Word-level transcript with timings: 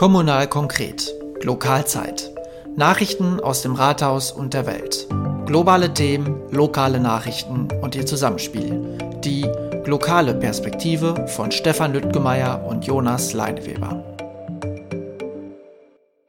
Kommunal 0.00 0.46
konkret. 0.46 1.14
Lokalzeit. 1.42 2.30
Nachrichten 2.74 3.38
aus 3.38 3.60
dem 3.60 3.74
Rathaus 3.74 4.32
und 4.32 4.54
der 4.54 4.64
Welt. 4.64 5.06
Globale 5.44 5.92
Themen, 5.92 6.40
lokale 6.50 6.98
Nachrichten 6.98 7.68
und 7.82 7.94
ihr 7.94 8.06
Zusammenspiel. 8.06 8.96
Die 9.22 9.46
lokale 9.84 10.32
Perspektive 10.32 11.26
von 11.26 11.50
Stefan 11.52 11.92
Lüttgemeier 11.92 12.64
und 12.66 12.86
Jonas 12.86 13.34
Leineweber. 13.34 14.02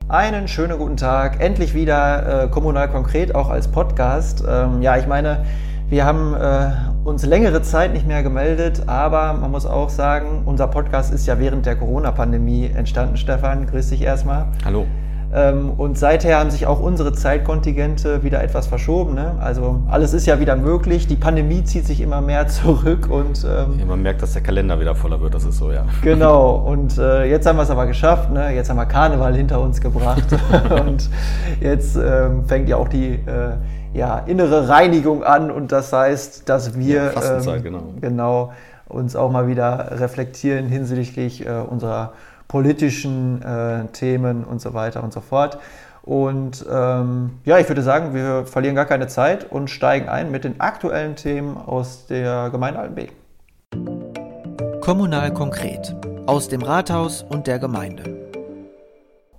Einen 0.09 0.49
schönen 0.49 0.77
guten 0.77 0.97
Tag. 0.97 1.39
Endlich 1.39 1.73
wieder 1.73 2.43
äh, 2.43 2.47
Kommunal 2.49 2.91
konkret, 2.91 3.33
auch 3.33 3.49
als 3.49 3.69
Podcast. 3.69 4.43
Ähm, 4.45 4.81
ja, 4.81 4.97
ich 4.97 5.07
meine, 5.07 5.45
wir 5.87 6.03
haben 6.03 6.33
äh, 6.33 6.71
uns 7.03 7.25
längere 7.25 7.61
Zeit 7.63 7.93
nicht 7.93 8.07
mehr 8.07 8.21
gemeldet, 8.21 8.83
aber 8.85 9.33
man 9.33 9.51
muss 9.51 9.65
auch 9.65 9.89
sagen, 9.89 10.43
unser 10.45 10.67
Podcast 10.67 11.13
ist 11.13 11.25
ja 11.25 11.39
während 11.39 11.65
der 11.65 11.75
Corona-Pandemie 11.75 12.69
entstanden. 12.75 13.17
Stefan, 13.17 13.65
grüß 13.65 13.89
dich 13.89 14.03
erstmal. 14.03 14.47
Hallo. 14.63 14.85
Ähm, 15.33 15.71
und 15.71 15.97
seither 15.97 16.37
haben 16.37 16.51
sich 16.51 16.67
auch 16.67 16.79
unsere 16.81 17.13
Zeitkontingente 17.13 18.21
wieder 18.21 18.43
etwas 18.43 18.67
verschoben. 18.67 19.15
Ne? 19.15 19.35
Also 19.39 19.81
alles 19.87 20.13
ist 20.13 20.27
ja 20.27 20.39
wieder 20.41 20.57
möglich. 20.57 21.07
Die 21.07 21.15
Pandemie 21.15 21.63
zieht 21.63 21.85
sich 21.85 22.01
immer 22.01 22.21
mehr 22.21 22.47
zurück 22.49 23.09
und 23.09 23.45
ähm, 23.45 23.79
ja, 23.79 23.85
man 23.85 24.01
merkt, 24.01 24.21
dass 24.21 24.33
der 24.33 24.43
Kalender 24.43 24.79
wieder 24.79 24.93
voller 24.93 25.21
wird. 25.21 25.33
Das 25.33 25.45
ist 25.45 25.57
so, 25.57 25.71
ja. 25.71 25.85
Genau. 26.01 26.55
Und 26.71 26.97
äh, 26.97 27.25
jetzt 27.25 27.47
haben 27.47 27.55
wir 27.55 27.63
es 27.63 27.69
aber 27.69 27.87
geschafft. 27.87 28.31
Ne? 28.31 28.53
Jetzt 28.53 28.69
haben 28.69 28.77
wir 28.77 28.85
Karneval 28.85 29.35
hinter 29.35 29.61
uns 29.61 29.79
gebracht 29.79 30.25
und 30.69 31.09
jetzt 31.59 31.95
ähm, 31.95 32.45
fängt 32.45 32.67
ja 32.69 32.77
auch 32.77 32.87
die 32.87 33.13
äh, 33.13 33.55
ja, 33.93 34.19
innere 34.19 34.69
Reinigung 34.69 35.23
an 35.23 35.51
und 35.51 35.71
das 35.71 35.91
heißt, 35.91 36.47
dass 36.47 36.77
wir 36.77 37.13
ja, 37.13 37.39
ähm, 37.39 37.63
genau. 37.63 37.83
genau. 37.99 38.53
uns 38.87 39.15
auch 39.15 39.31
mal 39.31 39.47
wieder 39.47 39.99
reflektieren 39.99 40.67
hinsichtlich 40.67 41.45
äh, 41.45 41.51
unserer 41.51 42.13
politischen 42.47 43.41
äh, 43.41 43.85
Themen 43.93 44.43
und 44.43 44.61
so 44.61 44.73
weiter 44.73 45.03
und 45.03 45.13
so 45.13 45.21
fort. 45.21 45.57
Und 46.03 46.65
ähm, 46.71 47.39
ja, 47.45 47.59
ich 47.59 47.69
würde 47.69 47.83
sagen, 47.83 48.13
wir 48.13 48.45
verlieren 48.45 48.75
gar 48.75 48.85
keine 48.85 49.07
Zeit 49.07 49.51
und 49.51 49.69
steigen 49.69 50.09
ein 50.09 50.31
mit 50.31 50.43
den 50.43 50.59
aktuellen 50.59 51.15
Themen 51.15 51.57
aus 51.57 52.07
der 52.07 52.49
Gemeinde 52.49 52.79
Altenbeek. 52.79 53.13
Kommunal 54.81 55.31
konkret 55.33 55.95
aus 56.25 56.47
dem 56.47 56.63
Rathaus 56.63 57.23
und 57.23 57.47
der 57.47 57.59
Gemeinde. 57.59 58.30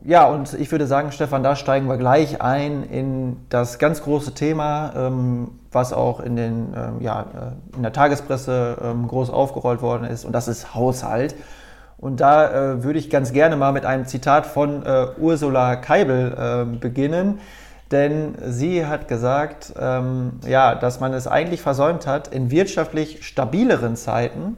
Ja, 0.04 0.26
und 0.26 0.52
ich 0.54 0.72
würde 0.72 0.88
sagen, 0.88 1.12
Stefan, 1.12 1.44
da 1.44 1.54
steigen 1.54 1.86
wir 1.86 1.96
gleich 1.96 2.42
ein 2.42 2.82
in 2.82 3.36
das 3.50 3.78
ganz 3.78 4.02
große 4.02 4.34
Thema, 4.34 4.92
ähm, 4.96 5.52
was 5.70 5.92
auch 5.92 6.18
in, 6.18 6.34
den, 6.34 6.74
ähm, 6.76 7.00
ja, 7.00 7.20
äh, 7.20 7.76
in 7.76 7.82
der 7.82 7.92
Tagespresse 7.92 8.78
ähm, 8.82 9.06
groß 9.06 9.30
aufgerollt 9.30 9.80
worden 9.80 10.04
ist, 10.04 10.24
und 10.24 10.32
das 10.32 10.48
ist 10.48 10.74
Haushalt. 10.74 11.36
Und 11.98 12.20
da 12.20 12.50
äh, 12.50 12.82
würde 12.82 12.98
ich 12.98 13.10
ganz 13.10 13.32
gerne 13.32 13.56
mal 13.56 13.70
mit 13.70 13.86
einem 13.86 14.06
Zitat 14.06 14.46
von 14.46 14.84
äh, 14.84 15.06
Ursula 15.18 15.76
Keibel 15.76 16.36
äh, 16.36 16.76
beginnen, 16.78 17.38
denn 17.92 18.34
sie 18.44 18.84
hat 18.84 19.06
gesagt, 19.06 19.72
ähm, 19.78 20.40
ja, 20.44 20.74
dass 20.74 20.98
man 20.98 21.12
es 21.12 21.28
eigentlich 21.28 21.62
versäumt 21.62 22.08
hat, 22.08 22.26
in 22.26 22.50
wirtschaftlich 22.50 23.24
stabileren 23.24 23.94
Zeiten 23.94 24.56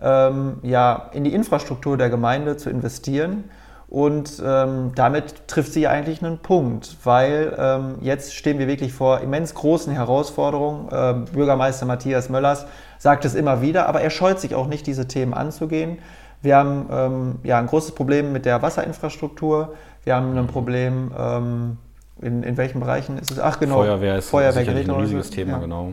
ähm, 0.00 0.58
ja, 0.62 1.10
in 1.12 1.24
die 1.24 1.34
Infrastruktur 1.34 1.96
der 1.96 2.10
Gemeinde 2.10 2.56
zu 2.56 2.70
investieren 2.70 3.50
und 3.88 4.42
ähm, 4.44 4.92
damit 4.96 5.46
trifft 5.46 5.72
sie 5.72 5.86
eigentlich 5.86 6.22
einen 6.22 6.38
Punkt, 6.38 6.96
weil 7.04 7.54
ähm, 7.56 7.94
jetzt 8.00 8.34
stehen 8.34 8.58
wir 8.58 8.66
wirklich 8.66 8.92
vor 8.92 9.20
immens 9.20 9.54
großen 9.54 9.92
Herausforderungen. 9.92 10.88
Äh, 10.90 11.30
Bürgermeister 11.32 11.86
Matthias 11.86 12.28
Möllers 12.28 12.66
sagt 12.98 13.24
es 13.24 13.34
immer 13.34 13.62
wieder, 13.62 13.88
aber 13.88 14.00
er 14.00 14.10
scheut 14.10 14.40
sich 14.40 14.56
auch 14.56 14.66
nicht, 14.66 14.86
diese 14.88 15.06
Themen 15.06 15.34
anzugehen. 15.34 15.98
Wir 16.42 16.56
haben 16.56 16.86
ähm, 16.90 17.34
ja, 17.44 17.58
ein 17.58 17.66
großes 17.66 17.92
Problem 17.92 18.32
mit 18.32 18.44
der 18.44 18.60
Wasserinfrastruktur. 18.60 19.74
Wir 20.02 20.16
haben 20.16 20.36
ein 20.36 20.46
Problem, 20.48 21.12
ähm, 21.16 21.76
in, 22.20 22.42
in 22.42 22.56
welchen 22.56 22.80
Bereichen 22.80 23.18
ist 23.18 23.30
es? 23.30 23.38
Ach 23.38 23.60
genau, 23.60 23.76
Feuerwehr 23.76 24.18
ist 24.18 24.30
Feuerwehr 24.30 24.52
sicherlich 24.52 24.88
ein 24.88 24.94
riesiges 24.94 25.30
Thema, 25.30 25.52
ja. 25.52 25.58
genau. 25.58 25.92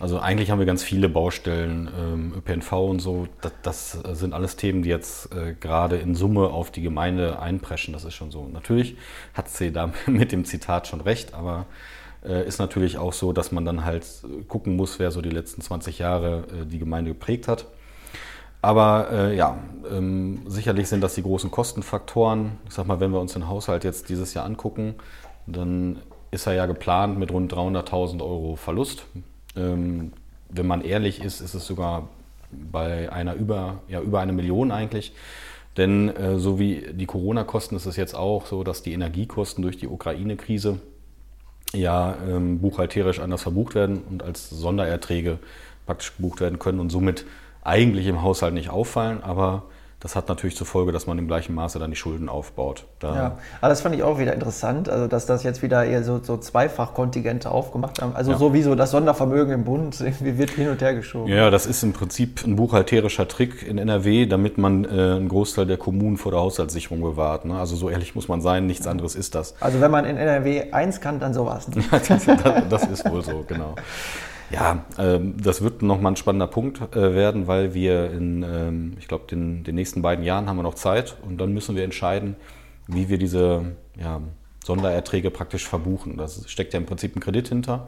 Also 0.00 0.18
eigentlich 0.18 0.50
haben 0.50 0.58
wir 0.58 0.66
ganz 0.66 0.82
viele 0.82 1.10
Baustellen, 1.10 1.90
ähm, 1.98 2.32
ÖPNV 2.34 2.72
und 2.72 3.00
so. 3.00 3.28
Das, 3.42 3.52
das, 3.62 4.18
sind 4.18 4.32
alles 4.32 4.56
Themen, 4.56 4.82
die 4.82 4.88
jetzt 4.88 5.30
äh, 5.34 5.54
gerade 5.54 5.98
in 5.98 6.14
Summe 6.14 6.48
auf 6.48 6.70
die 6.70 6.80
Gemeinde 6.80 7.38
einpreschen. 7.38 7.92
Das 7.92 8.04
ist 8.04 8.14
schon 8.14 8.30
so. 8.30 8.48
Natürlich 8.50 8.96
hat 9.34 9.50
sie 9.50 9.70
da 9.70 9.92
mit 10.06 10.32
dem 10.32 10.46
Zitat 10.46 10.88
schon 10.88 11.02
recht, 11.02 11.34
aber 11.34 11.66
äh, 12.24 12.46
ist 12.46 12.58
natürlich 12.58 12.96
auch 12.96 13.12
so, 13.12 13.34
dass 13.34 13.52
man 13.52 13.66
dann 13.66 13.84
halt 13.84 14.06
gucken 14.48 14.74
muss, 14.74 14.98
wer 14.98 15.10
so 15.10 15.20
die 15.20 15.30
letzten 15.30 15.60
20 15.60 15.98
Jahre 15.98 16.44
äh, 16.62 16.64
die 16.64 16.78
Gemeinde 16.78 17.10
geprägt 17.10 17.46
hat. 17.46 17.66
Aber 18.62 19.08
äh, 19.12 19.36
ja, 19.36 19.58
ähm, 19.90 20.42
sicherlich 20.46 20.88
sind 20.88 21.02
das 21.02 21.14
die 21.14 21.22
großen 21.22 21.50
Kostenfaktoren. 21.50 22.52
Ich 22.66 22.74
sag 22.74 22.86
mal, 22.86 23.00
wenn 23.00 23.10
wir 23.10 23.20
uns 23.20 23.34
den 23.34 23.48
Haushalt 23.48 23.84
jetzt 23.84 24.08
dieses 24.08 24.32
Jahr 24.32 24.46
angucken, 24.46 24.94
dann 25.46 26.00
ist 26.30 26.46
er 26.46 26.54
ja 26.54 26.64
geplant 26.64 27.18
mit 27.18 27.30
rund 27.32 27.52
300.000 27.52 28.22
Euro 28.22 28.56
Verlust. 28.56 29.04
Ähm, 29.60 30.12
wenn 30.48 30.66
man 30.66 30.82
ehrlich 30.82 31.22
ist, 31.22 31.40
ist 31.40 31.54
es 31.54 31.66
sogar 31.66 32.08
bei 32.50 33.12
einer 33.12 33.34
über, 33.34 33.80
ja, 33.88 34.00
über 34.00 34.20
eine 34.20 34.32
Million 34.32 34.72
eigentlich. 34.72 35.12
Denn 35.76 36.08
äh, 36.08 36.38
so 36.38 36.58
wie 36.58 36.86
die 36.92 37.06
Corona-Kosten 37.06 37.76
ist 37.76 37.86
es 37.86 37.96
jetzt 37.96 38.14
auch 38.14 38.46
so, 38.46 38.64
dass 38.64 38.82
die 38.82 38.92
Energiekosten 38.92 39.62
durch 39.62 39.76
die 39.76 39.86
Ukraine-Krise 39.86 40.80
ja 41.72 42.16
ähm, 42.28 42.58
buchhalterisch 42.58 43.20
anders 43.20 43.42
verbucht 43.42 43.74
werden 43.76 44.02
und 44.10 44.22
als 44.24 44.50
Sondererträge 44.50 45.38
praktisch 45.86 46.16
gebucht 46.16 46.40
werden 46.40 46.58
können 46.58 46.80
und 46.80 46.90
somit 46.90 47.24
eigentlich 47.62 48.06
im 48.06 48.22
Haushalt 48.22 48.54
nicht 48.54 48.70
auffallen, 48.70 49.22
aber 49.22 49.64
das 50.00 50.16
hat 50.16 50.28
natürlich 50.28 50.56
zur 50.56 50.66
Folge, 50.66 50.92
dass 50.92 51.06
man 51.06 51.18
im 51.18 51.28
gleichen 51.28 51.54
Maße 51.54 51.78
dann 51.78 51.90
die 51.90 51.96
Schulden 51.96 52.30
aufbaut. 52.30 52.86
Da 53.00 53.14
ja, 53.14 53.38
aber 53.60 53.68
das 53.68 53.82
fand 53.82 53.94
ich 53.94 54.02
auch 54.02 54.18
wieder 54.18 54.32
interessant, 54.32 54.88
also 54.88 55.06
dass 55.06 55.26
das 55.26 55.42
jetzt 55.42 55.60
wieder 55.60 55.84
eher 55.84 56.02
so, 56.02 56.20
so 56.22 56.38
Zweifachkontingente 56.38 57.50
aufgemacht 57.50 58.00
haben. 58.00 58.16
Also 58.16 58.32
ja. 58.32 58.38
sowieso 58.38 58.74
das 58.74 58.92
Sondervermögen 58.92 59.52
im 59.52 59.64
Bund 59.64 60.00
irgendwie 60.00 60.38
wird 60.38 60.50
hin 60.50 60.70
und 60.70 60.80
her 60.80 60.94
geschoben. 60.94 61.30
Ja, 61.30 61.50
das 61.50 61.66
ist 61.66 61.82
im 61.82 61.92
Prinzip 61.92 62.46
ein 62.46 62.56
buchhalterischer 62.56 63.28
Trick 63.28 63.62
in 63.62 63.76
NRW, 63.76 64.24
damit 64.24 64.56
man 64.56 64.84
äh, 64.84 64.88
einen 64.88 65.28
Großteil 65.28 65.66
der 65.66 65.76
Kommunen 65.76 66.16
vor 66.16 66.32
der 66.32 66.40
Haushaltssicherung 66.40 67.02
bewahrt. 67.02 67.44
Ne? 67.44 67.58
Also 67.58 67.76
so 67.76 67.90
ehrlich 67.90 68.14
muss 68.14 68.26
man 68.26 68.40
sein, 68.40 68.66
nichts 68.66 68.86
anderes 68.86 69.14
ist 69.14 69.34
das. 69.34 69.54
Also 69.60 69.82
wenn 69.82 69.90
man 69.90 70.06
in 70.06 70.16
NRW 70.16 70.72
eins 70.72 71.02
kann, 71.02 71.20
dann 71.20 71.34
sowas. 71.34 71.66
ja, 71.74 71.98
das, 72.08 72.24
das, 72.24 72.68
das 72.70 72.86
ist 72.86 73.10
wohl 73.10 73.22
so, 73.22 73.44
genau. 73.46 73.74
Ja, 74.50 74.84
ähm, 74.98 75.36
das 75.40 75.62
wird 75.62 75.82
nochmal 75.82 76.12
ein 76.12 76.16
spannender 76.16 76.48
Punkt 76.48 76.80
äh, 76.96 77.14
werden, 77.14 77.46
weil 77.46 77.72
wir 77.72 78.10
in, 78.10 78.42
ähm, 78.42 78.96
ich 78.98 79.06
glaube, 79.06 79.26
den, 79.30 79.62
den 79.62 79.76
nächsten 79.76 80.02
beiden 80.02 80.24
Jahren 80.24 80.48
haben 80.48 80.56
wir 80.56 80.64
noch 80.64 80.74
Zeit 80.74 81.16
und 81.22 81.38
dann 81.38 81.52
müssen 81.54 81.76
wir 81.76 81.84
entscheiden, 81.84 82.34
wie 82.88 83.08
wir 83.08 83.18
diese 83.18 83.76
ja, 83.96 84.20
Sondererträge 84.64 85.30
praktisch 85.30 85.68
verbuchen. 85.68 86.16
Das 86.16 86.50
steckt 86.50 86.72
ja 86.74 86.80
im 86.80 86.86
Prinzip 86.86 87.14
ein 87.16 87.20
Kredit 87.20 87.48
hinter. 87.48 87.86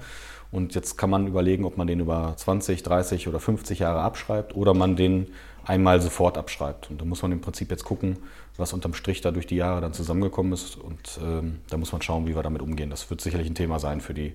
Und 0.53 0.75
jetzt 0.75 0.99
kann 0.99 1.09
man 1.09 1.27
überlegen, 1.27 1.65
ob 1.65 1.79
man 1.79 1.87
den 1.87 1.99
über 1.99 2.35
20, 2.37 2.83
30 2.83 3.27
oder 3.27 3.41
50 3.41 3.79
Jahre 3.79 4.03
abschreibt 4.03 4.55
oder 4.55 4.75
man 4.75 4.97
den 4.97 5.29
einmal 5.65 6.01
sofort 6.01 6.37
abschreibt. 6.37 6.91
Und 6.91 7.01
da 7.01 7.07
muss 7.07 7.23
man 7.23 7.33
im 7.33 7.41
Prinzip 7.41 7.71
jetzt 7.71 7.85
gucken, 7.85 8.19
was 8.59 8.75
unterm 8.75 8.93
Strich 8.93 9.23
da 9.23 9.31
durch 9.31 9.47
die 9.47 9.57
Jahre 9.57 9.81
dann 9.81 9.95
zusammengekommen 9.95 10.53
ist. 10.53 10.77
Und 10.77 11.19
ähm, 11.25 11.61
da 11.71 11.79
muss 11.79 11.93
man 11.93 12.03
schauen, 12.03 12.27
wie 12.27 12.37
wir 12.37 12.43
damit 12.43 12.61
umgehen. 12.61 12.91
Das 12.91 13.09
wird 13.09 13.23
sicherlich 13.23 13.49
ein 13.49 13.55
Thema 13.55 13.79
sein 13.79 14.03
für 14.03 14.13
die 14.13 14.35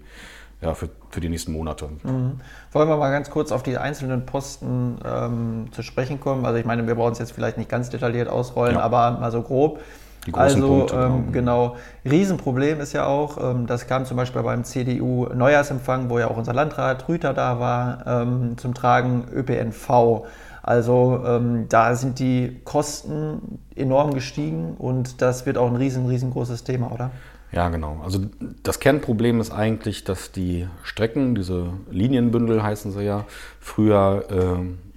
ja, 0.62 0.74
für, 0.74 0.90
für 1.12 1.22
die 1.22 1.30
nächsten 1.30 1.52
Monate. 1.52 1.90
Mhm. 2.04 2.40
Wollen 2.72 2.90
wir 2.90 2.98
mal 2.98 3.12
ganz 3.12 3.30
kurz 3.30 3.52
auf 3.52 3.64
die 3.64 3.78
einzelnen 3.78 4.26
Posten 4.26 4.98
ähm, 5.06 5.68
zu 5.72 5.84
sprechen 5.84 6.20
kommen? 6.20 6.46
Also 6.46 6.58
ich 6.58 6.66
meine, 6.66 6.88
wir 6.88 6.96
brauchen 6.96 7.14
es 7.14 7.20
jetzt 7.20 7.32
vielleicht 7.32 7.58
nicht 7.58 7.70
ganz 7.70 7.90
detailliert 7.90 8.28
ausrollen, 8.28 8.76
ja. 8.76 8.82
aber 8.82 9.12
mal 9.12 9.32
so 9.32 9.42
grob. 9.44 9.80
Die 10.26 10.32
großen 10.32 10.62
also 10.62 10.68
Punkte, 10.68 10.96
ähm, 10.96 11.32
genau. 11.32 11.70
genau. 11.70 11.76
Riesenproblem 12.06 12.82
ist 12.82 12.92
ja 12.94 13.06
auch, 13.06 13.38
ähm, 13.38 13.66
das 13.66 13.88
kam 13.88 14.06
zum 14.06 14.18
Beispiel 14.18 14.42
beim 14.42 14.64
CDU 14.64 15.28
Neujahrsempfang, 15.34 16.10
wo 16.10 16.20
ja 16.20 16.28
auch 16.28 16.38
unser 16.38 16.54
Landrat 16.54 17.08
Rüter 17.08 17.34
da 17.34 17.60
war, 17.60 18.06
ähm, 18.06 18.58
zum 18.58 18.74
Tragen 18.74 19.26
ÖPNV. 19.34 20.26
Also 20.64 21.24
ähm, 21.26 21.68
da 21.70 21.96
sind 21.96 22.20
die 22.20 22.60
Kosten 22.66 23.60
enorm 23.74 24.14
gestiegen 24.14 24.76
und 24.78 25.22
das 25.22 25.46
wird 25.46 25.58
auch 25.58 25.68
ein 25.68 25.78
riesen, 25.78 26.08
riesengroßes 26.08 26.66
Thema, 26.66 26.92
oder? 26.92 27.12
Ja, 27.52 27.70
genau. 27.70 28.02
Also 28.04 28.20
das 28.64 28.80
Kernproblem 28.80 29.40
ist 29.40 29.52
eigentlich, 29.52 30.04
dass 30.04 30.32
die 30.32 30.68
Strecken, 30.84 31.34
diese 31.34 31.70
Linienbündel 31.90 32.62
heißen 32.62 32.92
sie 32.92 33.04
ja, 33.04 33.26
früher 33.60 34.26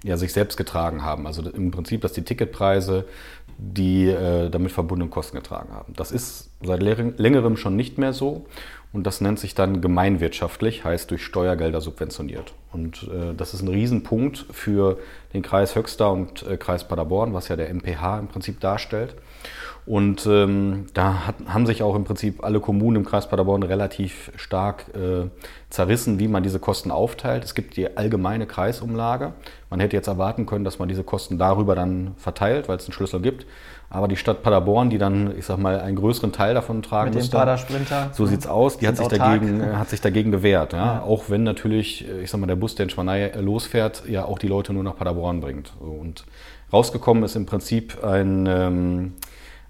äh, 0.03 0.07
ja, 0.07 0.17
sich 0.17 0.33
selbst 0.33 0.57
getragen 0.57 1.03
haben. 1.03 1.27
Also 1.27 1.49
im 1.49 1.71
Prinzip, 1.71 2.01
dass 2.01 2.13
die 2.13 2.23
Ticketpreise 2.23 3.05
die 3.57 4.07
äh, 4.07 4.49
damit 4.49 4.71
verbundenen 4.71 5.11
Kosten 5.11 5.37
getragen 5.37 5.71
haben. 5.71 5.93
Das 5.95 6.11
ist 6.11 6.49
seit 6.63 6.81
längerem 6.81 7.57
schon 7.57 7.75
nicht 7.75 7.99
mehr 7.99 8.11
so 8.11 8.47
und 8.91 9.05
das 9.05 9.21
nennt 9.21 9.39
sich 9.39 9.53
dann 9.53 9.81
gemeinwirtschaftlich, 9.81 10.83
heißt 10.83 11.11
durch 11.11 11.23
Steuergelder 11.23 11.79
subventioniert. 11.79 12.53
Und 12.73 13.03
äh, 13.03 13.33
das 13.35 13.53
ist 13.53 13.61
ein 13.61 13.67
Riesenpunkt 13.67 14.45
für 14.51 14.97
den 15.33 15.43
Kreis 15.43 15.75
Höxter 15.75 16.11
und 16.11 16.45
äh, 16.47 16.57
Kreis 16.57 16.87
Paderborn, 16.87 17.33
was 17.33 17.47
ja 17.47 17.55
der 17.55 17.73
MPH 17.73 18.19
im 18.19 18.27
Prinzip 18.27 18.59
darstellt. 18.59 19.15
Und 19.85 20.27
ähm, 20.27 20.85
da 20.93 21.25
hat, 21.25 21.35
haben 21.47 21.65
sich 21.65 21.81
auch 21.81 21.95
im 21.95 22.03
Prinzip 22.03 22.43
alle 22.43 22.59
Kommunen 22.59 22.97
im 22.97 23.05
Kreis 23.05 23.27
Paderborn 23.27 23.63
relativ 23.63 24.31
stark 24.35 24.85
äh, 24.93 25.27
zerrissen, 25.69 26.19
wie 26.19 26.27
man 26.27 26.43
diese 26.43 26.59
Kosten 26.59 26.91
aufteilt. 26.91 27.43
Es 27.43 27.55
gibt 27.55 27.77
die 27.77 27.97
allgemeine 27.97 28.45
Kreisumlage. 28.45 29.33
Man 29.69 29.79
hätte 29.79 29.95
jetzt 29.95 30.07
erwarten 30.07 30.45
können, 30.45 30.65
dass 30.65 30.77
man 30.77 30.87
diese 30.87 31.03
Kosten 31.03 31.39
darüber 31.39 31.73
dann 31.75 32.13
verteilt, 32.17 32.69
weil 32.69 32.77
es 32.77 32.85
einen 32.85 32.93
Schlüssel 32.93 33.21
gibt. 33.21 33.45
Aber 33.89 34.07
die 34.07 34.15
Stadt 34.15 34.41
Paderborn, 34.43 34.89
die 34.89 34.97
dann, 34.97 35.37
ich 35.37 35.45
sag 35.45 35.57
mal, 35.57 35.81
einen 35.81 35.97
größeren 35.97 36.31
Teil 36.31 36.53
davon 36.53 36.81
tragen 36.81 37.09
Mit 37.09 37.15
müsste, 37.15 37.35
Padersprinter. 37.35 38.11
so 38.13 38.25
sieht's 38.25 38.47
aus, 38.47 38.77
die 38.77 38.87
hat 38.87 38.95
sich, 38.95 39.07
dagegen, 39.09 39.59
äh, 39.59 39.73
hat 39.73 39.89
sich 39.89 39.99
dagegen 39.99 40.31
gewehrt. 40.31 40.71
Ja? 40.71 40.85
ja? 40.85 41.01
Auch 41.01 41.25
wenn 41.29 41.43
natürlich, 41.43 42.07
äh, 42.07 42.21
ich 42.21 42.31
sag 42.31 42.39
mal, 42.39 42.47
der 42.47 42.55
Bus, 42.55 42.75
der 42.75 42.85
in 42.85 42.89
Schwanei 42.89 43.23
äh, 43.23 43.41
losfährt, 43.41 44.03
ja 44.07 44.23
auch 44.23 44.39
die 44.39 44.47
Leute 44.47 44.71
nur 44.71 44.83
nach 44.83 44.95
Paderborn 44.95 45.41
bringt. 45.41 45.73
Und 45.79 46.23
rausgekommen 46.71 47.23
ist 47.23 47.35
im 47.35 47.45
Prinzip 47.45 48.01
ein, 48.01 48.45
ähm, 48.47 49.13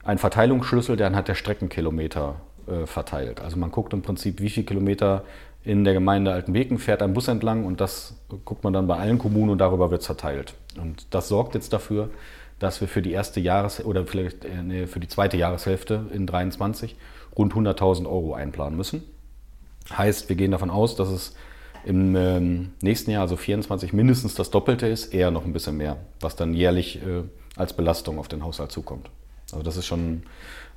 ein 0.03 0.17
Verteilungsschlüssel, 0.17 0.97
der 0.97 1.07
anhand 1.07 1.27
der 1.27 1.35
Streckenkilometer 1.35 2.35
äh, 2.67 2.85
verteilt. 2.85 3.41
Also 3.41 3.57
man 3.57 3.71
guckt 3.71 3.93
im 3.93 4.01
Prinzip, 4.01 4.41
wie 4.41 4.49
viele 4.49 4.65
Kilometer 4.65 5.23
in 5.63 5.83
der 5.83 5.93
Gemeinde 5.93 6.31
Altenbeken 6.31 6.79
fährt 6.79 7.01
ein 7.03 7.13
Bus 7.13 7.27
entlang 7.27 7.65
und 7.65 7.81
das 7.81 8.15
guckt 8.45 8.63
man 8.63 8.73
dann 8.73 8.87
bei 8.87 8.97
allen 8.97 9.19
Kommunen 9.19 9.51
und 9.51 9.59
darüber 9.59 9.91
wird 9.91 10.01
es 10.01 10.07
verteilt. 10.07 10.55
Und 10.79 11.05
das 11.11 11.27
sorgt 11.27 11.53
jetzt 11.53 11.71
dafür, 11.73 12.09
dass 12.57 12.81
wir 12.81 12.87
für 12.87 13.01
die 13.01 13.11
erste 13.11 13.39
Jahres- 13.39 13.83
oder 13.83 14.05
vielleicht 14.05 14.45
äh, 14.45 14.63
nee, 14.63 14.87
für 14.87 14.99
die 14.99 15.07
zweite 15.07 15.37
Jahreshälfte 15.37 16.07
in 16.13 16.25
23 16.25 16.95
rund 17.37 17.53
100.000 17.53 18.05
Euro 18.05 18.33
einplanen 18.33 18.77
müssen. 18.77 19.03
Heißt, 19.95 20.29
wir 20.29 20.35
gehen 20.35 20.51
davon 20.51 20.69
aus, 20.69 20.95
dass 20.95 21.09
es 21.09 21.35
im 21.83 22.15
ähm, 22.15 22.73
nächsten 22.81 23.11
Jahr, 23.11 23.23
also 23.23 23.35
24, 23.35 23.93
mindestens 23.93 24.35
das 24.35 24.51
Doppelte 24.51 24.87
ist, 24.87 25.13
eher 25.13 25.31
noch 25.31 25.45
ein 25.45 25.53
bisschen 25.53 25.77
mehr, 25.77 25.97
was 26.19 26.35
dann 26.35 26.53
jährlich 26.53 27.01
äh, 27.01 27.23
als 27.55 27.73
Belastung 27.73 28.19
auf 28.19 28.27
den 28.27 28.43
Haushalt 28.43 28.71
zukommt. 28.71 29.09
Also 29.53 29.63
das 29.63 29.77
ist 29.77 29.85
schon 29.85 30.23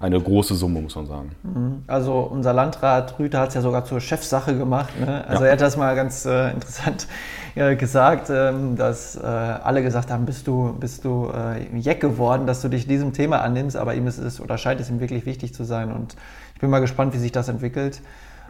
eine 0.00 0.20
große 0.20 0.54
Summe, 0.54 0.80
muss 0.80 0.96
man 0.96 1.06
sagen. 1.06 1.32
Mhm. 1.42 1.84
Also 1.86 2.18
unser 2.20 2.52
Landrat 2.52 3.18
Rüther 3.18 3.40
hat 3.40 3.48
es 3.48 3.54
ja 3.54 3.60
sogar 3.60 3.84
zur 3.84 4.00
Chefsache 4.00 4.56
gemacht. 4.56 4.98
Ne? 4.98 5.24
Also 5.28 5.44
ja. 5.44 5.48
er 5.48 5.52
hat 5.52 5.60
das 5.60 5.76
mal 5.76 5.94
ganz 5.94 6.26
äh, 6.26 6.50
interessant 6.50 7.06
äh, 7.54 7.76
gesagt, 7.76 8.30
ähm, 8.30 8.76
dass 8.76 9.16
äh, 9.16 9.20
alle 9.20 9.82
gesagt 9.82 10.10
haben, 10.10 10.26
bist 10.26 10.46
du, 10.46 10.74
bist 10.78 11.04
du 11.04 11.30
äh, 11.30 11.78
Jeck 11.78 12.00
geworden, 12.00 12.46
dass 12.46 12.60
du 12.60 12.68
dich 12.68 12.86
diesem 12.86 13.12
Thema 13.12 13.40
annimmst, 13.40 13.76
aber 13.76 13.94
ihm 13.94 14.06
ist 14.06 14.18
es 14.18 14.40
oder 14.40 14.58
scheint 14.58 14.80
es 14.80 14.90
ihm 14.90 15.00
wirklich 15.00 15.26
wichtig 15.26 15.54
zu 15.54 15.64
sein. 15.64 15.92
Und 15.92 16.16
ich 16.54 16.60
bin 16.60 16.70
mal 16.70 16.80
gespannt, 16.80 17.14
wie 17.14 17.18
sich 17.18 17.32
das 17.32 17.48
entwickelt. 17.48 18.00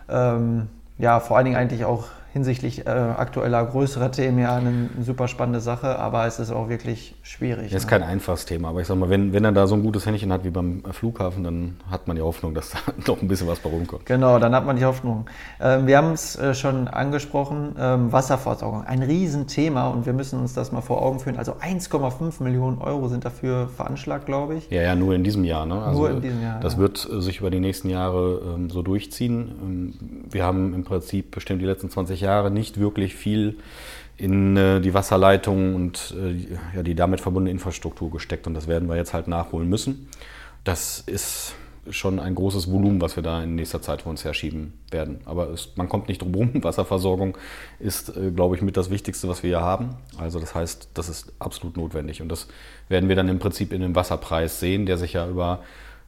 Ähm, 0.09 0.69
ja, 0.99 1.21
vor 1.21 1.37
allen 1.37 1.45
Dingen 1.45 1.57
eigentlich 1.57 1.85
auch 1.85 2.07
hinsichtlich 2.35 2.85
äh, 2.85 2.91
aktueller 2.91 3.65
größerer 3.65 4.11
Themen 4.11 4.41
ja 4.41 4.57
eine, 4.57 4.91
eine, 4.93 5.05
super 5.05 5.29
spannende 5.29 5.61
Sache, 5.61 6.01
aber 6.01 6.27
es 6.27 6.41
ist 6.41 6.51
auch 6.51 6.69
wirklich 6.69 7.15
schwierig. 7.23 7.69
Es 7.69 7.75
ist 7.75 7.85
ne? 7.85 7.91
kein 7.91 8.03
einfaches 8.03 8.45
Thema, 8.45 8.71
aber 8.71 8.81
ich 8.81 8.89
sag 8.89 8.99
mal, 8.99 9.09
wenn, 9.09 9.33
wenn 9.33 9.45
er 9.45 9.53
da 9.53 9.69
so 9.69 9.77
ein 9.77 9.85
gutes 9.85 10.05
Händchen 10.05 10.33
hat 10.33 10.43
wie 10.43 10.51
beim 10.51 10.83
Flughafen, 10.91 11.45
dann 11.45 11.77
hat 11.89 12.09
man 12.09 12.17
die 12.17 12.23
Hoffnung, 12.23 12.53
dass 12.53 12.71
da 12.73 12.79
noch 13.07 13.23
ein 13.23 13.29
bisschen 13.29 13.47
was 13.47 13.61
bei 13.61 13.71
rumkommt. 13.71 14.05
Genau, 14.07 14.41
dann 14.41 14.53
hat 14.53 14.67
man 14.67 14.75
die 14.77 14.85
Hoffnung. 14.85 15.27
Ähm, 15.61 15.87
wir 15.87 15.97
haben 15.97 16.11
es 16.11 16.35
äh, 16.35 16.55
schon 16.55 16.89
angesprochen, 16.89 17.77
ähm, 17.79 18.11
Wasserversorgung, 18.11 18.83
ein 18.83 19.05
Riesenthema 19.05 19.87
und 19.91 20.05
wir 20.05 20.13
müssen 20.13 20.41
uns 20.41 20.55
das 20.55 20.73
mal 20.73 20.81
vor 20.81 21.03
Augen 21.03 21.21
führen. 21.21 21.37
Also 21.37 21.53
1,5 21.53 22.43
Millionen 22.43 22.79
Euro 22.79 23.07
sind 23.07 23.25
dafür 23.25 23.69
veranschlagt, 23.69 24.27
glaube 24.27 24.57
ich. 24.57 24.69
Ja, 24.71 24.83
ja, 24.83 24.97
nur 24.97 25.15
in 25.15 25.23
diesem 25.23 25.45
Jahr. 25.45 25.67
Ne? 25.67 25.81
Also 25.81 26.01
nur 26.01 26.11
in 26.11 26.21
diesem 26.21 26.43
Jahr. 26.43 26.59
Das 26.59 26.73
ja. 26.73 26.79
wird 26.81 27.09
äh, 27.09 27.21
sich 27.21 27.39
über 27.39 27.51
die 27.51 27.61
nächsten 27.61 27.91
Jahre 27.91 28.41
ähm, 28.57 28.71
so 28.71 28.83
durchziehen. 28.83 29.53
Ähm, 29.63 29.95
wir 30.33 30.43
haben 30.43 30.75
im 30.75 30.83
Prinzip 30.83 31.31
bestimmt 31.31 31.63
die 31.63 31.67
letzten 31.67 31.91
20 31.91 32.21
Jahre 32.21 32.24
Jahre 32.25 32.51
nicht 32.51 32.81
wirklich 32.81 33.15
viel 33.15 33.59
in 34.17 34.57
äh, 34.57 34.81
die 34.81 34.95
Wasserleitungen 34.95 35.75
und 35.75 36.15
äh, 36.19 36.77
ja, 36.77 36.83
die 36.83 36.95
damit 36.95 37.21
verbundene 37.21 37.51
Infrastruktur 37.51 38.11
gesteckt. 38.11 38.47
Und 38.47 38.55
das 38.55 38.69
werden 38.69 38.89
wir 38.89 38.97
jetzt 38.97 39.15
halt 39.15 39.29
nachholen 39.29 39.69
müssen. 39.69 40.09
Das 40.63 41.01
ist 41.01 41.55
schon 41.91 42.19
ein 42.19 42.35
großes 42.35 42.71
Volumen, 42.71 43.01
was 43.01 43.17
wir 43.17 43.23
da 43.23 43.43
in 43.43 43.57
nächster 43.57 43.83
Zeit 43.83 44.03
vor 44.03 44.11
uns 44.11 44.25
herschieben 44.25 44.73
werden. 44.91 45.21
Aber 45.25 45.51
es, 45.51 45.77
man 45.77 45.89
kommt 45.89 46.09
nicht 46.09 46.23
drum 46.23 46.33
herum. 46.33 46.51
Wasserversorgung 46.63 47.37
ist, 47.79 48.17
äh, 48.17 48.31
glaube 48.31 48.57
ich, 48.57 48.63
mit 48.63 48.77
das 48.77 48.91
Wichtigste, 48.91 49.29
was 49.29 49.43
wir 49.43 49.51
hier 49.51 49.61
haben. 49.61 49.97
Also 50.17 50.39
das 50.39 50.55
heißt, 50.55 50.91
das 50.95 51.09
ist 51.09 51.33
absolut 51.39 51.77
notwendig. 51.77 52.23
Und 52.23 52.29
das 52.29 52.49
werden 52.89 53.09
wir 53.09 53.17
dann 53.17 53.29
im 53.29 53.39
Prinzip 53.39 53.73
in 53.73 53.81
dem 53.81 53.95
Wasserpreis 53.95 54.61
sehen, 54.61 54.87
der 54.87 54.97
sich 54.97 55.15
ja 55.15 55.29
über 55.29 55.63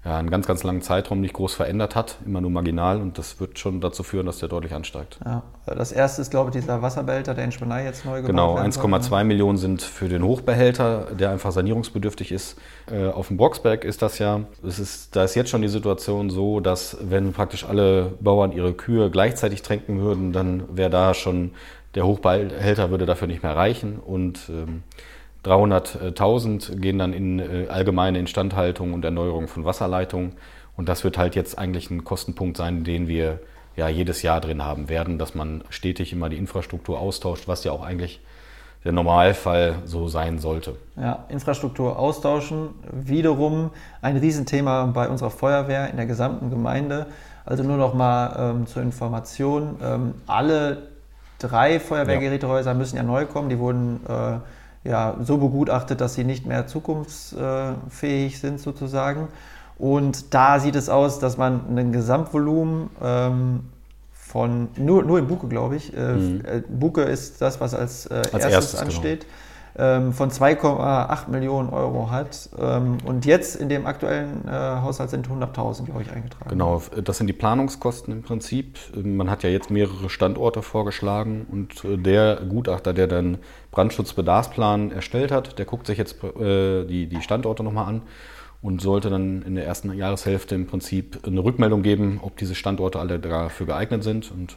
ja, 0.07 0.19
einen 0.19 0.31
ganz, 0.31 0.47
ganz 0.47 0.63
langen 0.63 0.83
Zeitraum 0.83 1.21
nicht 1.21 1.35
groß 1.35 1.55
verändert 1.55 1.97
hat, 1.97 2.19
immer 2.25 2.41
nur 2.41 2.51
marginal 2.51 3.01
und 3.01 3.19
das 3.19 3.41
wird 3.41 3.59
schon 3.59 3.81
dazu 3.81 4.05
führen, 4.05 4.25
dass 4.27 4.39
der 4.39 4.49
deutlich 4.49 4.73
ansteigt. 4.73 5.19
Ja, 5.25 5.43
das 5.67 5.91
erste 5.91 6.23
ist, 6.23 6.31
glaube 6.31 6.51
ich, 6.51 6.61
dieser 6.63 6.81
Wasserbehälter, 6.81 7.35
der 7.35 7.45
in 7.45 7.51
Spanei 7.51 7.85
jetzt 7.85 8.05
neu 8.05 8.23
gebaut 8.23 8.29
Genau, 8.29 8.57
1,2 8.57 9.19
ne? 9.19 9.25
Millionen 9.25 9.59
sind 9.59 9.83
für 9.83 10.09
den 10.09 10.23
Hochbehälter, 10.23 11.09
der 11.19 11.31
einfach 11.31 11.51
sanierungsbedürftig 11.51 12.31
ist. 12.31 12.57
Äh, 12.89 13.09
auf 13.09 13.27
dem 13.27 13.37
Brocksberg 13.37 13.83
ist 13.83 14.01
das 14.01 14.21
ja, 14.21 14.43
es 14.65 14.79
ist, 14.79 15.17
da 15.17 15.25
ist 15.25 15.35
jetzt 15.35 15.51
schon 15.51 15.63
die 15.63 15.69
Situation 15.69 16.31
so, 16.31 16.61
dass 16.61 16.97
wenn 17.01 17.33
praktisch 17.33 17.65
alle 17.65 18.13
Bauern 18.21 18.53
ihre 18.53 18.75
Kühe 18.75 19.11
gleichzeitig 19.11 19.63
tränken 19.63 20.01
würden, 20.01 20.33
dann 20.33 20.77
wäre 20.77 20.91
da 20.91 21.15
schon, 21.15 21.51
der 21.97 22.07
Hochbehälter 22.07 22.91
würde 22.91 23.07
dafür 23.07 23.27
nicht 23.27 23.43
mehr 23.43 23.57
reichen 23.57 23.99
und 23.99 24.51
ähm, 24.51 24.85
300.000 25.47 26.77
gehen 26.77 26.99
dann 26.99 27.13
in 27.13 27.39
äh, 27.39 27.69
allgemeine 27.69 28.19
Instandhaltung 28.19 28.93
und 28.93 29.05
Erneuerung 29.05 29.49
von 29.49 29.65
Wasserleitungen. 29.65 30.33
Und 30.77 30.89
das 30.89 31.05
wird 31.05 31.17
halt 31.17 31.35
jetzt 31.35 31.59
eigentlich 31.59 31.91
ein 31.91 32.05
Kostenpunkt 32.05 32.57
sein, 32.57 32.85
den 32.85 33.09
wir 33.09 33.41
ja 33.77 33.89
jedes 33.89 34.23
Jahr 34.23 34.41
drin 34.41 34.63
haben 34.63 34.89
werden, 34.89 35.19
dass 35.19 35.35
man 35.35 35.63
stetig 35.71 36.13
immer 36.13 36.29
die 36.29 36.37
Infrastruktur 36.37 36.99
austauscht, 36.99 37.47
was 37.47 37.65
ja 37.65 37.73
auch 37.73 37.85
eigentlich 37.85 38.21
der 38.85 38.93
Normalfall 38.93 39.77
so 39.85 40.09
sein 40.09 40.39
sollte. 40.39 40.77
Ja, 40.97 41.25
Infrastruktur 41.29 41.99
austauschen, 41.99 42.71
wiederum 42.93 43.71
ein 44.01 44.17
Riesenthema 44.17 44.87
bei 44.87 45.09
unserer 45.09 45.31
Feuerwehr 45.31 45.91
in 45.91 45.97
der 45.97 46.07
gesamten 46.07 46.51
Gemeinde. 46.51 47.07
Also 47.45 47.63
nur 47.63 47.77
noch 47.77 47.95
mal 47.95 48.37
ähm, 48.39 48.67
zur 48.67 48.83
Information, 48.83 49.77
ähm, 49.83 50.15
alle 50.27 50.89
drei 51.39 51.81
Feuerwehrgerätehäuser 51.81 52.75
müssen 52.75 52.97
ja 52.97 53.03
neu 53.03 53.27
kommen. 53.27 53.49
Die 53.49 53.59
wurden 53.59 54.01
äh, 54.09 54.39
ja, 54.87 55.17
so 55.23 55.39
begutachtet, 55.39 56.01
dass 56.01 56.15
sie 56.15 56.25
nicht 56.25 56.47
mehr 56.47 56.67
zukunftsfähig 56.67 58.39
sind 58.39 58.61
sozusagen. 58.61 59.29
Und 59.79 60.33
da 60.35 60.59
sieht 60.59 60.77
es 60.77 60.89
aus, 60.89 61.19
dass 61.19 61.37
man 61.37 61.77
ein 61.77 61.93
Gesamtvolumen 61.93 62.91
ähm, 63.03 63.61
von, 64.13 64.69
nur, 64.77 65.03
nur 65.03 65.19
in 65.19 65.27
Buke, 65.27 65.49
glaube 65.49 65.77
ich, 65.77 65.95
äh, 65.97 66.15
mhm. 66.15 66.41
Äh, 66.45 66.63
Buke 66.69 67.03
ist 67.03 67.43
das, 67.43 67.61
was 67.61 67.75
als, 67.75 68.07
äh, 68.07 68.15
als 68.15 68.33
erstes, 68.33 68.53
erstes, 68.53 68.81
genau. 68.81 68.93
ansteht. 68.93 69.21
Genau 69.21 69.33
ähm, 69.79 70.13
von 70.13 70.31
2,8 70.31 71.31
Millionen 71.31 71.71
Euro 71.71 72.11
hat. 72.11 72.49
Ähm, 72.59 72.99
und 73.05 73.27
jetzt 73.27 73.57
in 73.57 73.69
dem 73.69 73.87
aktuellen 73.87 74.47
äh, 74.47 74.51
Haushalt 74.51 75.11
sind 75.11 75.29
100.000, 75.29 75.85
glaube 75.85 76.03
ich, 76.03 76.11
eingetragen. 76.11 76.49
Genau, 76.49 76.83
das 77.05 77.19
sind 77.19 77.27
die 77.27 77.33
Planungskosten 77.33 78.13
im 78.13 78.23
Prinzip. 78.23 78.79
Man 78.95 79.31
hat 79.31 79.43
ja 79.43 79.51
jetzt 79.51 79.71
mehrere 79.71 80.09
Standorte 80.09 80.63
vorgeschlagen 80.63 81.47
und 81.51 81.85
äh, 81.85 81.99
der 81.99 82.37
Gutachter, 82.49 82.95
der 82.95 83.07
dann 83.07 83.39
Brandschutzbedarfsplan 83.71 84.93
erstellt 84.93 85.31
hat, 85.31 85.59
der 85.59 85.67
guckt 85.67 85.87
sich 85.87 85.99
jetzt 85.99 86.23
äh, 86.25 86.85
die, 86.85 87.07
die 87.07 87.23
Standorte 87.23 87.63
nochmal 87.63 87.87
an 87.87 88.03
und 88.63 88.81
sollte 88.81 89.11
dann 89.11 89.43
in 89.43 89.55
der 89.55 89.67
ersten 89.67 89.93
Jahreshälfte 89.93 90.55
im 90.55 90.67
Prinzip 90.67 91.21
eine 91.27 91.45
Rückmeldung 91.45 91.83
geben, 91.83 92.21
ob 92.23 92.37
diese 92.37 92.55
Standorte 92.55 92.99
alle 92.99 93.19
dafür 93.19 93.67
geeignet 93.67 94.03
sind. 94.03 94.33
Und 94.33 94.57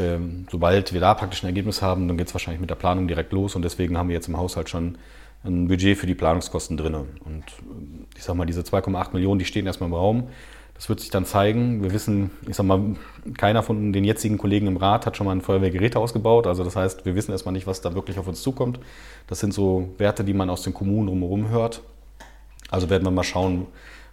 ähm, 0.00 0.46
sobald 0.50 0.92
wir 0.92 1.00
da 1.00 1.14
praktisch 1.14 1.42
ein 1.42 1.46
Ergebnis 1.46 1.82
haben, 1.82 2.08
dann 2.08 2.16
geht 2.16 2.28
es 2.28 2.34
wahrscheinlich 2.34 2.60
mit 2.60 2.70
der 2.70 2.76
Planung 2.76 3.06
direkt 3.06 3.32
los 3.32 3.54
und 3.54 3.62
deswegen 3.62 3.98
haben 3.98 4.08
wir 4.08 4.14
jetzt 4.14 4.28
im 4.28 4.36
Haushalt 4.36 4.68
schon 4.68 4.96
ein 5.44 5.68
Budget 5.68 5.96
für 5.96 6.06
die 6.06 6.14
Planungskosten 6.14 6.76
drin. 6.76 6.94
Und 6.94 7.44
äh, 7.44 8.16
ich 8.16 8.24
sag 8.24 8.34
mal, 8.36 8.46
diese 8.46 8.62
2,8 8.62 9.12
Millionen, 9.12 9.38
die 9.38 9.44
stehen 9.44 9.66
erstmal 9.66 9.88
im 9.88 9.94
Raum. 9.94 10.28
Das 10.74 10.88
wird 10.88 11.00
sich 11.00 11.10
dann 11.10 11.26
zeigen. 11.26 11.82
Wir 11.82 11.92
wissen, 11.92 12.30
ich 12.48 12.56
sag 12.56 12.64
mal, 12.64 12.96
keiner 13.36 13.62
von 13.62 13.92
den 13.92 14.02
jetzigen 14.02 14.38
Kollegen 14.38 14.66
im 14.66 14.78
Rat 14.78 15.04
hat 15.04 15.14
schon 15.16 15.26
mal 15.26 15.32
ein 15.32 15.42
Feuerwehrgerät 15.42 15.94
ausgebaut. 15.94 16.46
Also 16.46 16.64
das 16.64 16.74
heißt, 16.74 17.04
wir 17.04 17.14
wissen 17.14 17.32
erstmal 17.32 17.52
nicht, 17.52 17.66
was 17.66 17.82
da 17.82 17.94
wirklich 17.94 18.18
auf 18.18 18.26
uns 18.26 18.40
zukommt. 18.40 18.80
Das 19.26 19.40
sind 19.40 19.52
so 19.52 19.90
Werte, 19.98 20.24
die 20.24 20.32
man 20.32 20.48
aus 20.48 20.62
den 20.62 20.72
Kommunen 20.72 21.08
drumherum 21.08 21.50
hört. 21.50 21.82
Also 22.70 22.88
werden 22.88 23.04
wir 23.04 23.10
mal 23.10 23.24
schauen, 23.24 23.66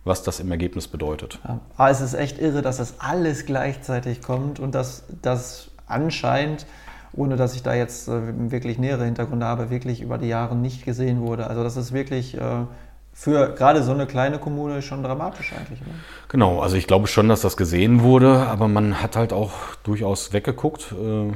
was 0.03 0.23
das 0.23 0.41
im 0.41 0.51
Ergebnis 0.51 0.89
bedeutet. 0.89 1.39
Ja. 1.45 1.61
Aber 1.77 1.89
es 1.89 2.01
ist 2.01 2.13
echt 2.13 2.39
irre, 2.39 2.61
dass 2.61 2.77
das 2.77 2.99
alles 2.99 3.45
gleichzeitig 3.45 4.21
kommt 4.21 4.59
und 4.59 4.75
dass 4.75 5.03
das 5.21 5.69
anscheinend, 5.87 6.65
ohne 7.13 7.35
dass 7.35 7.55
ich 7.55 7.63
da 7.63 7.73
jetzt 7.73 8.07
äh, 8.07 8.51
wirklich 8.51 8.77
nähere 8.77 9.05
Hintergründe 9.05 9.45
habe, 9.45 9.69
wirklich 9.69 10.01
über 10.01 10.17
die 10.17 10.27
Jahre 10.27 10.55
nicht 10.55 10.85
gesehen 10.85 11.21
wurde. 11.21 11.47
Also 11.47 11.63
das 11.63 11.77
ist 11.77 11.91
wirklich 11.91 12.37
äh, 12.37 12.65
für 13.13 13.55
gerade 13.55 13.81
so 13.81 13.91
eine 13.91 14.05
kleine 14.05 14.37
Kommune 14.37 14.83
schon 14.83 15.01
dramatisch 15.01 15.51
eigentlich. 15.53 15.81
Ne? 15.81 15.87
Genau, 16.27 16.59
also 16.59 16.75
ich 16.75 16.85
glaube 16.85 17.07
schon, 17.07 17.27
dass 17.27 17.41
das 17.41 17.57
gesehen 17.57 18.03
wurde, 18.03 18.41
aber 18.47 18.67
man 18.67 19.01
hat 19.01 19.15
halt 19.15 19.33
auch 19.33 19.53
durchaus 19.83 20.33
weggeguckt, 20.33 20.91
äh, 20.91 21.31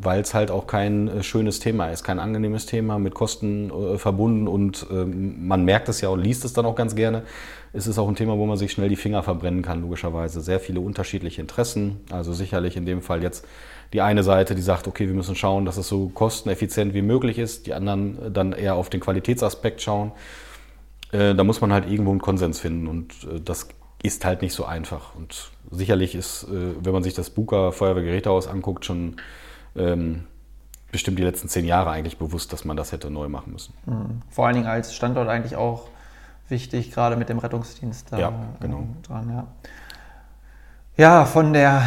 weil 0.00 0.20
es 0.20 0.34
halt 0.34 0.52
auch 0.52 0.68
kein 0.68 1.10
schönes 1.22 1.58
Thema 1.58 1.88
ist, 1.88 2.04
kein 2.04 2.20
angenehmes 2.20 2.66
Thema 2.66 3.00
mit 3.00 3.14
Kosten 3.14 3.72
verbunden 3.98 4.46
und 4.46 4.86
ähm, 4.92 5.48
man 5.48 5.64
merkt 5.64 5.88
es 5.88 6.00
ja 6.00 6.10
und 6.10 6.20
liest 6.20 6.44
es 6.44 6.52
dann 6.52 6.66
auch 6.66 6.76
ganz 6.76 6.94
gerne. 6.94 7.22
Es 7.72 7.86
ist 7.86 7.98
auch 7.98 8.08
ein 8.08 8.14
Thema, 8.14 8.38
wo 8.38 8.46
man 8.46 8.56
sich 8.56 8.70
schnell 8.72 8.88
die 8.88 8.96
Finger 8.96 9.22
verbrennen 9.22 9.62
kann, 9.62 9.82
logischerweise. 9.82 10.40
Sehr 10.40 10.60
viele 10.60 10.80
unterschiedliche 10.80 11.40
Interessen, 11.40 12.00
also 12.10 12.32
sicherlich 12.32 12.76
in 12.76 12.86
dem 12.86 13.02
Fall 13.02 13.22
jetzt 13.22 13.44
die 13.92 14.00
eine 14.00 14.22
Seite, 14.22 14.54
die 14.54 14.62
sagt, 14.62 14.88
okay, 14.88 15.06
wir 15.08 15.14
müssen 15.14 15.36
schauen, 15.36 15.64
dass 15.64 15.76
es 15.76 15.88
so 15.88 16.08
kosteneffizient 16.08 16.94
wie 16.94 17.02
möglich 17.02 17.38
ist, 17.38 17.66
die 17.66 17.74
anderen 17.74 18.32
dann 18.32 18.52
eher 18.52 18.74
auf 18.74 18.90
den 18.90 19.00
Qualitätsaspekt 19.00 19.82
schauen. 19.82 20.12
Äh, 21.12 21.34
da 21.34 21.44
muss 21.44 21.60
man 21.60 21.72
halt 21.72 21.88
irgendwo 21.88 22.10
einen 22.10 22.20
Konsens 22.20 22.60
finden 22.60 22.88
und 22.88 23.12
äh, 23.24 23.40
das 23.40 23.68
ist 24.02 24.24
halt 24.24 24.42
nicht 24.42 24.52
so 24.52 24.64
einfach. 24.64 25.14
Und 25.14 25.50
sicherlich 25.70 26.14
ist, 26.14 26.44
äh, 26.44 26.74
wenn 26.80 26.92
man 26.92 27.02
sich 27.02 27.14
das 27.14 27.30
Buka 27.30 27.70
Feuerwehrgerätehaus 27.72 28.48
anguckt, 28.48 28.84
schon 28.84 29.16
ähm, 29.76 30.24
bestimmt 30.90 31.18
die 31.18 31.22
letzten 31.22 31.48
zehn 31.48 31.64
Jahre 31.64 31.90
eigentlich 31.90 32.18
bewusst, 32.18 32.52
dass 32.52 32.64
man 32.64 32.76
das 32.76 32.92
hätte 32.92 33.10
neu 33.10 33.28
machen 33.28 33.52
müssen. 33.52 33.74
Mhm. 33.86 34.22
Vor 34.30 34.46
allen 34.46 34.56
Dingen 34.56 34.66
als 34.66 34.94
Standort 34.94 35.28
eigentlich 35.28 35.56
auch 35.56 35.88
wichtig, 36.48 36.92
gerade 36.92 37.16
mit 37.16 37.28
dem 37.28 37.38
Rettungsdienst 37.38 38.12
da 38.12 38.18
ja, 38.18 38.32
genau. 38.60 38.86
dran. 39.02 39.28
Ja. 39.28 39.46
Ja, 40.98 41.26
von 41.26 41.52
der 41.52 41.82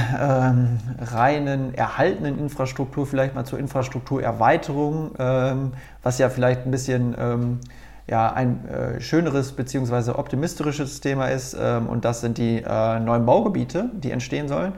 ähm, 0.53 0.77
reinen 0.99 1.73
erhaltenen 1.73 2.37
Infrastruktur 2.37 3.07
vielleicht 3.07 3.33
mal 3.33 3.43
zur 3.43 3.57
Infrastrukturerweiterung, 3.57 5.15
ähm, 5.17 5.71
was 6.03 6.19
ja 6.19 6.29
vielleicht 6.29 6.65
ein 6.65 6.71
bisschen 6.71 7.15
ähm, 7.17 7.59
ja, 8.07 8.31
ein 8.31 8.67
äh, 8.67 9.01
schöneres 9.01 9.53
bzw. 9.53 10.11
optimistisches 10.11 11.01
Thema 11.01 11.27
ist. 11.27 11.57
Ähm, 11.59 11.87
und 11.87 12.05
das 12.05 12.21
sind 12.21 12.37
die 12.37 12.63
äh, 12.63 12.99
neuen 12.99 13.25
Baugebiete, 13.25 13.89
die 13.93 14.11
entstehen 14.11 14.47
sollen. 14.47 14.73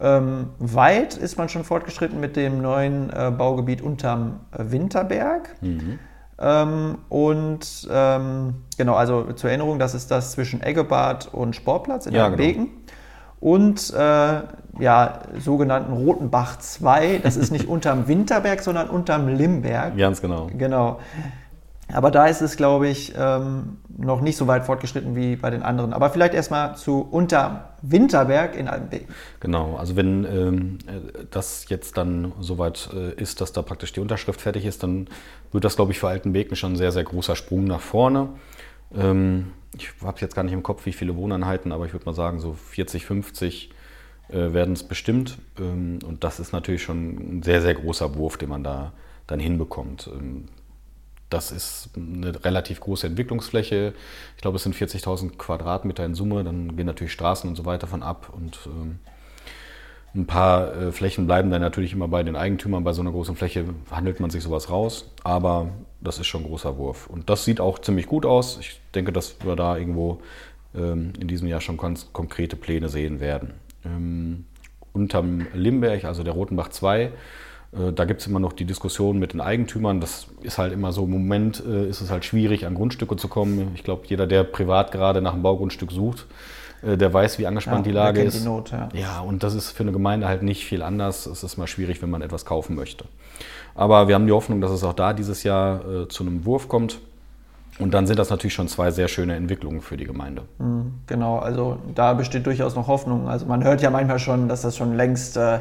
Ähm, 0.00 0.50
weit 0.58 1.16
ist 1.16 1.36
man 1.36 1.48
schon 1.48 1.64
fortgeschritten 1.64 2.20
mit 2.20 2.36
dem 2.36 2.62
neuen 2.62 3.10
äh, 3.10 3.32
Baugebiet 3.36 3.82
unterm 3.82 4.40
Winterberg. 4.56 5.50
Mhm. 5.60 5.98
Ähm, 6.38 6.98
und 7.08 7.88
ähm, 7.90 8.54
genau, 8.76 8.94
also 8.94 9.32
zur 9.32 9.50
Erinnerung, 9.50 9.78
das 9.78 9.94
ist 9.94 10.10
das 10.10 10.32
zwischen 10.32 10.62
Eggebad 10.62 11.32
und 11.32 11.54
Sportplatz 11.54 12.06
in 12.06 12.14
ja, 12.14 12.28
der 12.28 12.36
Genau. 12.64 12.83
Und 13.44 13.92
äh, 13.92 14.40
ja, 14.78 15.20
sogenannten 15.38 15.92
Rotenbach 15.92 16.58
2, 16.60 17.20
das 17.22 17.36
ist 17.36 17.52
nicht 17.52 17.68
unterm 17.68 18.08
Winterberg, 18.08 18.62
sondern 18.62 18.88
unterm 18.88 19.28
Limberg. 19.28 19.98
Ganz 19.98 20.22
genau. 20.22 20.48
Genau. 20.56 20.98
Aber 21.92 22.10
da 22.10 22.26
ist 22.26 22.40
es, 22.40 22.56
glaube 22.56 22.88
ich, 22.88 23.12
ähm, 23.18 23.76
noch 23.98 24.22
nicht 24.22 24.38
so 24.38 24.46
weit 24.46 24.64
fortgeschritten 24.64 25.14
wie 25.14 25.36
bei 25.36 25.50
den 25.50 25.62
anderen. 25.62 25.92
Aber 25.92 26.08
vielleicht 26.08 26.32
erstmal 26.32 26.74
zu 26.76 27.02
Unterwinterberg 27.02 28.56
in 28.56 28.66
Altenbeken. 28.66 29.14
Genau, 29.40 29.76
also 29.76 29.94
wenn 29.94 30.24
ähm, 30.24 30.78
das 31.30 31.68
jetzt 31.68 31.98
dann 31.98 32.32
soweit 32.40 32.88
äh, 32.94 33.12
ist, 33.20 33.42
dass 33.42 33.52
da 33.52 33.60
praktisch 33.60 33.92
die 33.92 34.00
Unterschrift 34.00 34.40
fertig 34.40 34.64
ist, 34.64 34.82
dann 34.82 35.06
wird 35.52 35.64
das, 35.64 35.76
glaube 35.76 35.92
ich, 35.92 35.98
für 35.98 36.08
Altenbeken 36.08 36.56
schon 36.56 36.72
ein 36.72 36.76
sehr, 36.76 36.92
sehr 36.92 37.04
großer 37.04 37.36
Sprung 37.36 37.64
nach 37.64 37.82
vorne. 37.82 38.30
Ähm, 38.96 39.52
ich 39.76 39.90
habe 40.02 40.20
jetzt 40.20 40.34
gar 40.34 40.42
nicht 40.42 40.52
im 40.52 40.62
Kopf, 40.62 40.86
wie 40.86 40.92
viele 40.92 41.16
Wohneinheiten, 41.16 41.72
aber 41.72 41.86
ich 41.86 41.92
würde 41.92 42.06
mal 42.06 42.14
sagen, 42.14 42.38
so 42.40 42.52
40, 42.52 43.06
50 43.06 43.70
äh, 44.28 44.52
werden 44.52 44.74
es 44.74 44.82
bestimmt. 44.82 45.38
Ähm, 45.58 45.98
und 46.04 46.24
das 46.24 46.40
ist 46.40 46.52
natürlich 46.52 46.82
schon 46.82 47.38
ein 47.38 47.42
sehr, 47.42 47.60
sehr 47.60 47.74
großer 47.74 48.14
Wurf, 48.16 48.36
den 48.36 48.48
man 48.48 48.64
da 48.64 48.92
dann 49.26 49.40
hinbekommt. 49.40 50.10
Ähm, 50.12 50.48
das 51.30 51.50
ist 51.50 51.90
eine 51.96 52.44
relativ 52.44 52.80
große 52.80 53.06
Entwicklungsfläche. 53.06 53.94
Ich 54.36 54.42
glaube, 54.42 54.56
es 54.56 54.62
sind 54.62 54.76
40.000 54.76 55.36
Quadratmeter 55.36 56.04
in 56.04 56.14
Summe. 56.14 56.44
Dann 56.44 56.76
gehen 56.76 56.86
natürlich 56.86 57.12
Straßen 57.12 57.48
und 57.48 57.56
so 57.56 57.64
weiter 57.64 57.86
von 57.86 58.02
ab. 58.02 58.32
Und 58.32 58.58
ähm, 58.66 58.98
ein 60.14 60.26
paar 60.26 60.74
äh, 60.76 60.92
Flächen 60.92 61.26
bleiben 61.26 61.50
dann 61.50 61.60
natürlich 61.60 61.92
immer 61.92 62.08
bei 62.08 62.22
den 62.22 62.36
Eigentümern. 62.36 62.84
Bei 62.84 62.92
so 62.92 63.02
einer 63.02 63.10
großen 63.10 63.34
Fläche 63.34 63.64
handelt 63.90 64.20
man 64.20 64.30
sich 64.30 64.42
sowas 64.44 64.70
raus. 64.70 65.10
Aber 65.24 65.70
das 66.04 66.18
ist 66.18 66.26
schon 66.26 66.42
ein 66.42 66.48
großer 66.48 66.76
Wurf. 66.76 67.06
Und 67.08 67.30
das 67.30 67.44
sieht 67.44 67.60
auch 67.60 67.78
ziemlich 67.78 68.06
gut 68.06 68.26
aus. 68.26 68.58
Ich 68.60 68.80
denke, 68.94 69.12
dass 69.12 69.36
wir 69.44 69.56
da 69.56 69.76
irgendwo 69.76 70.20
ähm, 70.74 71.12
in 71.18 71.28
diesem 71.28 71.48
Jahr 71.48 71.60
schon 71.60 71.76
ganz 71.76 72.08
konkrete 72.12 72.56
Pläne 72.56 72.88
sehen 72.88 73.20
werden. 73.20 73.54
Ähm, 73.84 74.44
unterm 74.92 75.46
Limberg, 75.54 76.04
also 76.04 76.22
der 76.22 76.34
Rotenbach 76.34 76.68
2, 76.68 77.02
äh, 77.02 77.10
da 77.94 78.04
gibt 78.04 78.20
es 78.20 78.26
immer 78.26 78.40
noch 78.40 78.52
die 78.52 78.64
Diskussion 78.64 79.18
mit 79.18 79.32
den 79.32 79.40
Eigentümern. 79.40 80.00
Das 80.00 80.28
ist 80.42 80.58
halt 80.58 80.72
immer 80.72 80.92
so, 80.92 81.04
im 81.04 81.10
Moment 81.10 81.62
äh, 81.66 81.88
ist 81.88 82.00
es 82.00 82.10
halt 82.10 82.24
schwierig, 82.24 82.66
an 82.66 82.74
Grundstücke 82.74 83.16
zu 83.16 83.28
kommen. 83.28 83.72
Ich 83.74 83.82
glaube, 83.82 84.04
jeder, 84.06 84.26
der 84.26 84.44
privat 84.44 84.92
gerade 84.92 85.22
nach 85.22 85.32
einem 85.32 85.42
Baugrundstück 85.42 85.90
sucht, 85.90 86.26
äh, 86.82 86.96
der 86.96 87.12
weiß, 87.12 87.38
wie 87.38 87.46
angespannt 87.46 87.86
ja, 87.86 87.92
die 87.92 87.96
Lage 87.96 88.22
ist. 88.22 88.40
Die 88.40 88.44
Not, 88.44 88.70
ja. 88.70 88.88
ja, 88.94 89.20
und 89.20 89.42
das 89.42 89.54
ist 89.54 89.70
für 89.70 89.82
eine 89.82 89.92
Gemeinde 89.92 90.28
halt 90.28 90.42
nicht 90.42 90.64
viel 90.64 90.82
anders. 90.82 91.26
Es 91.26 91.42
ist 91.42 91.56
mal 91.56 91.66
schwierig, 91.66 92.02
wenn 92.02 92.10
man 92.10 92.22
etwas 92.22 92.44
kaufen 92.44 92.76
möchte. 92.76 93.04
Aber 93.74 94.08
wir 94.08 94.14
haben 94.14 94.26
die 94.26 94.32
Hoffnung, 94.32 94.60
dass 94.60 94.70
es 94.70 94.84
auch 94.84 94.92
da 94.92 95.12
dieses 95.12 95.42
Jahr 95.42 95.84
äh, 95.84 96.08
zu 96.08 96.22
einem 96.22 96.44
Wurf 96.44 96.68
kommt. 96.68 97.00
Und 97.78 97.92
dann 97.92 98.06
sind 98.06 98.18
das 98.18 98.30
natürlich 98.30 98.54
schon 98.54 98.68
zwei 98.68 98.92
sehr 98.92 99.08
schöne 99.08 99.34
Entwicklungen 99.34 99.80
für 99.80 99.96
die 99.96 100.04
Gemeinde. 100.04 100.42
Mhm, 100.58 100.94
genau, 101.06 101.38
also 101.38 101.78
da 101.94 102.14
besteht 102.14 102.46
durchaus 102.46 102.76
noch 102.76 102.86
Hoffnung. 102.86 103.28
Also 103.28 103.46
man 103.46 103.64
hört 103.64 103.82
ja 103.82 103.90
manchmal 103.90 104.20
schon, 104.20 104.48
dass 104.48 104.62
das 104.62 104.76
schon 104.76 104.94
längst 104.94 105.36
äh, 105.36 105.60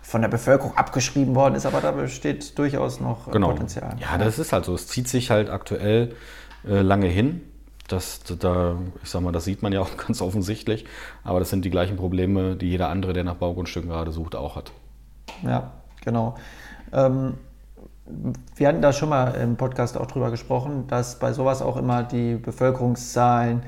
von 0.00 0.22
der 0.22 0.28
Bevölkerung 0.28 0.76
abgeschrieben 0.76 1.34
worden 1.34 1.54
ist, 1.54 1.66
aber 1.66 1.80
da 1.80 1.92
besteht 1.92 2.58
durchaus 2.58 3.00
noch 3.00 3.30
genau. 3.30 3.48
Potenzial. 3.48 3.96
Ja, 4.00 4.16
das 4.16 4.38
ist 4.38 4.52
halt 4.52 4.64
so. 4.64 4.74
Es 4.74 4.86
zieht 4.86 5.08
sich 5.08 5.30
halt 5.30 5.50
aktuell 5.50 6.14
äh, 6.66 6.80
lange 6.80 7.06
hin. 7.06 7.42
Das, 7.86 8.20
da, 8.38 8.76
ich 9.02 9.10
sag 9.10 9.20
mal, 9.20 9.32
das 9.32 9.44
sieht 9.44 9.62
man 9.62 9.74
ja 9.74 9.80
auch 9.80 9.96
ganz 10.06 10.22
offensichtlich. 10.22 10.86
Aber 11.22 11.38
das 11.38 11.50
sind 11.50 11.66
die 11.66 11.70
gleichen 11.70 11.96
Probleme, 11.98 12.56
die 12.56 12.70
jeder 12.70 12.88
andere, 12.88 13.12
der 13.12 13.24
nach 13.24 13.34
Baugrundstücken 13.34 13.90
gerade 13.90 14.10
sucht, 14.10 14.36
auch 14.36 14.56
hat. 14.56 14.72
Ja, 15.42 15.70
genau. 16.02 16.36
Ähm, 16.92 17.34
wir 18.56 18.68
hatten 18.68 18.82
da 18.82 18.92
schon 18.92 19.08
mal 19.08 19.28
im 19.34 19.56
Podcast 19.56 19.96
auch 19.96 20.06
drüber 20.06 20.30
gesprochen, 20.30 20.86
dass 20.88 21.18
bei 21.18 21.32
sowas 21.32 21.62
auch 21.62 21.76
immer 21.76 22.02
die 22.02 22.34
Bevölkerungszahlen 22.34 23.62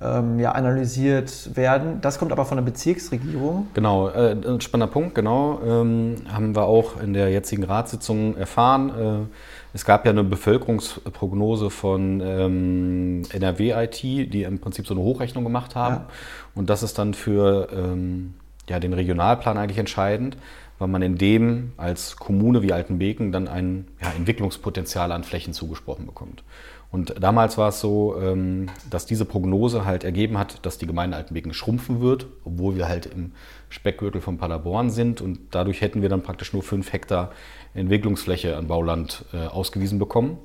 ähm, 0.00 0.38
ja, 0.38 0.52
analysiert 0.52 1.56
werden. 1.56 2.00
Das 2.00 2.18
kommt 2.18 2.32
aber 2.32 2.44
von 2.44 2.56
der 2.56 2.64
Bezirksregierung. 2.64 3.68
Genau, 3.74 4.08
äh, 4.08 4.32
ein 4.32 4.60
spannender 4.60 4.92
Punkt, 4.92 5.14
genau. 5.14 5.60
Ähm, 5.64 6.16
haben 6.32 6.54
wir 6.54 6.64
auch 6.64 7.00
in 7.00 7.12
der 7.12 7.30
jetzigen 7.30 7.64
Ratssitzung 7.64 8.36
erfahren. 8.36 8.90
Äh, 8.90 9.26
es 9.74 9.84
gab 9.84 10.04
ja 10.06 10.10
eine 10.10 10.24
Bevölkerungsprognose 10.24 11.70
von 11.70 12.20
ähm, 12.24 13.22
NRW-IT, 13.30 14.02
die 14.02 14.42
im 14.44 14.58
Prinzip 14.58 14.86
so 14.86 14.94
eine 14.94 15.02
Hochrechnung 15.02 15.44
gemacht 15.44 15.76
haben. 15.76 15.96
Ja. 15.96 16.06
Und 16.54 16.70
das 16.70 16.82
ist 16.82 16.98
dann 16.98 17.14
für 17.14 17.68
ähm, 17.72 18.34
ja, 18.68 18.80
den 18.80 18.92
Regionalplan 18.92 19.58
eigentlich 19.58 19.78
entscheidend, 19.78 20.36
weil 20.80 20.88
man 20.88 21.02
in 21.02 21.16
dem 21.16 21.72
als 21.76 22.16
Kommune 22.16 22.62
wie 22.62 22.72
Altenbeken 22.72 23.30
dann 23.32 23.46
ein 23.46 23.86
ja, 24.00 24.10
Entwicklungspotenzial 24.16 25.12
an 25.12 25.22
Flächen 25.22 25.52
zugesprochen 25.52 26.06
bekommt. 26.06 26.42
Und 26.90 27.22
damals 27.22 27.56
war 27.58 27.68
es 27.68 27.80
so, 27.80 28.16
ähm, 28.20 28.66
dass 28.88 29.06
diese 29.06 29.26
Prognose 29.26 29.84
halt 29.84 30.02
ergeben 30.02 30.38
hat, 30.38 30.64
dass 30.64 30.78
die 30.78 30.86
Gemeinde 30.86 31.18
Altenbeken 31.18 31.52
schrumpfen 31.52 32.00
wird, 32.00 32.26
obwohl 32.44 32.76
wir 32.76 32.88
halt 32.88 33.06
im 33.06 33.32
Speckgürtel 33.68 34.22
von 34.22 34.38
Paderborn 34.38 34.90
sind. 34.90 35.20
Und 35.20 35.38
dadurch 35.52 35.82
hätten 35.82 36.02
wir 36.02 36.08
dann 36.08 36.22
praktisch 36.22 36.52
nur 36.52 36.62
fünf 36.62 36.92
Hektar 36.92 37.30
Entwicklungsfläche 37.74 38.56
an 38.56 38.66
Bauland 38.66 39.26
äh, 39.32 39.46
ausgewiesen 39.46 39.98
bekommen. 39.98 40.38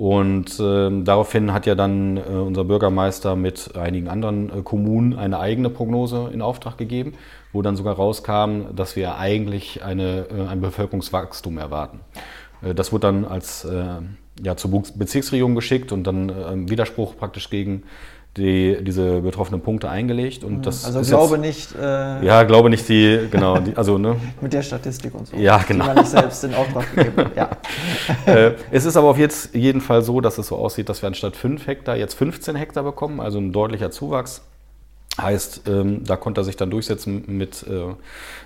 Und 0.00 0.58
äh, 0.58 1.02
daraufhin 1.04 1.52
hat 1.52 1.66
ja 1.66 1.74
dann 1.74 2.16
äh, 2.16 2.22
unser 2.22 2.64
Bürgermeister 2.64 3.36
mit 3.36 3.76
einigen 3.76 4.08
anderen 4.08 4.48
äh, 4.48 4.62
Kommunen 4.62 5.12
eine 5.12 5.38
eigene 5.38 5.68
Prognose 5.68 6.30
in 6.32 6.40
Auftrag 6.40 6.78
gegeben, 6.78 7.12
wo 7.52 7.60
dann 7.60 7.76
sogar 7.76 7.96
rauskam, 7.96 8.74
dass 8.74 8.96
wir 8.96 9.18
eigentlich 9.18 9.84
eine, 9.84 10.24
äh, 10.30 10.46
ein 10.46 10.62
Bevölkerungswachstum 10.62 11.58
erwarten. 11.58 12.00
Äh, 12.62 12.74
das 12.74 12.92
wurde 12.92 13.08
dann 13.08 13.26
als 13.26 13.68
ja, 14.42 14.56
zur 14.56 14.70
Bezirksregierung 14.94 15.54
geschickt 15.54 15.92
und 15.92 16.04
dann 16.04 16.30
äh, 16.30 16.70
Widerspruch 16.70 17.18
praktisch 17.18 17.50
gegen 17.50 17.82
die, 18.36 18.78
diese 18.82 19.20
betroffenen 19.22 19.60
Punkte 19.60 19.88
eingelegt. 19.90 20.44
Und 20.44 20.64
das 20.64 20.84
also 20.84 21.00
glaube 21.02 21.36
jetzt, 21.36 21.74
nicht. 21.74 21.74
Äh, 21.80 22.24
ja, 22.24 22.44
glaube 22.44 22.70
nicht 22.70 22.88
die, 22.88 23.28
genau, 23.30 23.58
die, 23.58 23.76
also 23.76 23.98
ne. 23.98 24.16
Mit 24.40 24.52
der 24.52 24.62
Statistik 24.62 25.14
und 25.14 25.26
so. 25.26 25.36
Ja, 25.36 25.58
genau. 25.58 25.84
Die 25.84 25.88
man 25.88 25.96
nicht 25.98 26.10
selbst 26.10 26.44
in 26.44 26.54
Auftrag 26.54 26.94
gegeben 26.94 27.24
hat. 27.24 27.36
Ja. 27.36 27.50
äh, 28.32 28.54
es 28.70 28.84
ist 28.84 28.96
aber 28.96 29.08
auf 29.08 29.18
jetzt 29.18 29.54
jeden 29.54 29.80
Fall 29.80 30.02
so, 30.02 30.20
dass 30.20 30.38
es 30.38 30.46
so 30.46 30.56
aussieht, 30.56 30.88
dass 30.88 31.02
wir 31.02 31.08
anstatt 31.08 31.36
5 31.36 31.66
Hektar 31.66 31.96
jetzt 31.96 32.14
15 32.14 32.54
Hektar 32.54 32.84
bekommen, 32.84 33.20
also 33.20 33.38
ein 33.38 33.52
deutlicher 33.52 33.90
Zuwachs. 33.90 34.42
Heißt, 35.20 35.62
ähm, 35.66 36.04
da 36.04 36.16
konnte 36.16 36.40
er 36.40 36.44
sich 36.44 36.56
dann 36.56 36.70
durchsetzen 36.70 37.24
mit 37.26 37.64
äh, 37.66 37.94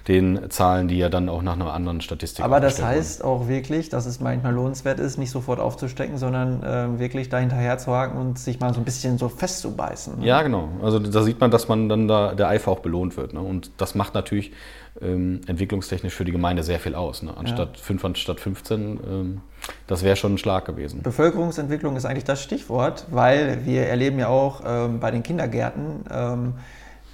den 0.08 0.50
Zahlen, 0.50 0.88
die 0.88 1.00
er 1.00 1.10
dann 1.10 1.28
auch 1.28 1.42
nach 1.42 1.54
einer 1.54 1.72
anderen 1.72 2.00
Statistik 2.00 2.44
Aber 2.44 2.60
das 2.60 2.82
heißt 2.82 3.20
wurden. 3.20 3.28
auch 3.28 3.48
wirklich, 3.48 3.88
dass 3.88 4.06
es 4.06 4.20
manchmal 4.20 4.54
lohnenswert 4.54 5.00
ist, 5.00 5.18
nicht 5.18 5.30
sofort 5.30 5.60
aufzustecken, 5.60 6.18
sondern 6.18 6.62
äh, 6.62 6.98
wirklich 6.98 7.28
da 7.28 7.38
hinterher 7.38 7.78
zu 7.78 7.92
haken 7.92 8.18
und 8.18 8.38
sich 8.38 8.60
mal 8.60 8.72
so 8.74 8.80
ein 8.80 8.84
bisschen 8.84 9.18
so 9.18 9.28
festzubeißen. 9.28 10.20
Ne? 10.20 10.26
Ja, 10.26 10.42
genau. 10.42 10.68
Also 10.82 10.98
da 10.98 11.22
sieht 11.22 11.40
man, 11.40 11.50
dass 11.50 11.68
man 11.68 11.88
dann 11.88 12.08
da 12.08 12.34
der 12.34 12.48
Eifer 12.48 12.70
auch 12.70 12.80
belohnt 12.80 13.16
wird. 13.16 13.34
Ne? 13.34 13.40
Und 13.40 13.70
das 13.78 13.94
macht 13.94 14.14
natürlich 14.14 14.52
ähm, 15.00 15.40
entwicklungstechnisch 15.46 16.14
für 16.14 16.24
die 16.24 16.32
Gemeinde 16.32 16.62
sehr 16.62 16.78
viel 16.78 16.94
aus. 16.94 17.22
Ne? 17.22 17.36
Anstatt 17.36 17.76
ja. 17.76 17.82
5 17.82 18.04
anstatt 18.04 18.40
15, 18.40 18.80
ähm, 18.80 19.40
das 19.86 20.02
wäre 20.02 20.16
schon 20.16 20.34
ein 20.34 20.38
Schlag 20.38 20.64
gewesen. 20.66 21.02
Bevölkerungsentwicklung 21.02 21.96
ist 21.96 22.04
eigentlich 22.04 22.24
das 22.24 22.42
Stichwort, 22.42 23.06
weil 23.10 23.64
wir 23.64 23.86
erleben 23.86 24.18
ja 24.18 24.28
auch 24.28 24.62
ähm, 24.64 25.00
bei 25.00 25.10
den 25.10 25.22
Kindergärten, 25.22 26.04
ähm, 26.10 26.54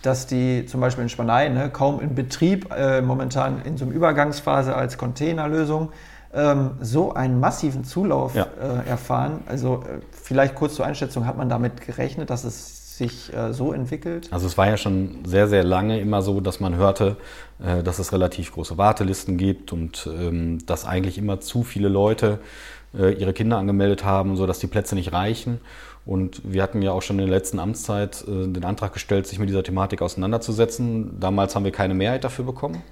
dass 0.03 0.27
die 0.27 0.67
zum 0.67 0.81
Beispiel 0.81 1.03
in 1.03 1.09
Spanei 1.09 1.49
ne, 1.49 1.71
kaum 1.71 2.01
in 2.01 2.15
Betrieb, 2.15 2.73
äh, 2.75 3.03
momentan 3.03 3.63
in 3.63 3.77
so 3.77 3.85
einer 3.85 3.95
Übergangsphase 3.95 4.75
als 4.75 4.99
Containerlösung, 4.99 5.91
ähm, 6.33 6.73
so 6.81 7.13
einen 7.13 7.41
massiven 7.41 7.85
Zulauf 7.85 8.35
ja. 8.35 8.47
äh, 8.61 8.89
erfahren. 8.89 9.41
Also 9.47 9.83
äh, 9.83 10.01
vielleicht 10.13 10.55
kurz 10.55 10.75
zur 10.75 10.87
Einschätzung, 10.87 11.27
hat 11.27 11.37
man 11.37 11.49
damit 11.49 11.81
gerechnet, 11.81 12.31
dass 12.31 12.45
es 12.45 12.99
sich 12.99 13.35
äh, 13.35 13.53
so 13.53 13.73
entwickelt? 13.73 14.29
Also 14.31 14.47
es 14.47 14.57
war 14.57 14.69
ja 14.69 14.77
schon 14.77 15.25
sehr, 15.25 15.49
sehr 15.49 15.65
lange 15.65 16.01
immer 16.01 16.23
so, 16.23 16.41
dass 16.41 16.61
man 16.61 16.77
hörte, 16.77 17.17
dass 17.85 17.99
es 17.99 18.13
relativ 18.13 18.53
große 18.53 18.79
Wartelisten 18.79 19.37
gibt 19.37 19.73
und 19.73 20.09
ähm, 20.11 20.65
dass 20.67 20.85
eigentlich 20.85 21.19
immer 21.19 21.41
zu 21.41 21.63
viele 21.63 21.89
Leute 21.89 22.39
äh, 22.99 23.13
ihre 23.13 23.33
Kinder 23.33 23.59
angemeldet 23.59 24.05
haben, 24.05 24.37
sodass 24.37 24.59
die 24.59 24.67
Plätze 24.67 24.95
nicht 24.95 25.13
reichen. 25.13 25.61
Und 26.07 26.41
wir 26.45 26.63
hatten 26.63 26.83
ja 26.83 26.93
auch 26.93 27.03
schon 27.03 27.19
in 27.19 27.27
der 27.27 27.37
letzten 27.37 27.59
Amtszeit 27.59 28.25
äh, 28.27 28.49
den 28.49 28.65
Antrag 28.65 28.93
gestellt, 28.93 29.27
sich 29.27 29.39
mit 29.39 29.49
dieser 29.49 29.63
Thematik 29.63 30.03
auseinanderzusetzen. 30.03 31.21
Damals 31.21 31.55
haben 31.55 31.65
wir 31.65 31.73
keine 31.73 31.95
Mehrheit 31.95 32.25
dafür 32.25 32.45
bekommen. 32.45 32.83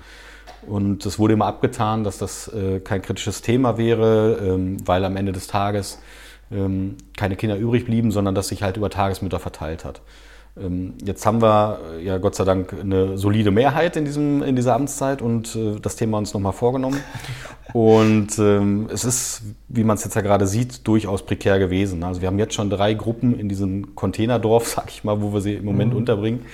Und 0.66 1.06
es 1.06 1.18
wurde 1.18 1.34
immer 1.34 1.46
abgetan, 1.46 2.04
dass 2.04 2.18
das 2.18 2.48
äh, 2.48 2.80
kein 2.80 3.02
kritisches 3.02 3.42
Thema 3.42 3.78
wäre, 3.78 4.38
ähm, 4.42 4.76
weil 4.86 5.04
am 5.04 5.16
Ende 5.16 5.32
des 5.32 5.46
Tages 5.46 5.98
ähm, 6.50 6.96
keine 7.16 7.36
Kinder 7.36 7.56
übrig 7.56 7.84
blieben, 7.86 8.10
sondern 8.10 8.34
dass 8.34 8.48
sich 8.48 8.62
halt 8.62 8.76
über 8.76 8.90
Tagesmütter 8.90 9.38
verteilt 9.38 9.84
hat. 9.84 10.00
Ähm, 10.62 10.94
jetzt 11.04 11.24
haben 11.26 11.42
wir 11.42 11.78
äh, 11.98 12.04
ja 12.04 12.18
Gott 12.18 12.34
sei 12.34 12.44
Dank 12.44 12.72
eine 12.72 13.18
solide 13.18 13.50
Mehrheit 13.50 13.96
in, 13.96 14.04
diesem, 14.04 14.42
in 14.42 14.56
dieser 14.56 14.74
Amtszeit 14.74 15.22
und 15.22 15.54
äh, 15.56 15.80
das 15.80 15.96
Thema 15.96 16.18
uns 16.18 16.34
nochmal 16.34 16.52
vorgenommen. 16.52 17.00
Und 17.74 18.38
ähm, 18.38 18.88
es 18.90 19.04
ist, 19.04 19.42
wie 19.68 19.84
man 19.84 19.98
es 19.98 20.04
jetzt 20.04 20.14
ja 20.14 20.22
gerade 20.22 20.46
sieht, 20.46 20.88
durchaus 20.88 21.26
prekär 21.26 21.58
gewesen. 21.58 22.02
Also 22.02 22.22
wir 22.22 22.28
haben 22.28 22.38
jetzt 22.38 22.54
schon 22.54 22.70
drei 22.70 22.94
Gruppen 22.94 23.38
in 23.38 23.50
diesem 23.50 23.94
Containerdorf, 23.94 24.66
sag 24.76 24.88
ich 24.88 25.04
mal, 25.04 25.20
wo 25.20 25.34
wir 25.34 25.42
sie 25.42 25.56
im 25.56 25.66
Moment 25.66 25.92
mhm. 25.92 25.98
unterbringen. 25.98 26.46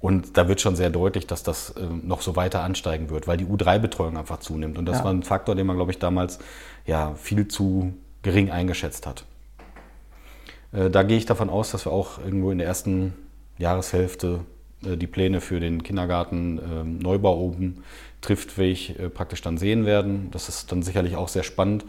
Und 0.00 0.36
da 0.38 0.48
wird 0.48 0.60
schon 0.60 0.76
sehr 0.76 0.88
deutlich, 0.88 1.26
dass 1.26 1.42
das 1.42 1.70
äh, 1.70 1.80
noch 2.02 2.22
so 2.22 2.36
weiter 2.36 2.62
ansteigen 2.62 3.10
wird, 3.10 3.26
weil 3.26 3.36
die 3.36 3.44
U3-Betreuung 3.44 4.16
einfach 4.16 4.38
zunimmt. 4.38 4.78
Und 4.78 4.86
das 4.86 4.98
ja. 4.98 5.04
war 5.04 5.12
ein 5.12 5.24
Faktor, 5.24 5.56
den 5.56 5.66
man, 5.66 5.76
glaube 5.76 5.90
ich, 5.90 5.98
damals 5.98 6.38
ja 6.86 7.14
viel 7.16 7.48
zu 7.48 7.92
gering 8.22 8.50
eingeschätzt 8.50 9.06
hat. 9.06 9.24
Äh, 10.72 10.88
da 10.88 11.02
gehe 11.02 11.18
ich 11.18 11.26
davon 11.26 11.50
aus, 11.50 11.72
dass 11.72 11.84
wir 11.84 11.92
auch 11.92 12.18
irgendwo 12.24 12.50
in 12.50 12.58
der 12.58 12.66
ersten 12.66 13.14
Jahreshälfte 13.60 14.40
äh, 14.84 14.96
die 14.96 15.06
Pläne 15.06 15.40
für 15.40 15.60
den 15.60 15.82
Kindergarten 15.82 16.58
äh, 16.58 16.84
Neubau 16.84 17.38
oben 17.38 17.84
trifft, 18.20 18.58
welche 18.58 18.94
äh, 18.98 19.08
praktisch 19.08 19.42
dann 19.42 19.58
sehen 19.58 19.86
werden. 19.86 20.28
Das 20.32 20.48
ist 20.48 20.72
dann 20.72 20.82
sicherlich 20.82 21.16
auch 21.16 21.28
sehr 21.28 21.42
spannend. 21.42 21.84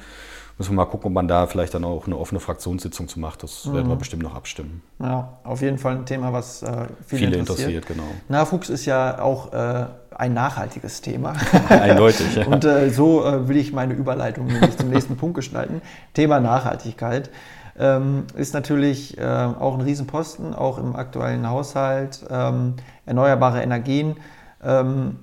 Müssen 0.58 0.74
wir 0.74 0.76
mal 0.76 0.86
gucken, 0.86 1.08
ob 1.08 1.14
man 1.14 1.28
da 1.28 1.48
vielleicht 1.48 1.74
dann 1.74 1.84
auch 1.84 2.06
eine 2.06 2.18
offene 2.18 2.40
Fraktionssitzung 2.40 3.08
zu 3.08 3.20
macht. 3.20 3.42
Das 3.42 3.66
mhm. 3.66 3.74
werden 3.74 3.88
wir 3.88 3.96
mhm. 3.96 4.00
bestimmt 4.00 4.24
noch 4.24 4.36
abstimmen. 4.36 4.84
Ja, 5.00 5.40
auf 5.44 5.62
jeden 5.62 5.78
Fall 5.78 5.96
ein 5.96 6.06
Thema, 6.06 6.34
was 6.34 6.62
äh, 6.62 6.88
viele, 7.06 7.22
viele 7.26 7.38
interessiert. 7.38 7.70
interessiert. 7.70 7.88
genau. 7.88 8.04
Nachwuchs 8.30 8.70
ist 8.70 8.86
ja 8.86 9.22
auch 9.22 9.54
äh, 9.54 9.86
ein 10.16 10.34
nachhaltiges 10.34 11.02
Thema. 11.02 11.34
Eindeutig. 11.70 12.36
Ja. 12.36 12.46
Und 12.46 12.64
äh, 12.64 12.90
so 12.90 13.26
äh, 13.26 13.48
will 13.48 13.58
ich 13.58 13.74
meine 13.74 13.94
Überleitung 13.94 14.48
nämlich 14.48 14.78
zum 14.78 14.90
nächsten 14.90 15.16
Punkt 15.18 15.36
gestalten. 15.36 15.82
Thema 16.14 16.40
Nachhaltigkeit 16.40 17.32
ähm, 17.80 18.26
ist 18.36 18.54
natürlich 18.54 19.18
äh, 19.18 19.24
auch 19.24 19.76
ein 19.76 19.82
Riesenposten, 19.82 20.54
auch 20.54 20.78
im 20.78 20.96
aktuellen 20.96 21.50
Haushalt. 21.50 22.26
Ähm, 22.30 22.76
erneuerbare 23.06 23.62
Energien. 23.62 24.16
Ähm, 24.64 25.18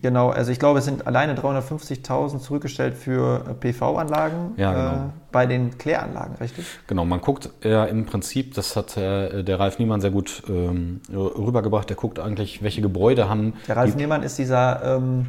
genau, 0.00 0.30
also 0.30 0.52
ich 0.52 0.58
glaube, 0.58 0.78
es 0.78 0.84
sind 0.84 1.06
alleine 1.06 1.34
350.000 1.34 2.38
zurückgestellt 2.38 2.94
für 2.94 3.44
äh, 3.48 3.54
PV-Anlagen 3.54 4.54
ja, 4.56 4.72
genau. 4.72 5.04
äh, 5.06 5.10
bei 5.32 5.46
den 5.46 5.76
Kläranlagen, 5.78 6.36
richtig? 6.36 6.64
Genau, 6.86 7.04
man 7.04 7.20
guckt 7.20 7.50
ja 7.62 7.84
im 7.84 8.06
Prinzip, 8.06 8.54
das 8.54 8.76
hat 8.76 8.96
äh, 8.96 9.42
der 9.42 9.58
Ralf 9.58 9.78
Niemann 9.78 10.00
sehr 10.00 10.10
gut 10.10 10.42
ähm, 10.48 11.00
rübergebracht, 11.12 11.88
der 11.88 11.96
guckt 11.96 12.18
eigentlich, 12.18 12.62
welche 12.62 12.82
Gebäude 12.82 13.28
haben. 13.28 13.54
Der 13.68 13.76
Ralf 13.76 13.96
Niemann 13.96 14.22
ist 14.22 14.38
dieser 14.38 14.96
ähm, 14.96 15.26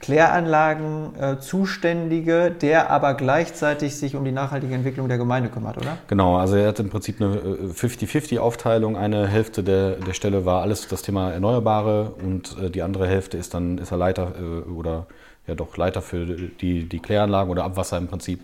Kläranlagen 0.00 1.14
äh, 1.20 1.38
Zuständige, 1.38 2.50
der 2.50 2.90
aber 2.90 3.14
gleichzeitig 3.14 3.96
sich 3.96 4.16
um 4.16 4.24
die 4.24 4.32
nachhaltige 4.32 4.74
Entwicklung 4.74 5.08
der 5.08 5.18
Gemeinde 5.18 5.48
kümmert, 5.48 5.76
oder? 5.76 5.98
Genau, 6.06 6.36
also 6.36 6.56
er 6.56 6.68
hat 6.68 6.80
im 6.80 6.88
Prinzip 6.88 7.20
eine 7.20 7.36
50-50-Aufteilung. 7.36 8.94
Äh, 8.94 8.98
eine 8.98 9.26
Hälfte 9.26 9.62
der, 9.62 9.96
der 9.96 10.12
Stelle 10.12 10.44
war 10.44 10.62
alles 10.62 10.88
das 10.88 11.02
Thema 11.02 11.32
Erneuerbare 11.32 12.12
und 12.22 12.56
äh, 12.58 12.70
die 12.70 12.82
andere 12.82 13.06
Hälfte 13.06 13.36
ist 13.36 13.54
dann 13.54 13.78
ist 13.78 13.90
er 13.90 13.98
Leiter 13.98 14.32
äh, 14.38 14.70
oder 14.70 15.06
ja 15.46 15.54
doch 15.54 15.76
Leiter 15.76 16.02
für 16.02 16.26
die, 16.26 16.88
die 16.88 16.98
Kläranlagen 17.00 17.50
oder 17.50 17.64
Abwasser 17.64 17.98
im 17.98 18.06
Prinzip. 18.06 18.40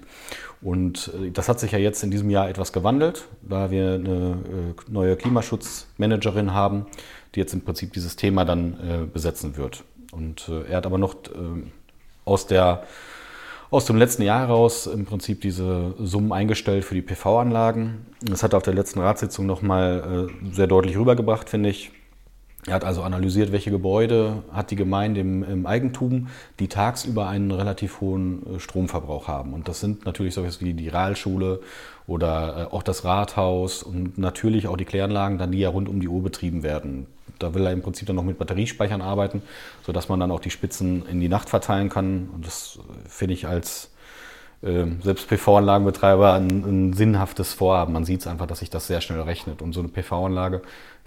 Und 0.60 1.12
äh, 1.22 1.30
das 1.30 1.48
hat 1.48 1.60
sich 1.60 1.72
ja 1.72 1.78
jetzt 1.78 2.02
in 2.02 2.10
diesem 2.10 2.30
Jahr 2.30 2.48
etwas 2.48 2.72
gewandelt, 2.72 3.26
da 3.42 3.70
wir 3.70 3.94
eine 3.94 4.10
äh, 4.10 4.90
neue 4.90 5.16
Klimaschutzmanagerin 5.16 6.52
haben, 6.52 6.86
die 7.34 7.40
jetzt 7.40 7.54
im 7.54 7.62
Prinzip 7.62 7.92
dieses 7.92 8.16
Thema 8.16 8.44
dann 8.44 9.10
besetzen 9.12 9.56
wird. 9.56 9.82
Und 10.14 10.48
äh, 10.48 10.70
er 10.70 10.78
hat 10.78 10.86
aber 10.86 10.98
noch 10.98 11.14
äh, 11.14 11.62
aus, 12.24 12.46
der, 12.46 12.84
aus 13.70 13.84
dem 13.84 13.96
letzten 13.96 14.22
Jahr 14.22 14.40
heraus 14.40 14.86
im 14.86 15.04
Prinzip 15.06 15.40
diese 15.40 15.94
Summen 15.98 16.32
eingestellt 16.32 16.84
für 16.84 16.94
die 16.94 17.02
PV-Anlagen. 17.02 18.06
Das 18.20 18.42
hat 18.42 18.54
er 18.54 18.58
auf 18.58 18.62
der 18.62 18.74
letzten 18.74 19.00
Ratssitzung 19.00 19.46
nochmal 19.46 20.28
äh, 20.30 20.54
sehr 20.54 20.66
deutlich 20.66 20.96
rübergebracht, 20.96 21.48
finde 21.48 21.70
ich. 21.70 21.90
Er 22.66 22.74
hat 22.74 22.84
also 22.84 23.02
analysiert, 23.02 23.52
welche 23.52 23.70
Gebäude 23.70 24.42
hat 24.50 24.70
die 24.70 24.76
Gemeinde 24.76 25.20
im, 25.20 25.42
im, 25.42 25.66
Eigentum, 25.66 26.28
die 26.58 26.68
tagsüber 26.68 27.28
einen 27.28 27.50
relativ 27.50 28.00
hohen 28.00 28.56
äh, 28.56 28.60
Stromverbrauch 28.60 29.28
haben. 29.28 29.52
Und 29.52 29.68
das 29.68 29.80
sind 29.80 30.06
natürlich 30.06 30.32
solches 30.34 30.62
wie 30.62 30.72
die 30.72 30.88
Realschule 30.88 31.60
oder 32.06 32.68
äh, 32.70 32.74
auch 32.74 32.82
das 32.82 33.04
Rathaus 33.04 33.82
und 33.82 34.16
natürlich 34.16 34.66
auch 34.66 34.78
die 34.78 34.86
Kläranlagen, 34.86 35.36
dann 35.36 35.52
die 35.52 35.58
ja 35.58 35.68
rund 35.68 35.88
um 35.90 36.00
die 36.00 36.08
Uhr 36.08 36.22
betrieben 36.22 36.62
werden. 36.62 37.06
Da 37.38 37.54
will 37.54 37.66
er 37.66 37.72
im 37.72 37.82
Prinzip 37.82 38.06
dann 38.06 38.16
noch 38.16 38.24
mit 38.24 38.38
Batteriespeichern 38.38 39.02
arbeiten, 39.02 39.42
sodass 39.84 40.08
man 40.08 40.20
dann 40.20 40.30
auch 40.30 40.40
die 40.40 40.50
Spitzen 40.50 41.06
in 41.06 41.20
die 41.20 41.28
Nacht 41.28 41.48
verteilen 41.48 41.88
kann. 41.88 42.28
Und 42.32 42.46
das 42.46 42.78
äh, 42.78 43.08
finde 43.08 43.34
ich 43.34 43.46
als 43.46 43.90
äh, 44.62 44.86
selbst 45.02 45.28
PV-Anlagenbetreiber 45.28 46.34
ein, 46.34 46.64
ein, 46.64 46.92
sinnhaftes 46.92 47.52
Vorhaben. 47.52 47.92
Man 47.92 48.04
sieht 48.04 48.20
es 48.20 48.26
einfach, 48.26 48.46
dass 48.46 48.60
sich 48.60 48.70
das 48.70 48.86
sehr 48.86 49.00
schnell 49.00 49.20
rechnet. 49.20 49.62
Und 49.62 49.72
so 49.72 49.80
eine 49.80 49.88
PV-Anlage, 49.88 50.62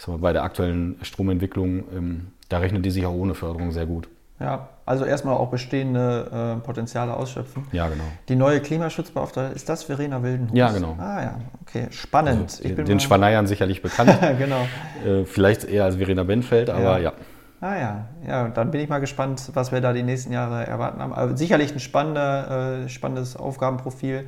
bei 0.08 0.34
der 0.34 0.44
aktuellen 0.44 0.98
Stromentwicklung, 1.02 1.84
ähm, 1.96 2.28
da 2.50 2.60
rechnet 2.60 2.86
die 2.86 2.92
sich 2.92 3.06
auch 3.06 3.14
ohne 3.14 3.34
Förderung 3.34 3.72
sehr 3.72 3.86
gut. 3.86 4.08
Ja, 4.40 4.70
also 4.86 5.04
erstmal 5.04 5.36
auch 5.36 5.50
bestehende 5.50 6.58
äh, 6.58 6.64
Potenziale 6.64 7.16
ausschöpfen. 7.16 7.66
Ja, 7.72 7.88
genau. 7.88 8.04
Die 8.30 8.36
neue 8.36 8.62
Klimaschutzbeauftragte, 8.62 9.56
ist 9.56 9.68
das 9.68 9.84
Verena 9.84 10.22
Wildenhus? 10.22 10.56
Ja, 10.56 10.72
genau. 10.72 10.96
Ah 11.00 11.24
ja, 11.24 11.40
okay, 11.62 11.88
spannend. 11.90 12.44
Also, 12.44 12.64
ich 12.64 12.76
bin 12.76 12.86
den 12.86 13.00
Schwaneiern 13.00 13.48
sicherlich 13.48 13.82
bekannt. 13.82 14.16
genau. 14.38 14.68
Äh, 15.06 15.26
vielleicht 15.26 15.64
eher 15.64 15.86
als 15.86 15.96
Verena 15.96 16.24
Benfeld, 16.24 16.70
aber 16.70 17.00
ja. 17.00 17.12
ja. 17.12 17.14
Ah 17.60 17.76
ja, 17.76 18.06
ja, 18.28 18.48
dann 18.50 18.70
bin 18.70 18.82
ich 18.82 18.90
mal 18.90 19.00
gespannt, 19.00 19.50
was 19.56 19.72
wir 19.72 19.82
da 19.82 19.92
die 19.92 20.04
nächsten 20.04 20.32
Jahre 20.32 20.68
erwarten 20.68 21.02
haben. 21.02 21.14
Aber 21.14 21.36
sicherlich 21.36 21.74
ein 21.74 21.80
spannender, 21.80 22.84
äh, 22.84 22.90
spannendes 22.90 23.36
Aufgabenprofil, 23.36 24.28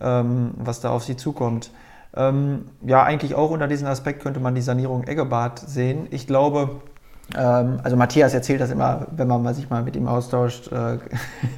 ähm, 0.00 0.52
was 0.56 0.80
da 0.80 0.90
auf 0.90 1.02
Sie 1.02 1.16
zukommt. 1.16 1.72
Ähm, 2.16 2.66
ja, 2.82 3.02
eigentlich 3.02 3.34
auch 3.34 3.50
unter 3.50 3.66
diesem 3.66 3.88
Aspekt 3.88 4.22
könnte 4.22 4.38
man 4.38 4.54
die 4.54 4.60
Sanierung 4.60 5.02
Eggebad 5.02 5.58
sehen. 5.58 6.06
Ich 6.10 6.28
glaube, 6.28 6.80
ähm, 7.36 7.80
also 7.82 7.96
Matthias 7.96 8.34
erzählt 8.34 8.60
das 8.60 8.70
immer, 8.70 9.06
wenn 9.16 9.28
man 9.28 9.54
sich 9.54 9.70
mal 9.70 9.82
mit 9.82 9.96
ihm 9.96 10.06
austauscht, 10.06 10.70
äh, 10.70 10.98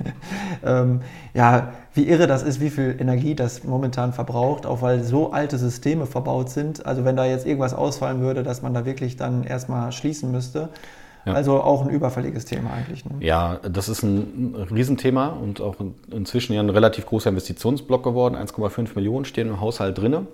ähm, 0.64 1.00
ja, 1.34 1.72
wie 1.94 2.08
irre 2.08 2.26
das 2.26 2.42
ist, 2.42 2.60
wie 2.60 2.70
viel 2.70 2.96
Energie 2.98 3.34
das 3.34 3.64
momentan 3.64 4.12
verbraucht, 4.12 4.66
auch 4.66 4.82
weil 4.82 5.02
so 5.02 5.32
alte 5.32 5.58
Systeme 5.58 6.06
verbaut 6.06 6.50
sind. 6.50 6.86
Also 6.86 7.04
wenn 7.04 7.16
da 7.16 7.24
jetzt 7.24 7.46
irgendwas 7.46 7.74
ausfallen 7.74 8.20
würde, 8.20 8.42
dass 8.42 8.62
man 8.62 8.74
da 8.74 8.84
wirklich 8.84 9.16
dann 9.16 9.44
erstmal 9.44 9.92
schließen 9.92 10.30
müsste. 10.30 10.68
Ja. 11.24 11.32
Also 11.32 11.60
auch 11.60 11.82
ein 11.82 11.90
überfälliges 11.90 12.44
Thema 12.44 12.70
eigentlich. 12.72 13.04
Ne? 13.04 13.16
Ja, 13.18 13.58
das 13.68 13.88
ist 13.88 14.04
ein 14.04 14.54
Riesenthema 14.70 15.30
und 15.30 15.60
auch 15.60 15.74
inzwischen 16.12 16.52
ja 16.52 16.60
ein 16.60 16.70
relativ 16.70 17.06
großer 17.06 17.30
Investitionsblock 17.30 18.04
geworden. 18.04 18.36
1,5 18.36 18.90
Millionen 18.94 19.24
stehen 19.24 19.48
im 19.48 19.60
Haushalt 19.60 19.98
drinne 19.98 20.28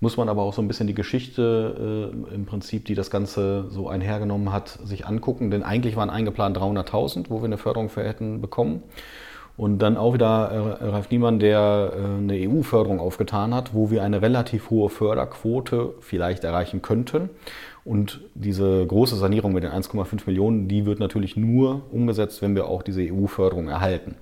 muss 0.00 0.16
man 0.16 0.28
aber 0.28 0.42
auch 0.42 0.52
so 0.54 0.62
ein 0.62 0.68
bisschen 0.68 0.86
die 0.86 0.94
Geschichte 0.94 2.12
äh, 2.30 2.34
im 2.34 2.46
Prinzip, 2.46 2.84
die 2.84 2.94
das 2.94 3.10
Ganze 3.10 3.66
so 3.70 3.88
einhergenommen 3.88 4.52
hat, 4.52 4.78
sich 4.84 5.06
angucken. 5.06 5.50
Denn 5.50 5.62
eigentlich 5.62 5.96
waren 5.96 6.10
eingeplant 6.10 6.56
300.000, 6.56 7.26
wo 7.28 7.40
wir 7.40 7.46
eine 7.46 7.58
Förderung 7.58 7.88
für 7.88 8.04
hätten 8.04 8.40
bekommen. 8.40 8.82
Und 9.56 9.80
dann 9.80 9.96
auch 9.96 10.14
wieder 10.14 10.78
äh, 10.80 10.84
Ralf 10.84 11.10
Niemann, 11.10 11.40
der 11.40 11.92
äh, 11.92 11.98
eine 11.98 12.48
EU-Förderung 12.48 13.00
aufgetan 13.00 13.52
hat, 13.52 13.74
wo 13.74 13.90
wir 13.90 14.04
eine 14.04 14.22
relativ 14.22 14.70
hohe 14.70 14.88
Förderquote 14.88 15.94
vielleicht 16.00 16.44
erreichen 16.44 16.80
könnten. 16.80 17.30
Und 17.84 18.20
diese 18.34 18.86
große 18.86 19.16
Sanierung 19.16 19.52
mit 19.52 19.64
den 19.64 19.72
1,5 19.72 20.20
Millionen, 20.26 20.68
die 20.68 20.86
wird 20.86 21.00
natürlich 21.00 21.36
nur 21.36 21.82
umgesetzt, 21.90 22.40
wenn 22.40 22.54
wir 22.54 22.66
auch 22.66 22.82
diese 22.82 23.02
EU-Förderung 23.02 23.68
erhalten. 23.68 24.14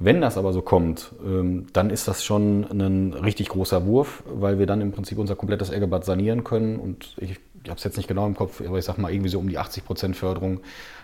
Wenn 0.00 0.20
das 0.20 0.38
aber 0.38 0.52
so 0.52 0.62
kommt, 0.62 1.12
ähm, 1.26 1.66
dann 1.72 1.90
ist 1.90 2.06
das 2.06 2.24
schon 2.24 2.66
ein 2.70 3.12
richtig 3.12 3.48
großer 3.48 3.84
Wurf, 3.84 4.22
weil 4.26 4.60
wir 4.60 4.66
dann 4.66 4.80
im 4.80 4.92
Prinzip 4.92 5.18
unser 5.18 5.34
komplettes 5.34 5.70
Eggebad 5.70 6.04
sanieren 6.04 6.44
können. 6.44 6.78
Und 6.78 7.16
ich, 7.18 7.32
ich 7.32 7.68
habe 7.68 7.78
es 7.78 7.84
jetzt 7.84 7.96
nicht 7.96 8.08
genau 8.08 8.24
im 8.26 8.36
Kopf, 8.36 8.62
aber 8.64 8.78
ich 8.78 8.84
sage 8.84 9.00
mal 9.00 9.12
irgendwie 9.12 9.28
so 9.28 9.40
um 9.40 9.48
die 9.48 9.58
80 9.58 9.84
Prozent 9.84 10.16
Förderung 10.16 10.60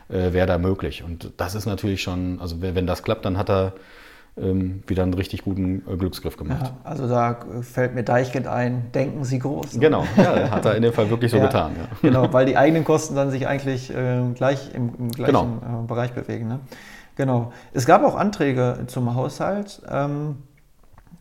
äh, 0.08 0.32
wäre 0.32 0.46
da 0.46 0.58
möglich. 0.58 1.02
Und 1.02 1.32
das 1.38 1.56
ist 1.56 1.66
natürlich 1.66 2.02
schon, 2.02 2.38
also 2.40 2.62
wenn 2.62 2.86
das 2.86 3.02
klappt, 3.02 3.24
dann 3.24 3.36
hat 3.36 3.50
er 3.50 3.72
ähm, 4.36 4.82
wieder 4.86 5.02
einen 5.02 5.14
richtig 5.14 5.42
guten 5.42 5.82
äh, 5.88 5.96
Glücksgriff 5.96 6.36
gemacht. 6.36 6.62
Ja, 6.62 6.76
also 6.84 7.08
da 7.08 7.38
fällt 7.62 7.94
mir 7.94 8.02
Deichkind 8.04 8.46
ein, 8.46 8.92
denken 8.92 9.24
Sie 9.24 9.38
groß. 9.40 9.74
Ne? 9.74 9.80
Genau, 9.80 10.06
ja, 10.16 10.50
hat 10.50 10.64
er 10.64 10.76
in 10.76 10.82
dem 10.82 10.92
Fall 10.92 11.10
wirklich 11.10 11.30
so 11.30 11.36
ja, 11.38 11.46
getan. 11.46 11.72
Genau, 12.02 12.32
weil 12.32 12.46
die 12.46 12.56
eigenen 12.56 12.84
Kosten 12.84 13.14
dann 13.14 13.30
sich 13.30 13.46
eigentlich 13.46 13.94
äh, 13.94 14.22
gleich 14.34 14.74
im, 14.74 14.92
im 14.98 15.10
gleichen 15.10 15.60
genau. 15.60 15.82
Äh, 15.84 15.86
Bereich 15.86 16.12
bewegen. 16.12 16.48
Ne? 16.48 16.60
Genau. 17.16 17.52
Es 17.72 17.86
gab 17.86 18.02
auch 18.04 18.16
Anträge 18.16 18.84
zum 18.86 19.14
Haushalt. 19.14 19.82
Ähm, 19.88 20.42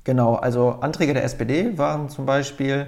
genau, 0.04 0.36
also 0.36 0.78
Anträge 0.82 1.14
der 1.14 1.24
SPD 1.24 1.78
waren 1.78 2.10
zum 2.10 2.26
Beispiel 2.26 2.88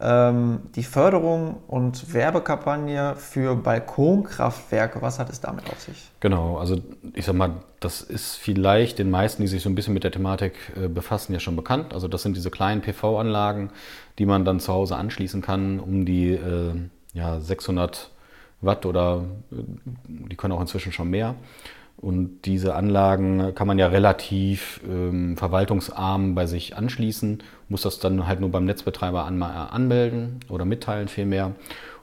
Ähm, 0.00 0.60
die 0.76 0.84
Förderung 0.84 1.56
und 1.66 2.14
Werbekampagne 2.14 3.16
für 3.16 3.56
Balkonkraftwerke, 3.56 5.02
was 5.02 5.18
hat 5.18 5.28
es 5.28 5.40
damit 5.40 5.68
auf 5.68 5.80
sich? 5.80 6.12
Genau, 6.20 6.56
also 6.56 6.80
ich 7.14 7.24
sag 7.24 7.34
mal, 7.34 7.64
das 7.80 8.00
ist 8.00 8.36
vielleicht 8.36 9.00
den 9.00 9.10
meisten, 9.10 9.42
die 9.42 9.48
sich 9.48 9.60
so 9.60 9.68
ein 9.68 9.74
bisschen 9.74 9.94
mit 9.94 10.04
der 10.04 10.12
Thematik 10.12 10.54
äh, 10.76 10.86
befassen, 10.86 11.32
ja 11.32 11.40
schon 11.40 11.56
bekannt. 11.56 11.94
Also 11.94 12.06
das 12.06 12.22
sind 12.22 12.36
diese 12.36 12.50
kleinen 12.50 12.80
PV-Anlagen, 12.80 13.70
die 14.20 14.26
man 14.26 14.44
dann 14.44 14.60
zu 14.60 14.72
Hause 14.72 14.94
anschließen 14.94 15.42
kann, 15.42 15.80
um 15.80 16.04
die 16.04 16.30
äh, 16.30 16.74
ja, 17.12 17.40
600 17.40 18.10
Watt 18.60 18.86
oder 18.86 19.24
äh, 19.50 19.56
die 20.06 20.36
können 20.36 20.54
auch 20.54 20.60
inzwischen 20.60 20.92
schon 20.92 21.10
mehr. 21.10 21.34
Und 22.00 22.42
diese 22.44 22.76
Anlagen 22.76 23.54
kann 23.56 23.66
man 23.66 23.78
ja 23.78 23.88
relativ 23.88 24.80
ähm, 24.88 25.36
verwaltungsarm 25.36 26.36
bei 26.36 26.46
sich 26.46 26.76
anschließen, 26.76 27.42
muss 27.68 27.82
das 27.82 27.98
dann 27.98 28.28
halt 28.28 28.38
nur 28.38 28.50
beim 28.50 28.64
Netzbetreiber 28.64 29.24
an, 29.24 29.40
äh, 29.42 29.44
anmelden 29.44 30.40
oder 30.48 30.64
mitteilen 30.64 31.08
vielmehr 31.08 31.54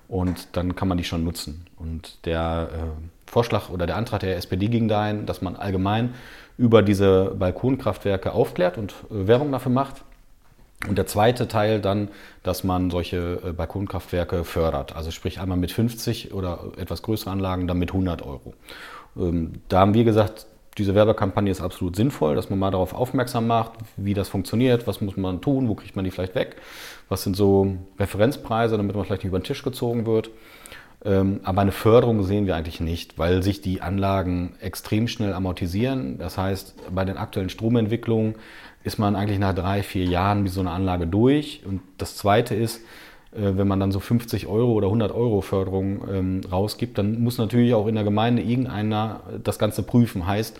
und 0.07 0.49
dann 0.53 0.75
kann 0.75 0.87
man 0.87 0.97
die 0.97 1.03
schon 1.03 1.23
nutzen. 1.23 1.65
Und 1.77 2.25
der 2.25 2.69
äh, 2.71 2.77
Vorschlag 3.25 3.69
oder 3.69 3.87
der 3.87 3.95
Antrag 3.95 4.19
der 4.19 4.37
SPD 4.37 4.67
ging 4.67 4.87
dahin, 4.87 5.25
dass 5.25 5.41
man 5.41 5.55
allgemein 5.55 6.13
über 6.57 6.81
diese 6.81 7.35
Balkonkraftwerke 7.37 8.31
aufklärt 8.31 8.77
und 8.77 8.91
äh, 9.09 9.27
Werbung 9.27 9.51
dafür 9.51 9.71
macht. 9.71 10.03
Und 10.87 10.97
der 10.97 11.07
zweite 11.07 11.47
Teil 11.47 11.81
dann, 11.81 12.09
dass 12.43 12.63
man 12.63 12.91
solche 12.91 13.39
äh, 13.43 13.51
Balkonkraftwerke 13.53 14.43
fördert. 14.43 14.95
Also 14.95 15.11
sprich 15.11 15.39
einmal 15.39 15.57
mit 15.57 15.71
50 15.71 16.33
oder 16.33 16.71
etwas 16.77 17.01
größeren 17.01 17.33
Anlagen, 17.33 17.67
dann 17.67 17.79
mit 17.79 17.89
100 17.91 18.21
Euro. 18.21 18.53
Ähm, 19.17 19.53
da 19.69 19.79
haben 19.79 19.93
wir 19.93 20.03
gesagt, 20.03 20.47
diese 20.77 20.93
Werbekampagne 20.93 21.51
ist 21.51 21.61
absolut 21.61 21.95
sinnvoll, 21.95 22.35
dass 22.35 22.49
man 22.49 22.59
mal 22.59 22.71
darauf 22.71 22.93
aufmerksam 22.93 23.47
macht, 23.47 23.73
wie 23.95 24.13
das 24.13 24.27
funktioniert, 24.27 24.87
was 24.87 24.99
muss 24.99 25.15
man 25.15 25.41
tun, 25.41 25.69
wo 25.69 25.75
kriegt 25.75 25.95
man 25.95 26.03
die 26.03 26.11
vielleicht 26.11 26.35
weg, 26.35 26.57
was 27.07 27.23
sind 27.23 27.35
so 27.35 27.77
Referenzpreise, 27.97 28.75
damit 28.75 28.95
man 28.95 29.05
vielleicht 29.05 29.23
nicht 29.23 29.29
über 29.29 29.39
den 29.39 29.45
Tisch 29.45 29.63
gezogen 29.63 30.05
wird. 30.05 30.31
Ähm, 31.05 31.39
aber 31.43 31.61
eine 31.61 31.71
Förderung 31.71 32.23
sehen 32.23 32.45
wir 32.45 32.55
eigentlich 32.55 32.81
nicht, 32.81 33.17
weil 33.17 33.43
sich 33.43 33.61
die 33.61 33.81
Anlagen 33.81 34.55
extrem 34.59 35.07
schnell 35.07 35.33
amortisieren. 35.33 36.17
Das 36.17 36.37
heißt, 36.37 36.75
bei 36.93 37.05
den 37.05 37.17
aktuellen 37.17 37.49
Stromentwicklungen 37.49 38.35
ist 38.83 38.97
man 38.97 39.15
eigentlich 39.15 39.39
nach 39.39 39.53
drei, 39.53 39.83
vier 39.83 40.05
Jahren 40.05 40.43
mit 40.43 40.51
so 40.51 40.61
einer 40.61 40.71
Anlage 40.71 41.07
durch. 41.07 41.61
Und 41.65 41.81
das 41.97 42.17
Zweite 42.17 42.55
ist, 42.55 42.81
wenn 43.37 43.67
man 43.67 43.79
dann 43.79 43.91
so 43.91 43.99
50 43.99 44.47
Euro 44.47 44.73
oder 44.73 44.87
100 44.87 45.11
Euro 45.11 45.41
Förderung 45.41 46.01
ähm, 46.11 46.41
rausgibt, 46.49 46.97
dann 46.97 47.21
muss 47.21 47.37
natürlich 47.37 47.73
auch 47.73 47.87
in 47.87 47.95
der 47.95 48.03
Gemeinde 48.03 48.41
irgendeiner 48.41 49.21
das 49.43 49.59
Ganze 49.59 49.83
prüfen. 49.83 50.25
Heißt, 50.25 50.59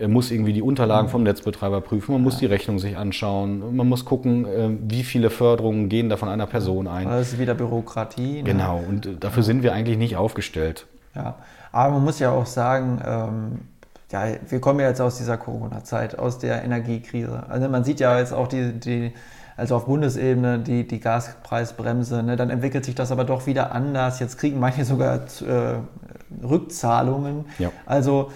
er 0.00 0.08
muss 0.08 0.30
irgendwie 0.30 0.54
die 0.54 0.62
Unterlagen 0.62 1.08
vom 1.08 1.22
Netzbetreiber 1.22 1.82
prüfen, 1.82 2.12
man 2.12 2.22
muss 2.22 2.38
die 2.38 2.46
Rechnung 2.46 2.78
sich 2.78 2.96
anschauen, 2.96 3.76
man 3.76 3.86
muss 3.86 4.04
gucken, 4.04 4.46
äh, 4.46 4.70
wie 4.88 5.02
viele 5.02 5.28
Förderungen 5.28 5.88
gehen 5.88 6.08
da 6.08 6.16
von 6.16 6.28
einer 6.28 6.46
Person 6.46 6.88
ein. 6.88 7.06
Das 7.06 7.32
ist 7.32 7.38
wieder 7.38 7.54
Bürokratie. 7.54 8.38
Ne? 8.38 8.44
Genau, 8.44 8.82
und 8.88 9.06
äh, 9.06 9.16
dafür 9.20 9.42
sind 9.42 9.62
wir 9.62 9.74
eigentlich 9.74 9.98
nicht 9.98 10.16
aufgestellt. 10.16 10.86
Ja, 11.14 11.36
aber 11.70 11.94
man 11.94 12.04
muss 12.04 12.18
ja 12.18 12.30
auch 12.30 12.46
sagen, 12.46 13.00
ähm, 13.06 13.58
ja, 14.10 14.24
wir 14.48 14.60
kommen 14.60 14.80
ja 14.80 14.88
jetzt 14.88 15.00
aus 15.00 15.18
dieser 15.18 15.36
Corona-Zeit, 15.36 16.18
aus 16.18 16.38
der 16.38 16.64
Energiekrise. 16.64 17.44
Also 17.48 17.68
man 17.68 17.84
sieht 17.84 18.00
ja 18.00 18.18
jetzt 18.18 18.32
auch 18.32 18.48
die, 18.48 18.72
die 18.72 19.12
also 19.60 19.76
auf 19.76 19.84
Bundesebene 19.84 20.58
die, 20.58 20.88
die 20.88 21.00
Gaspreisbremse. 21.00 22.22
Ne? 22.22 22.36
Dann 22.36 22.48
entwickelt 22.48 22.84
sich 22.84 22.94
das 22.94 23.12
aber 23.12 23.24
doch 23.24 23.46
wieder 23.46 23.72
anders. 23.72 24.18
Jetzt 24.18 24.38
kriegen 24.38 24.58
manche 24.58 24.86
sogar 24.86 25.16
äh, 25.16 26.42
Rückzahlungen. 26.42 27.44
Ja. 27.58 27.70
Also 27.84 28.30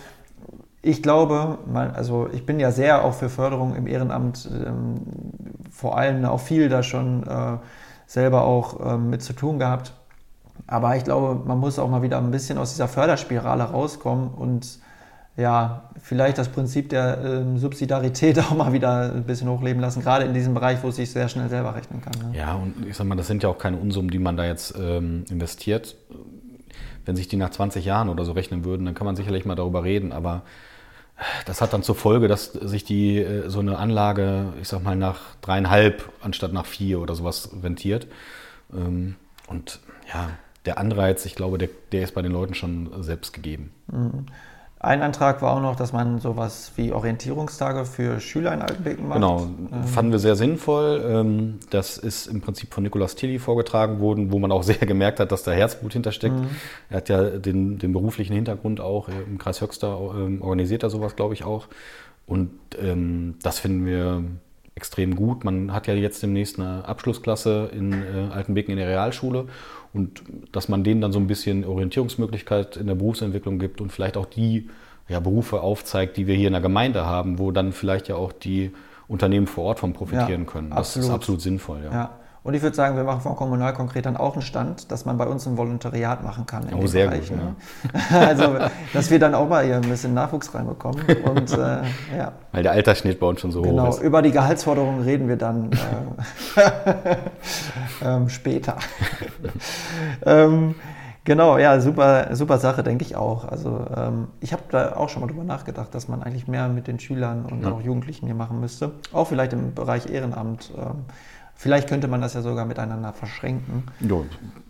ich 0.82 1.02
glaube, 1.02 1.58
also 1.94 2.28
ich 2.30 2.44
bin 2.44 2.60
ja 2.60 2.70
sehr 2.70 3.04
auch 3.04 3.14
für 3.14 3.30
Förderung 3.30 3.74
im 3.74 3.86
Ehrenamt, 3.86 4.50
ähm, 4.52 4.96
vor 5.70 5.96
allem 5.96 6.22
auch 6.26 6.40
viel 6.40 6.68
da 6.68 6.82
schon 6.82 7.26
äh, 7.26 7.56
selber 8.06 8.44
auch 8.44 8.92
ähm, 8.92 9.08
mit 9.08 9.22
zu 9.22 9.32
tun 9.32 9.58
gehabt. 9.58 9.94
Aber 10.66 10.94
ich 10.94 11.04
glaube, 11.04 11.42
man 11.46 11.58
muss 11.58 11.78
auch 11.78 11.88
mal 11.88 12.02
wieder 12.02 12.18
ein 12.18 12.30
bisschen 12.30 12.58
aus 12.58 12.70
dieser 12.72 12.86
Förderspirale 12.86 13.64
rauskommen 13.64 14.28
und 14.28 14.78
ja, 15.36 15.90
vielleicht 16.00 16.38
das 16.38 16.48
Prinzip 16.48 16.90
der 16.90 17.18
ähm, 17.24 17.58
Subsidiarität 17.58 18.38
auch 18.40 18.54
mal 18.54 18.72
wieder 18.72 19.12
ein 19.12 19.24
bisschen 19.24 19.48
hochleben 19.48 19.80
lassen, 19.80 20.02
gerade 20.02 20.24
in 20.24 20.34
diesem 20.34 20.54
Bereich, 20.54 20.82
wo 20.82 20.88
es 20.88 20.96
sich 20.96 21.10
sehr 21.10 21.28
schnell 21.28 21.48
selber 21.48 21.74
rechnen 21.74 22.00
kann. 22.00 22.30
Ne? 22.30 22.38
Ja, 22.38 22.54
und 22.54 22.86
ich 22.86 22.96
sag 22.96 23.06
mal, 23.06 23.16
das 23.16 23.26
sind 23.26 23.42
ja 23.42 23.48
auch 23.48 23.58
keine 23.58 23.76
Unsummen, 23.76 24.10
die 24.10 24.18
man 24.18 24.36
da 24.36 24.44
jetzt 24.44 24.74
ähm, 24.78 25.24
investiert. 25.28 25.96
Wenn 27.04 27.16
sich 27.16 27.28
die 27.28 27.36
nach 27.36 27.50
20 27.50 27.84
Jahren 27.84 28.08
oder 28.08 28.24
so 28.24 28.32
rechnen 28.32 28.64
würden, 28.64 28.86
dann 28.86 28.94
kann 28.94 29.04
man 29.04 29.16
sicherlich 29.16 29.44
mal 29.44 29.56
darüber 29.56 29.84
reden, 29.84 30.12
aber 30.12 30.42
das 31.46 31.60
hat 31.60 31.72
dann 31.72 31.82
zur 31.82 31.94
Folge, 31.94 32.28
dass 32.28 32.52
sich 32.52 32.84
die 32.84 33.18
äh, 33.18 33.48
so 33.48 33.60
eine 33.60 33.78
Anlage, 33.78 34.52
ich 34.60 34.68
sag 34.68 34.82
mal, 34.82 34.96
nach 34.96 35.20
dreieinhalb 35.42 36.10
anstatt 36.22 36.52
nach 36.52 36.66
vier 36.66 37.00
oder 37.00 37.14
sowas 37.14 37.50
rentiert. 37.62 38.06
Ähm, 38.72 39.16
und 39.46 39.80
ja, 40.12 40.30
der 40.64 40.78
Anreiz, 40.78 41.24
ich 41.26 41.34
glaube, 41.34 41.58
der, 41.58 41.68
der 41.92 42.02
ist 42.02 42.14
bei 42.14 42.22
den 42.22 42.32
Leuten 42.32 42.54
schon 42.54 43.02
selbst 43.02 43.32
gegeben. 43.32 43.70
Mhm. 43.86 44.26
Ein 44.84 45.02
Antrag 45.02 45.40
war 45.40 45.56
auch 45.56 45.60
noch, 45.60 45.76
dass 45.76 45.92
man 45.92 46.18
sowas 46.18 46.72
wie 46.76 46.92
Orientierungstage 46.92 47.86
für 47.86 48.20
Schüler 48.20 48.52
in 48.52 48.60
Altenbeken 48.60 49.08
macht. 49.08 49.16
Genau, 49.16 49.48
ähm. 49.72 49.84
fanden 49.84 50.12
wir 50.12 50.18
sehr 50.18 50.36
sinnvoll. 50.36 51.02
Ähm, 51.06 51.58
das 51.70 51.96
ist 51.96 52.26
im 52.26 52.40
Prinzip 52.40 52.74
von 52.74 52.82
Nikolaus 52.82 53.14
Tilly 53.14 53.38
vorgetragen 53.38 54.00
worden, 54.00 54.30
wo 54.30 54.38
man 54.38 54.52
auch 54.52 54.62
sehr 54.64 54.76
gemerkt 54.76 55.20
hat, 55.20 55.32
dass 55.32 55.42
da 55.42 55.52
Herzblut 55.52 55.94
hintersteckt. 55.94 56.34
Mhm. 56.34 56.48
Er 56.90 56.96
hat 56.98 57.08
ja 57.08 57.22
den, 57.24 57.78
den, 57.78 57.92
beruflichen 57.92 58.34
Hintergrund 58.34 58.80
auch 58.80 59.08
im 59.08 59.38
Kreis 59.38 59.60
Höxter, 59.60 59.98
ähm, 60.16 60.42
organisiert 60.42 60.82
er 60.82 60.90
sowas, 60.90 61.16
glaube 61.16 61.34
ich, 61.34 61.44
auch. 61.44 61.66
Und 62.26 62.50
ähm, 62.80 63.36
das 63.42 63.58
finden 63.58 63.86
wir 63.86 64.22
extrem 64.74 65.14
gut. 65.14 65.44
Man 65.44 65.72
hat 65.72 65.86
ja 65.86 65.94
jetzt 65.94 66.22
demnächst 66.22 66.58
eine 66.58 66.86
Abschlussklasse 66.86 67.70
in 67.72 67.92
äh, 67.92 68.32
Altenbeken 68.32 68.72
in 68.72 68.78
der 68.78 68.88
Realschule 68.88 69.46
und 69.94 70.22
dass 70.52 70.68
man 70.68 70.84
denen 70.84 71.00
dann 71.00 71.12
so 71.12 71.18
ein 71.18 71.26
bisschen 71.28 71.64
Orientierungsmöglichkeit 71.64 72.76
in 72.76 72.88
der 72.88 72.96
Berufsentwicklung 72.96 73.58
gibt 73.58 73.80
und 73.80 73.90
vielleicht 73.90 74.16
auch 74.16 74.26
die 74.26 74.68
ja, 75.08 75.20
Berufe 75.20 75.60
aufzeigt, 75.60 76.16
die 76.16 76.26
wir 76.26 76.34
hier 76.34 76.48
in 76.48 76.52
der 76.52 76.62
Gemeinde 76.62 77.06
haben, 77.06 77.38
wo 77.38 77.52
dann 77.52 77.72
vielleicht 77.72 78.08
ja 78.08 78.16
auch 78.16 78.32
die 78.32 78.72
Unternehmen 79.06 79.46
vor 79.46 79.64
Ort 79.64 79.80
von 79.80 79.92
profitieren 79.92 80.44
ja, 80.44 80.50
können. 80.50 80.70
Das 80.70 80.78
absolut. 80.78 81.08
ist 81.08 81.14
absolut 81.14 81.40
sinnvoll. 81.40 81.80
Ja. 81.84 81.92
ja. 81.92 82.18
Und 82.44 82.52
ich 82.52 82.60
würde 82.60 82.76
sagen, 82.76 82.94
wir 82.94 83.04
machen 83.04 83.22
von 83.22 83.36
Kommunal 83.36 83.72
konkret 83.72 84.04
dann 84.04 84.18
auch 84.18 84.34
einen 84.34 84.42
Stand, 84.42 84.92
dass 84.92 85.06
man 85.06 85.16
bei 85.16 85.26
uns 85.26 85.46
ein 85.46 85.56
Volontariat 85.56 86.22
machen 86.22 86.44
kann. 86.44 86.68
In 86.68 86.74
oh, 86.74 86.86
sehr 86.86 87.06
Bereich, 87.06 87.30
gut. 87.30 87.38
Ne? 87.38 87.56
also, 88.10 88.58
dass 88.92 89.10
wir 89.10 89.18
dann 89.18 89.34
auch 89.34 89.48
mal 89.48 89.64
hier 89.64 89.76
ein 89.76 89.88
bisschen 89.88 90.12
Nachwuchs 90.12 90.54
reinbekommen. 90.54 91.02
Und, 91.24 91.52
äh, 91.52 91.56
ja. 92.14 92.32
Weil 92.52 92.62
der 92.62 92.72
Altersschnitt 92.72 93.18
bei 93.18 93.26
uns 93.26 93.40
schon 93.40 93.50
so 93.50 93.62
genau, 93.62 93.84
hoch 93.84 93.88
ist. 93.88 93.96
Genau, 93.96 94.06
über 94.08 94.20
die 94.20 94.30
Gehaltsforderungen 94.30 95.04
reden 95.04 95.26
wir 95.26 95.36
dann 95.36 95.70
äh, 95.72 97.16
ähm, 98.04 98.28
später. 98.28 98.76
ähm, 100.26 100.74
Genau, 101.26 101.56
ja, 101.56 101.80
super, 101.80 102.36
super 102.36 102.58
Sache, 102.58 102.82
denke 102.82 103.02
ich 103.02 103.16
auch. 103.16 103.48
Also 103.48 103.86
ähm, 103.96 104.28
ich 104.40 104.52
habe 104.52 104.64
da 104.70 104.94
auch 104.96 105.08
schon 105.08 105.22
mal 105.22 105.26
drüber 105.28 105.42
nachgedacht, 105.42 105.94
dass 105.94 106.06
man 106.06 106.22
eigentlich 106.22 106.48
mehr 106.48 106.68
mit 106.68 106.86
den 106.86 107.00
Schülern 107.00 107.46
und 107.46 107.62
ja. 107.62 107.72
auch 107.72 107.80
Jugendlichen 107.80 108.26
hier 108.26 108.34
machen 108.34 108.60
müsste. 108.60 108.90
Auch 109.10 109.28
vielleicht 109.28 109.54
im 109.54 109.72
Bereich 109.72 110.10
Ehrenamt. 110.10 110.70
Ähm, 110.76 111.06
Vielleicht 111.54 111.88
könnte 111.88 112.08
man 112.08 112.20
das 112.20 112.34
ja 112.34 112.42
sogar 112.42 112.64
miteinander 112.64 113.12
verschränken. 113.12 113.84
Ja, 114.00 114.16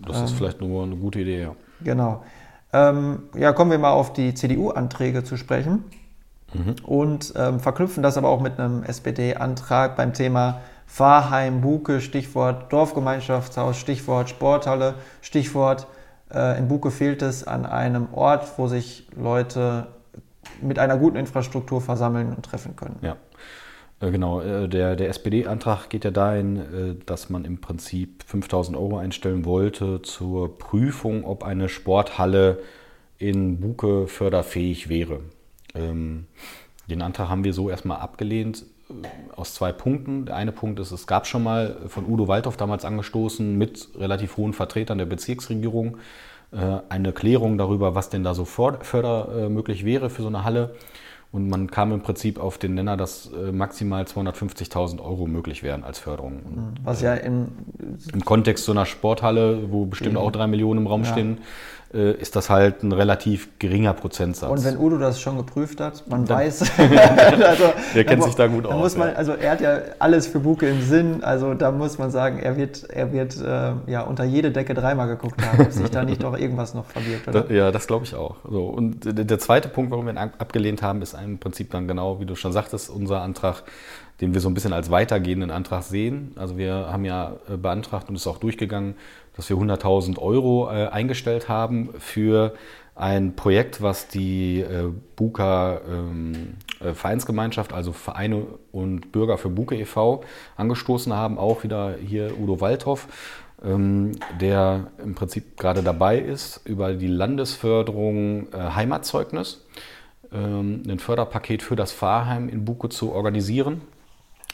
das 0.07 0.19
ähm, 0.19 0.25
ist 0.25 0.33
vielleicht 0.33 0.61
nur 0.61 0.85
eine 0.85 0.97
gute 0.97 1.21
Idee, 1.21 1.43
ja. 1.43 1.57
Genau. 1.83 2.23
Ähm, 2.73 3.25
ja, 3.37 3.53
kommen 3.53 3.71
wir 3.71 3.79
mal 3.79 3.93
auf 3.93 4.13
die 4.13 4.35
CDU-Anträge 4.35 5.25
zu 5.25 5.37
sprechen 5.37 5.85
mhm. 6.53 6.77
und 6.85 7.33
ähm, 7.37 7.61
verknüpfen 7.61 8.03
das 8.03 8.17
aber 8.17 8.29
auch 8.29 8.41
mit 8.41 8.59
einem 8.59 8.83
SPD-Antrag 8.83 9.97
beim 9.97 10.13
Thema 10.13 10.61
Fahrheim, 10.87 11.61
Buke, 11.61 12.01
Stichwort 12.01 12.73
Dorfgemeinschaftshaus, 12.73 13.77
Stichwort 13.77 14.29
Sporthalle, 14.29 14.95
Stichwort 15.23 15.87
äh, 16.33 16.59
in 16.59 16.69
Buke 16.69 16.91
fehlt 16.91 17.23
es 17.23 17.47
an 17.47 17.67
einem 17.67 18.13
Ort, 18.13 18.59
wo 18.59 18.67
sich 18.67 19.07
Leute 19.17 19.87
mit 20.61 20.79
einer 20.79 20.97
guten 20.97 21.17
Infrastruktur 21.17 21.81
versammeln 21.81 22.33
und 22.35 22.45
treffen 22.45 22.77
können. 22.77 22.99
Ja. 23.03 23.17
Äh, 24.05 24.11
genau, 24.11 24.41
äh, 24.41 24.69
der, 24.69 24.97
der 24.97 25.09
SPD-Antrag 25.09 25.89
geht 25.89 26.05
ja 26.05 26.11
dahin, 26.11 26.57
äh, 26.57 27.05
dass 27.07 27.31
man 27.31 27.45
im 27.45 27.61
Prinzip 27.61 28.23
5000 28.27 28.77
Euro 28.77 28.99
einstellen 28.99 29.45
wollte 29.45 30.03
zur 30.03 30.59
Prüfung, 30.59 31.25
ob 31.25 31.45
eine 31.45 31.69
Sporthalle 31.69 32.59
in 33.19 33.61
Buke 33.61 34.07
förderfähig 34.07 34.89
wäre. 34.89 35.21
Ähm, 35.75 36.27
den 36.89 37.03
Antrag 37.03 37.29
haben 37.29 37.45
wir 37.45 37.55
so 37.55 37.71
erstmal 37.71 37.99
abgelehnt 37.99 38.67
aus 39.35 39.55
zwei 39.55 39.73
Punkten. 39.73 40.27
Der 40.27 40.37
eine 40.37 40.53
Punkt 40.53 40.79
ist, 40.79 40.91
es 40.91 41.07
gab 41.07 41.27
schon 41.27 41.43
mal 41.43 41.79
von 41.89 42.05
Udo 42.05 42.29
Waldhoff 42.29 42.59
damals 42.59 42.85
angestoßen 42.85 43.57
mit 43.57 43.89
relativ 43.97 44.37
hohen 44.37 44.53
Vertretern 44.53 44.99
der 44.99 45.07
Bezirksregierung 45.07 45.97
eine 46.51 47.13
Klärung 47.13 47.59
darüber, 47.59 47.97
was 47.97 48.11
denn 48.11 48.23
da 48.23 48.35
so 48.35 48.45
fördermöglich 48.45 49.85
wäre 49.85 50.09
für 50.11 50.23
so 50.23 50.29
eine 50.29 50.45
Halle. 50.45 50.77
Und 51.35 51.49
man 51.49 51.69
kam 51.69 51.91
im 51.91 52.01
Prinzip 52.01 52.39
auf 52.39 52.59
den 52.59 52.75
Nenner, 52.75 52.97
dass 52.97 53.29
äh, 53.33 53.51
maximal 53.51 54.05
250.000 54.05 55.01
Euro 55.01 55.27
möglich 55.27 55.65
wären 55.65 55.83
als 55.83 55.99
Förderung. 55.99 56.35
Mhm. 56.35 56.75
Was 56.85 57.03
ja 57.03 57.15
im, 57.15 57.49
im 58.13 58.25
Kontext 58.25 58.65
so 58.65 58.71
einer 58.71 58.87
Sporthalle, 58.87 59.73
wo 59.73 59.85
bestimmt 59.85 60.17
auch 60.17 60.31
drei 60.31 60.47
Millionen 60.47 60.83
im 60.83 60.87
Raum 60.87 61.03
ja. 61.03 61.11
stehen, 61.11 61.39
äh, 61.39 61.41
ist 61.93 62.35
das 62.35 62.51
halt 62.51 62.83
ein 62.83 62.93
relativ 62.93 63.51
geringer 63.59 63.95
Prozentsatz. 63.95 64.51
Und 64.51 64.65
wenn 64.65 64.77
Udo 64.77 64.99
das 64.99 65.21
schon 65.21 65.37
geprüft 65.37 65.81
hat, 65.81 66.09
man 66.09 66.25
dann, 66.25 66.39
weiß, 66.39 66.63
also, 67.43 67.65
er 67.95 68.05
kennt 68.05 68.25
sich 68.25 68.35
da 68.35 68.49
gut 68.49 68.67
aus. 68.67 68.75
Muss 68.75 68.97
man, 68.97 69.09
ja. 69.11 69.15
Also 69.15 69.33
er 69.33 69.53
hat 69.53 69.61
ja 69.61 69.79
alles 70.01 70.27
für 70.27 70.41
Buke 70.41 70.69
im 70.69 70.83
Sinn, 70.83 71.23
also 71.23 71.55
da 71.55 71.71
muss 71.71 71.99
man 71.99 72.11
sagen, 72.11 72.39
er 72.41 72.57
wird, 72.57 72.85
er 72.91 73.13
wird 73.13 73.41
äh, 73.41 73.73
ja 73.87 74.03
unter 74.03 74.25
jede 74.25 74.51
Decke 74.51 74.75
dreimal 74.75 75.07
geguckt 75.07 75.41
haben, 75.41 75.63
ob 75.67 75.73
sich 75.73 75.91
da 75.91 76.03
nicht 76.05 76.23
doch 76.23 76.37
irgendwas 76.37 76.75
noch 76.75 76.87
verbirgt. 76.87 77.25
Da, 77.35 77.47
ja, 77.49 77.73
das 77.73 77.87
glaube 77.87 78.05
ich 78.05 78.15
auch. 78.15 78.37
So, 78.49 78.67
und 78.67 79.01
der 79.05 79.39
zweite 79.39 79.69
Punkt, 79.69 79.91
warum 79.91 80.07
wir 80.07 80.13
ihn 80.13 80.19
abgelehnt 80.19 80.83
haben, 80.83 81.03
ist 81.03 81.15
im 81.15 81.39
Prinzip 81.39 81.71
dann 81.71 81.89
genau, 81.89 82.21
wie 82.21 82.27
du 82.27 82.37
schon 82.37 82.53
sagtest, 82.53 82.91
unser 82.91 83.23
Antrag 83.23 83.65
den 84.21 84.33
wir 84.33 84.41
so 84.41 84.49
ein 84.49 84.55
bisschen 84.55 84.73
als 84.73 84.91
weitergehenden 84.91 85.51
Antrag 85.51 85.83
sehen. 85.83 86.33
Also 86.37 86.57
wir 86.57 86.73
haben 86.75 87.05
ja 87.05 87.37
äh, 87.49 87.57
beantragt 87.57 88.09
und 88.09 88.15
ist 88.15 88.27
auch 88.27 88.39
durchgegangen, 88.39 88.95
dass 89.37 89.49
wir 89.49 89.57
100.000 89.57 90.19
Euro 90.19 90.71
äh, 90.71 90.87
eingestellt 90.87 91.49
haben 91.49 91.91
für 91.99 92.55
ein 92.95 93.35
Projekt, 93.35 93.83
was 93.83 94.07
die 94.09 94.61
äh, 94.61 94.91
Buka 95.17 95.81
ähm, 95.89 96.55
äh, 96.81 96.95
Vereinsgemeinschaft, 96.95 97.73
also 97.73 97.93
Vereine 97.93 98.47
und 98.71 99.11
Bürger 99.11 99.37
für 99.37 99.49
Buke 99.49 99.77
e.V. 99.77 100.23
angestoßen 100.57 101.13
haben. 101.13 101.39
Auch 101.39 101.65
wieder 101.65 101.97
hier 101.97 102.39
Udo 102.39 102.61
Waldhoff, 102.61 103.09
ähm, 103.65 104.13
der 104.41 104.93
im 105.03 105.17
Prinzip 105.17 105.57
gerade 105.57 105.83
dabei 105.83 106.19
ist, 106.19 106.61
über 106.65 106.95
die 106.95 107.09
Landesförderung 107.09 108.53
äh, 108.53 108.59
Heimatzeugnis 108.59 109.65
ähm, 110.33 110.83
ein 110.89 111.01
Förderpaket 111.01 111.63
für 111.63 111.77
das 111.77 111.93
Pfarrheim 111.93 112.49
in 112.49 112.65
Buke 112.65 112.91
zu 112.91 113.13
organisieren, 113.13 113.81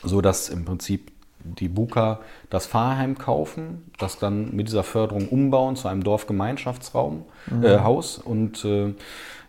sodass 0.03 0.49
im 0.49 0.65
Prinzip 0.65 1.13
die 1.45 1.69
Buka 1.69 2.21
das 2.49 2.67
Fahrheim 2.67 3.19
kaufen, 3.19 3.91
das 3.99 4.19
dann 4.19 4.55
mit 4.55 4.69
dieser 4.69 4.83
Förderung 4.83 5.29
umbauen 5.29 5.77
zu 5.77 5.89
einem 5.89 6.05
Dorfgemeinschaftsraum, 6.05 7.25
mhm. 7.51 7.65
äh, 7.65 7.81
Haus 7.81 8.19
und 8.19 8.65
äh, 8.65 8.95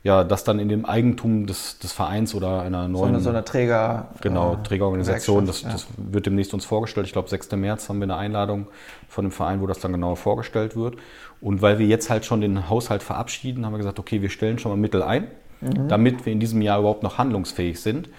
ja, 0.04 0.24
das 0.24 0.44
dann 0.44 0.58
in 0.58 0.68
dem 0.68 0.86
Eigentum 0.86 1.46
des, 1.46 1.78
des 1.78 1.92
Vereins 1.92 2.34
oder 2.34 2.64
einer 2.64 2.88
neuen. 2.88 2.94
So 2.94 3.04
eine, 3.06 3.20
so 3.20 3.30
eine 3.30 3.46
Träger. 3.46 4.08
Genau, 4.22 4.54
äh, 4.54 4.64
Trägerorganisation. 4.64 5.46
Das, 5.46 5.62
ja. 5.62 5.70
das 5.70 5.86
wird 5.98 6.26
demnächst 6.26 6.56
uns 6.56 6.66
vorgestellt. 6.66 7.06
Ich 7.06 7.14
glaube, 7.14 7.30
6. 7.30 7.52
März 7.52 7.88
haben 7.88 8.00
wir 8.00 8.06
eine 8.06 8.16
Einladung 8.16 8.68
von 9.08 9.26
dem 9.26 9.32
Verein, 9.32 9.62
wo 9.62 9.68
das 9.68 9.80
dann 9.80 9.92
genauer 9.92 10.18
vorgestellt 10.18 10.76
wird. 10.76 10.96
Und 11.40 11.62
weil 11.62 11.78
wir 11.78 11.86
jetzt 11.86 12.10
halt 12.10 12.26
schon 12.26 12.42
den 12.42 12.68
Haushalt 12.68 13.04
verabschieden, 13.04 13.64
haben 13.66 13.74
wir 13.74 13.78
gesagt, 13.78 14.00
okay, 14.00 14.24
wir 14.24 14.30
stellen 14.30 14.58
schon 14.58 14.72
mal 14.72 14.78
Mittel 14.78 15.04
ein, 15.04 15.28
mhm. 15.60 15.88
damit 15.88 16.26
wir 16.26 16.34
in 16.34 16.40
diesem 16.40 16.64
Jahr 16.64 16.80
überhaupt 16.80 17.04
noch 17.04 17.20
handlungsfähig 17.20 17.80
sind. 17.80 18.10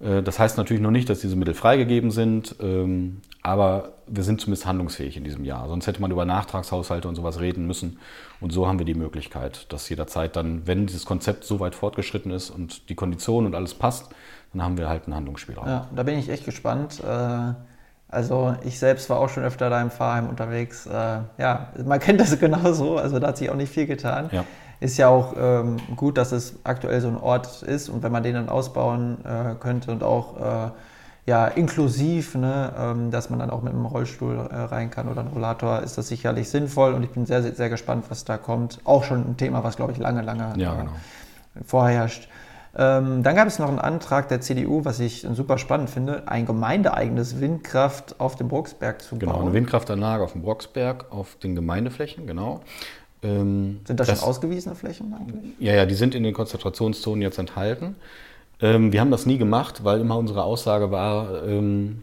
Äh, 0.00 0.22
das 0.22 0.38
heißt 0.38 0.56
natürlich 0.56 0.82
noch 0.82 0.90
nicht, 0.90 1.08
dass 1.08 1.20
diese 1.20 1.36
Mittel 1.36 1.54
freigegeben 1.54 2.10
sind, 2.10 2.56
ähm, 2.60 3.20
aber 3.42 3.92
wir 4.06 4.22
sind 4.22 4.40
zumindest 4.40 4.66
handlungsfähig 4.66 5.16
in 5.16 5.24
diesem 5.24 5.44
Jahr. 5.44 5.68
Sonst 5.68 5.86
hätte 5.86 6.00
man 6.00 6.10
über 6.10 6.24
Nachtragshaushalte 6.24 7.08
und 7.08 7.14
sowas 7.16 7.40
reden 7.40 7.66
müssen. 7.66 7.98
Und 8.40 8.52
so 8.52 8.68
haben 8.68 8.78
wir 8.78 8.86
die 8.86 8.94
Möglichkeit, 8.94 9.72
dass 9.72 9.88
jederzeit 9.88 10.36
dann, 10.36 10.66
wenn 10.66 10.86
dieses 10.86 11.06
Konzept 11.06 11.44
so 11.44 11.60
weit 11.60 11.74
fortgeschritten 11.74 12.30
ist 12.30 12.50
und 12.50 12.88
die 12.88 12.94
Konditionen 12.94 13.48
und 13.48 13.54
alles 13.54 13.74
passt, 13.74 14.10
dann 14.52 14.62
haben 14.62 14.78
wir 14.78 14.88
halt 14.88 15.04
einen 15.04 15.14
Handlungsspielraum. 15.14 15.66
Ja, 15.66 15.88
da 15.94 16.02
bin 16.02 16.18
ich 16.18 16.28
echt 16.28 16.44
gespannt. 16.44 17.02
Äh, 17.04 17.54
also 18.08 18.54
ich 18.64 18.78
selbst 18.78 19.10
war 19.10 19.18
auch 19.18 19.28
schon 19.28 19.42
öfter 19.42 19.68
da 19.68 19.82
im 19.82 19.90
Fahrheim 19.90 20.28
unterwegs. 20.28 20.86
Äh, 20.86 20.90
ja, 21.38 21.72
man 21.84 21.98
kennt 21.98 22.20
das 22.20 22.38
genauso, 22.38 22.98
also 22.98 23.18
da 23.18 23.28
hat 23.28 23.36
sich 23.38 23.50
auch 23.50 23.56
nicht 23.56 23.72
viel 23.72 23.86
getan. 23.86 24.28
Ja 24.30 24.44
ist 24.80 24.96
ja 24.98 25.08
auch 25.08 25.34
ähm, 25.38 25.76
gut, 25.96 26.18
dass 26.18 26.32
es 26.32 26.56
aktuell 26.64 27.00
so 27.00 27.08
ein 27.08 27.16
Ort 27.16 27.62
ist 27.62 27.88
und 27.88 28.02
wenn 28.02 28.12
man 28.12 28.22
den 28.22 28.34
dann 28.34 28.48
ausbauen 28.48 29.18
äh, 29.24 29.54
könnte 29.58 29.90
und 29.90 30.02
auch 30.02 30.36
äh, 30.38 30.70
ja, 31.26 31.48
inklusiv, 31.48 32.36
ne, 32.36 32.72
ähm, 32.78 33.10
dass 33.10 33.30
man 33.30 33.40
dann 33.40 33.50
auch 33.50 33.62
mit 33.62 33.72
einem 33.72 33.84
Rollstuhl 33.84 34.36
äh, 34.36 34.54
rein 34.54 34.90
kann 34.90 35.08
oder 35.08 35.20
einem 35.20 35.32
Rollator, 35.32 35.82
ist 35.82 35.98
das 35.98 36.06
sicherlich 36.06 36.48
sinnvoll 36.48 36.94
und 36.94 37.02
ich 37.02 37.10
bin 37.10 37.26
sehr, 37.26 37.42
sehr, 37.42 37.54
sehr 37.54 37.68
gespannt, 37.68 38.04
was 38.08 38.24
da 38.24 38.38
kommt. 38.38 38.80
Auch 38.84 39.02
schon 39.02 39.30
ein 39.30 39.36
Thema, 39.36 39.64
was, 39.64 39.76
glaube 39.76 39.92
ich, 39.92 39.98
lange, 39.98 40.22
lange 40.22 40.54
ja, 40.56 40.74
genau. 40.74 40.92
vorherrscht. 41.64 42.28
Ähm, 42.78 43.22
dann 43.22 43.34
gab 43.34 43.48
es 43.48 43.58
noch 43.58 43.68
einen 43.68 43.80
Antrag 43.80 44.28
der 44.28 44.40
CDU, 44.40 44.84
was 44.84 45.00
ich 45.00 45.26
super 45.32 45.58
spannend 45.58 45.90
finde, 45.90 46.28
ein 46.28 46.46
gemeindeeigenes 46.46 47.40
Windkraft 47.40 48.20
auf 48.20 48.36
dem 48.36 48.48
Brocksberg 48.48 49.02
zu 49.02 49.16
genau, 49.16 49.32
bauen. 49.32 49.40
Genau, 49.40 49.50
eine 49.50 49.54
Windkraftanlage 49.54 50.22
auf 50.22 50.32
dem 50.32 50.42
Brocksberg, 50.42 51.10
auf 51.10 51.36
den 51.36 51.56
Gemeindeflächen, 51.56 52.26
genau. 52.26 52.60
Ähm, 53.26 53.80
sind 53.84 54.00
das, 54.00 54.08
das, 54.08 54.20
schon 54.20 54.28
ausgewiesene 54.28 54.74
Flächen 54.74 55.12
eigentlich? 55.12 55.52
Ja, 55.58 55.74
ja, 55.74 55.86
die 55.86 55.94
sind 55.94 56.14
in 56.14 56.22
den 56.22 56.34
Konzentrationszonen 56.34 57.22
jetzt 57.22 57.38
enthalten. 57.38 57.96
Ähm, 58.60 58.92
wir 58.92 59.00
haben 59.00 59.10
das 59.10 59.26
nie 59.26 59.38
gemacht, 59.38 59.84
weil 59.84 60.00
immer 60.00 60.16
unsere 60.16 60.44
Aussage 60.44 60.90
war, 60.90 61.44
ähm, 61.46 62.02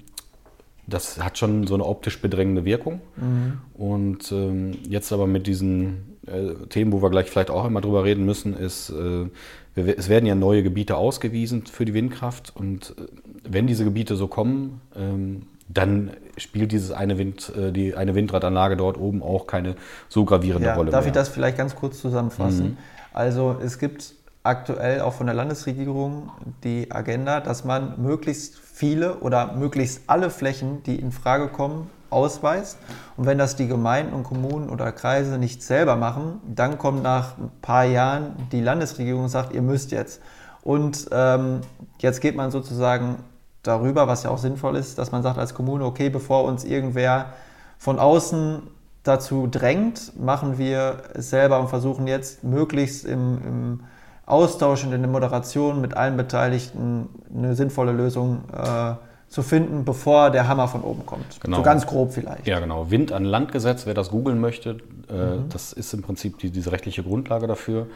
das 0.85 1.23
hat 1.23 1.37
schon 1.37 1.65
so 1.65 1.75
eine 1.75 1.85
optisch 1.85 2.21
bedrängende 2.21 2.65
Wirkung. 2.65 3.01
Mhm. 3.15 3.59
Und 3.73 4.31
ähm, 4.31 4.77
jetzt 4.87 5.13
aber 5.13 5.27
mit 5.27 5.47
diesen 5.47 6.17
äh, 6.27 6.65
Themen, 6.69 6.91
wo 6.91 7.01
wir 7.01 7.09
gleich 7.09 7.29
vielleicht 7.29 7.49
auch 7.49 7.65
immer 7.65 7.81
drüber 7.81 8.03
reden 8.03 8.25
müssen, 8.25 8.55
ist, 8.55 8.89
äh, 8.89 9.27
wir, 9.75 9.97
es 9.97 10.09
werden 10.09 10.25
ja 10.25 10.35
neue 10.35 10.61
Gebiete 10.61 10.97
ausgewiesen 10.97 11.65
für 11.65 11.85
die 11.85 11.93
Windkraft. 11.93 12.53
Und 12.55 12.95
äh, 12.97 13.03
wenn 13.49 13.65
diese 13.65 13.85
Gebiete 13.85 14.15
so 14.15 14.27
kommen, 14.27 14.81
ähm, 14.95 15.43
dann 15.67 16.11
spielt 16.37 16.71
dieses 16.71 16.91
eine, 16.91 17.17
Wind, 17.17 17.51
äh, 17.55 17.71
die, 17.71 17.95
eine 17.95 18.15
Windradanlage 18.15 18.77
dort 18.77 18.97
oben 18.97 19.23
auch 19.23 19.47
keine 19.47 19.75
so 20.09 20.25
gravierende 20.25 20.67
ja, 20.67 20.75
Rolle 20.75 20.91
darf 20.91 21.05
mehr. 21.05 21.13
Darf 21.13 21.23
ich 21.25 21.27
das 21.27 21.29
vielleicht 21.29 21.57
ganz 21.57 21.75
kurz 21.75 21.99
zusammenfassen? 21.99 22.71
Mhm. 22.71 22.77
Also 23.13 23.55
es 23.63 23.79
gibt 23.79 24.15
aktuell 24.43 25.01
auch 25.01 25.13
von 25.13 25.25
der 25.25 25.35
Landesregierung 25.35 26.31
die 26.63 26.91
Agenda, 26.91 27.39
dass 27.39 27.63
man 27.63 28.01
möglichst 28.01 28.57
viele 28.59 29.15
oder 29.19 29.53
möglichst 29.53 30.01
alle 30.07 30.29
Flächen, 30.29 30.83
die 30.83 30.95
in 30.95 31.11
Frage 31.11 31.47
kommen, 31.47 31.89
ausweist. 32.09 32.77
Und 33.17 33.25
wenn 33.25 33.37
das 33.37 33.55
die 33.55 33.67
Gemeinden 33.67 34.13
und 34.13 34.23
Kommunen 34.23 34.69
oder 34.69 34.91
Kreise 34.91 35.37
nicht 35.37 35.63
selber 35.63 35.95
machen, 35.95 36.41
dann 36.45 36.77
kommt 36.77 37.03
nach 37.03 37.37
ein 37.37 37.51
paar 37.61 37.85
Jahren 37.85 38.35
die 38.51 38.61
Landesregierung 38.61 39.23
und 39.23 39.29
sagt, 39.29 39.53
ihr 39.53 39.61
müsst 39.61 39.91
jetzt. 39.91 40.21
Und 40.61 41.07
ähm, 41.11 41.61
jetzt 41.99 42.21
geht 42.21 42.35
man 42.35 42.51
sozusagen 42.51 43.17
darüber, 43.63 44.07
was 44.07 44.23
ja 44.23 44.29
auch 44.29 44.37
sinnvoll 44.37 44.75
ist, 44.75 44.97
dass 44.97 45.11
man 45.11 45.23
sagt 45.23 45.37
als 45.37 45.53
Kommune, 45.53 45.85
okay, 45.85 46.09
bevor 46.09 46.43
uns 46.43 46.63
irgendwer 46.63 47.33
von 47.77 47.97
außen 47.97 48.61
dazu 49.03 49.47
drängt, 49.49 50.17
machen 50.19 50.57
wir 50.57 51.03
es 51.13 51.29
selber 51.29 51.59
und 51.59 51.69
versuchen 51.69 52.07
jetzt 52.07 52.43
möglichst 52.43 53.05
im, 53.05 53.37
im 53.45 53.79
Austausch 54.25 54.85
und 54.85 54.93
in 54.93 55.01
der 55.01 55.11
Moderation 55.11 55.81
mit 55.81 55.95
allen 55.95 56.15
Beteiligten 56.15 57.09
eine 57.33 57.55
sinnvolle 57.55 57.91
Lösung 57.91 58.43
äh, 58.55 58.93
zu 59.27 59.41
finden, 59.41 59.83
bevor 59.83 60.29
der 60.29 60.47
Hammer 60.47 60.67
von 60.67 60.81
oben 60.81 61.05
kommt. 61.05 61.41
Genau. 61.41 61.57
So 61.57 61.63
ganz 61.63 61.85
grob 61.85 62.13
vielleicht. 62.13 62.47
Ja, 62.47 62.59
genau. 62.59 62.91
Wind 62.91 63.11
an 63.11 63.25
Landgesetz, 63.25 63.85
wer 63.85 63.93
das 63.93 64.11
googeln 64.11 64.39
möchte, 64.39 64.77
äh, 65.09 65.13
mhm. 65.13 65.49
das 65.49 65.73
ist 65.73 65.93
im 65.93 66.01
Prinzip 66.01 66.37
die, 66.37 66.51
diese 66.51 66.71
rechtliche 66.71 67.03
Grundlage 67.03 67.47
dafür. 67.47 67.87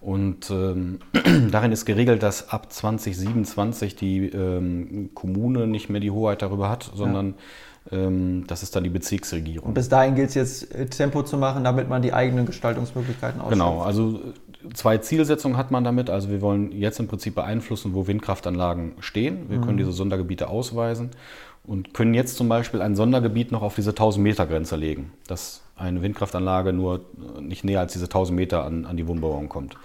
Und 0.00 0.50
ähm, 0.50 1.00
darin 1.50 1.72
ist 1.72 1.84
geregelt, 1.84 2.22
dass 2.22 2.50
ab 2.50 2.72
2027 2.72 3.96
die 3.96 4.26
ähm, 4.26 5.10
Kommune 5.14 5.66
nicht 5.66 5.88
mehr 5.88 6.00
die 6.00 6.10
Hoheit 6.10 6.42
darüber 6.42 6.68
hat, 6.68 6.90
sondern 6.94 7.34
ja. 7.90 7.98
ähm, 7.98 8.44
das 8.46 8.62
ist 8.62 8.76
dann 8.76 8.84
die 8.84 8.90
Bezirksregierung. 8.90 9.68
Und 9.68 9.74
bis 9.74 9.88
dahin 9.88 10.14
gilt 10.14 10.28
es 10.28 10.34
jetzt 10.34 10.74
äh, 10.74 10.86
Tempo 10.86 11.22
zu 11.22 11.38
machen, 11.38 11.64
damit 11.64 11.88
man 11.88 12.02
die 12.02 12.12
eigenen 12.12 12.46
Gestaltungsmöglichkeiten 12.46 13.40
ausschöpft. 13.40 13.52
Genau, 13.52 13.80
also 13.80 14.20
äh, 14.20 14.72
zwei 14.74 14.98
Zielsetzungen 14.98 15.56
hat 15.56 15.70
man 15.70 15.82
damit. 15.82 16.10
Also 16.10 16.30
wir 16.30 16.40
wollen 16.40 16.72
jetzt 16.72 17.00
im 17.00 17.08
Prinzip 17.08 17.34
beeinflussen, 17.34 17.94
wo 17.94 18.06
Windkraftanlagen 18.06 18.92
stehen. 19.00 19.48
Wir 19.48 19.58
mhm. 19.58 19.64
können 19.64 19.78
diese 19.78 19.92
Sondergebiete 19.92 20.48
ausweisen 20.48 21.10
und 21.64 21.94
können 21.94 22.14
jetzt 22.14 22.36
zum 22.36 22.48
Beispiel 22.48 22.82
ein 22.82 22.94
Sondergebiet 22.94 23.50
noch 23.50 23.62
auf 23.62 23.74
diese 23.74 23.90
1000 23.90 24.22
Meter 24.22 24.46
Grenze 24.46 24.76
legen. 24.76 25.12
Das 25.26 25.62
eine 25.76 26.02
Windkraftanlage 26.02 26.72
nur 26.72 27.04
nicht 27.40 27.64
näher 27.64 27.80
als 27.80 27.92
diese 27.92 28.06
1000 28.06 28.34
Meter 28.34 28.64
an, 28.64 28.86
an 28.86 28.96
die 28.96 29.06
Wohnbauung 29.06 29.48
kommt. 29.48 29.76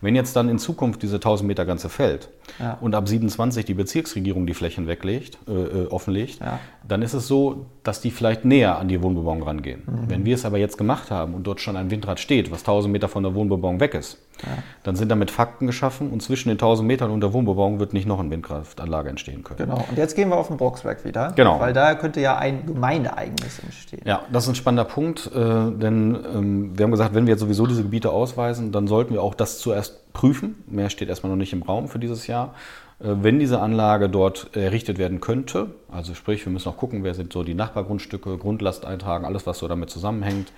Wenn 0.00 0.14
jetzt 0.14 0.34
dann 0.36 0.48
in 0.48 0.58
Zukunft 0.58 1.02
diese 1.02 1.16
1000 1.16 1.46
Meter 1.46 1.66
Grenze 1.66 1.88
fällt 1.88 2.30
ja. 2.58 2.78
und 2.80 2.94
ab 2.94 3.08
27 3.08 3.64
die 3.64 3.74
Bezirksregierung 3.74 4.46
die 4.46 4.54
Flächen 4.54 4.86
weglegt, 4.86 5.38
äh, 5.48 5.52
äh, 5.52 5.86
offenlegt, 5.88 6.40
ja. 6.40 6.58
dann 6.86 7.02
ist 7.02 7.12
es 7.12 7.28
so, 7.28 7.66
dass 7.82 8.00
die 8.00 8.10
vielleicht 8.10 8.44
näher 8.44 8.78
an 8.78 8.88
die 8.88 9.02
Wohnbebauung 9.02 9.42
rangehen. 9.42 9.82
Mhm. 9.86 10.10
Wenn 10.10 10.24
wir 10.24 10.34
es 10.34 10.44
aber 10.44 10.58
jetzt 10.58 10.78
gemacht 10.78 11.10
haben 11.10 11.34
und 11.34 11.46
dort 11.46 11.60
schon 11.60 11.76
ein 11.76 11.90
Windrad 11.90 12.20
steht, 12.20 12.50
was 12.50 12.60
1000 12.60 12.92
Meter 12.92 13.08
von 13.08 13.22
der 13.22 13.34
Wohnbebauung 13.34 13.80
weg 13.80 13.94
ist, 13.94 14.18
ja. 14.42 14.62
dann 14.82 14.96
sind 14.96 15.10
damit 15.10 15.30
Fakten 15.30 15.66
geschaffen 15.66 16.10
und 16.10 16.22
zwischen 16.22 16.48
den 16.48 16.56
1000 16.56 16.86
Metern 16.86 17.10
und 17.10 17.20
der 17.20 17.32
Wohnbebauung 17.32 17.78
wird 17.78 17.92
nicht 17.92 18.06
noch 18.06 18.20
eine 18.20 18.30
Windkraftanlage 18.30 19.10
entstehen 19.10 19.44
können. 19.44 19.58
Genau. 19.58 19.84
Und 19.88 19.98
jetzt 19.98 20.16
gehen 20.16 20.30
wir 20.30 20.36
auf 20.36 20.48
den 20.48 20.56
Brocksberg 20.56 21.04
wieder. 21.04 21.32
Genau. 21.36 21.60
Weil 21.60 21.72
da 21.72 21.94
könnte 21.94 22.20
ja 22.20 22.38
ein 22.38 22.66
Gemeindeeigenes 22.66 23.58
entstehen. 23.60 24.02
Ja, 24.04 24.22
das 24.32 24.44
ist 24.44 24.50
ein 24.50 24.54
spannender 24.54 24.84
Punkt, 24.84 25.30
äh, 25.34 25.38
denn 25.38 26.18
ähm, 26.34 26.78
wir 26.78 26.84
haben 26.84 26.90
gesagt, 26.90 27.14
wenn 27.14 27.26
wir 27.26 27.32
jetzt 27.32 27.40
sowieso 27.40 27.66
diese 27.66 27.82
Gebiete 27.82 28.10
ausweisen, 28.10 28.72
dann 28.72 28.86
sollten 28.86 29.12
wir 29.12 29.22
auch 29.22 29.34
das 29.34 29.58
zuerst 29.58 29.89
prüfen. 30.12 30.62
Mehr 30.66 30.90
steht 30.90 31.08
erstmal 31.08 31.30
noch 31.30 31.38
nicht 31.38 31.52
im 31.52 31.62
Raum 31.62 31.88
für 31.88 31.98
dieses 31.98 32.26
Jahr. 32.26 32.54
Äh, 33.00 33.16
wenn 33.22 33.38
diese 33.38 33.60
Anlage 33.60 34.08
dort 34.08 34.56
errichtet 34.56 34.98
werden 34.98 35.20
könnte, 35.20 35.74
also 35.90 36.14
sprich, 36.14 36.44
wir 36.44 36.52
müssen 36.52 36.68
auch 36.68 36.76
gucken, 36.76 37.04
wer 37.04 37.14
sind 37.14 37.32
so 37.32 37.42
die 37.42 37.54
Nachbargrundstücke, 37.54 38.38
Grundlast 38.38 38.84
eintragen, 38.84 39.24
alles, 39.24 39.46
was 39.46 39.58
so 39.58 39.68
damit 39.68 39.90
zusammenhängt, 39.90 40.52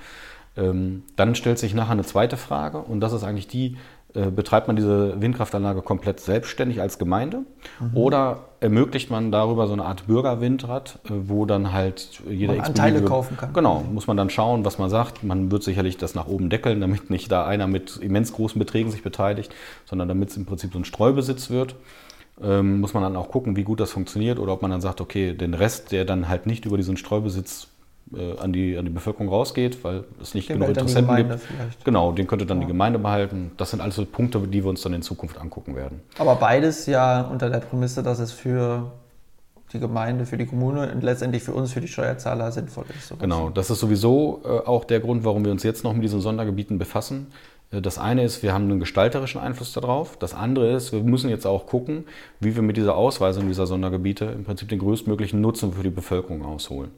ähm, 0.57 1.05
dann 1.17 1.35
stellt 1.35 1.59
sich 1.59 1.75
nachher 1.75 1.93
eine 1.93 2.05
zweite 2.05 2.37
Frage 2.37 2.79
und 2.79 3.01
das 3.01 3.13
ist 3.13 3.25
eigentlich 3.25 3.49
die, 3.49 3.77
betreibt 4.21 4.67
man 4.67 4.77
diese 4.77 5.21
Windkraftanlage 5.21 5.83
komplett 5.83 6.21
selbstständig 6.21 6.81
als 6.81 6.99
Gemeinde 6.99 7.45
mhm. 7.81 7.97
oder 7.97 8.41
ermöglicht 8.63 9.11
man 9.11 9.33
darüber 9.33 9.67
so 9.67 9.73
eine 9.73 9.85
Art 9.85 10.07
Bürgerwindrad, 10.07 10.99
äh, 11.05 11.11
wo 11.25 11.47
dann 11.47 11.73
halt 11.73 12.21
jeder 12.29 12.55
man 12.55 12.65
Anteile 12.65 13.03
kaufen 13.03 13.37
kann. 13.37 13.53
Genau, 13.53 13.85
muss 13.93 14.07
man 14.07 14.17
dann 14.17 14.31
schauen, 14.31 14.65
was 14.65 14.79
man 14.79 14.89
sagt. 14.89 15.25
Man 15.25 15.51
wird 15.51 15.63
sicherlich 15.63 15.97
das 15.97 16.15
nach 16.15 16.29
oben 16.29 16.49
deckeln, 16.49 16.81
damit 16.81 17.11
nicht 17.11 17.31
da 17.33 17.45
einer 17.45 17.67
mit 17.67 17.97
immens 17.97 18.33
großen 18.33 18.59
Beträgen 18.59 18.91
sich 18.91 19.03
beteiligt, 19.03 19.55
sondern 19.85 20.09
damit 20.09 20.31
es 20.31 20.37
im 20.37 20.47
Prinzip 20.47 20.73
so 20.73 20.79
ein 20.79 20.85
Streubesitz 20.85 21.51
wird. 21.51 21.75
Ähm, 22.43 22.81
muss 22.81 22.95
man 22.95 23.03
dann 23.03 23.17
auch 23.17 23.31
gucken, 23.31 23.57
wie 23.57 23.65
gut 23.65 23.81
das 23.81 23.91
funktioniert 23.91 24.39
oder 24.39 24.53
ob 24.53 24.63
man 24.63 24.71
dann 24.71 24.81
sagt, 24.81 25.01
okay, 25.01 25.35
den 25.35 25.55
Rest, 25.55 25.93
der 25.93 26.05
dann 26.05 26.29
halt 26.29 26.47
nicht 26.47 26.65
über 26.65 26.77
diesen 26.77 26.97
Streubesitz 26.97 27.69
äh, 28.15 28.39
an, 28.39 28.53
die, 28.53 28.77
an 28.77 28.85
die 28.85 28.91
Bevölkerung 28.91 29.29
rausgeht, 29.29 29.83
weil 29.85 30.05
es 30.21 30.35
nicht 30.35 30.49
genug 30.49 30.69
Interessenten 30.69 31.17
gibt. 31.17 31.41
Vielleicht. 31.41 31.85
Genau, 31.85 32.13
den 32.13 32.27
könnte 32.27 32.47
dann 32.47 32.59
ja. 32.59 32.67
die 32.67 32.69
Gemeinde 32.69 32.99
behalten. 32.99 33.53
Das 33.57 33.71
sind 33.71 33.81
alles 33.81 33.97
so 33.97 34.05
Punkte, 34.05 34.41
die 34.41 34.63
wir 34.63 34.71
uns 34.71 34.83
dann 34.83 34.95
in 34.95 35.03
Zukunft 35.03 35.41
angucken 35.41 35.77
werden. 35.77 36.01
Aber 36.19 36.37
beides 36.37 36.87
ja 36.87 37.23
unter 37.23 37.51
der 37.51 37.59
Prämisse, 37.59 38.03
dass 38.03 38.19
es 38.19 38.33
für 38.33 38.93
die 39.73 39.81
Gemeinde, 39.81 40.27
für 40.27 40.37
die 40.37 40.47
Kommune 40.47 40.93
und 40.93 41.03
letztendlich 41.03 41.43
für 41.43 41.53
uns, 41.53 41.73
für 41.73 41.81
die 41.81 41.89
Steuerzahler 41.89 42.53
sinnvoll 42.53 42.85
ist. 42.97 43.09
So 43.09 43.17
genau, 43.17 43.51
das 43.51 43.71
ist 43.71 43.81
sowieso 43.81 44.43
äh, 44.45 44.49
auch 44.49 44.85
der 44.85 45.01
Grund, 45.01 45.25
warum 45.25 45.45
wir 45.45 45.53
uns 45.53 45.63
jetzt 45.63 45.85
noch 45.85 45.95
mit 45.95 46.03
diesen 46.03 46.21
Sondergebieten 46.21 46.79
befassen. 46.79 47.29
Äh, 47.71 47.81
das 47.81 47.99
eine 47.99 48.23
ist, 48.23 48.43
wir 48.43 48.53
haben 48.53 48.65
einen 48.65 48.81
gestalterischen 48.81 49.41
Einfluss 49.41 49.73
darauf. 49.73 50.17
Das 50.17 50.35
andere 50.35 50.73
ist, 50.73 50.93
wir 50.93 51.03
müssen 51.03 51.31
jetzt 51.31 51.47
auch 51.47 51.67
gucken, 51.67 52.05
wie 52.41 52.55
wir 52.55 52.63
mit 52.63 52.77
dieser 52.77 52.97
Ausweisung 52.97 53.49
dieser 53.49 53.67
Sondergebiete 53.67 54.27
im 54.27 54.45
Prinzip 54.45 54.69
den 54.69 54.79
größtmöglichen 54.79 55.41
Nutzen 55.41 55.73
für 55.73 55.83
die 55.83 55.91
Bevölkerung 55.91 56.45
ausholen. 56.45 56.91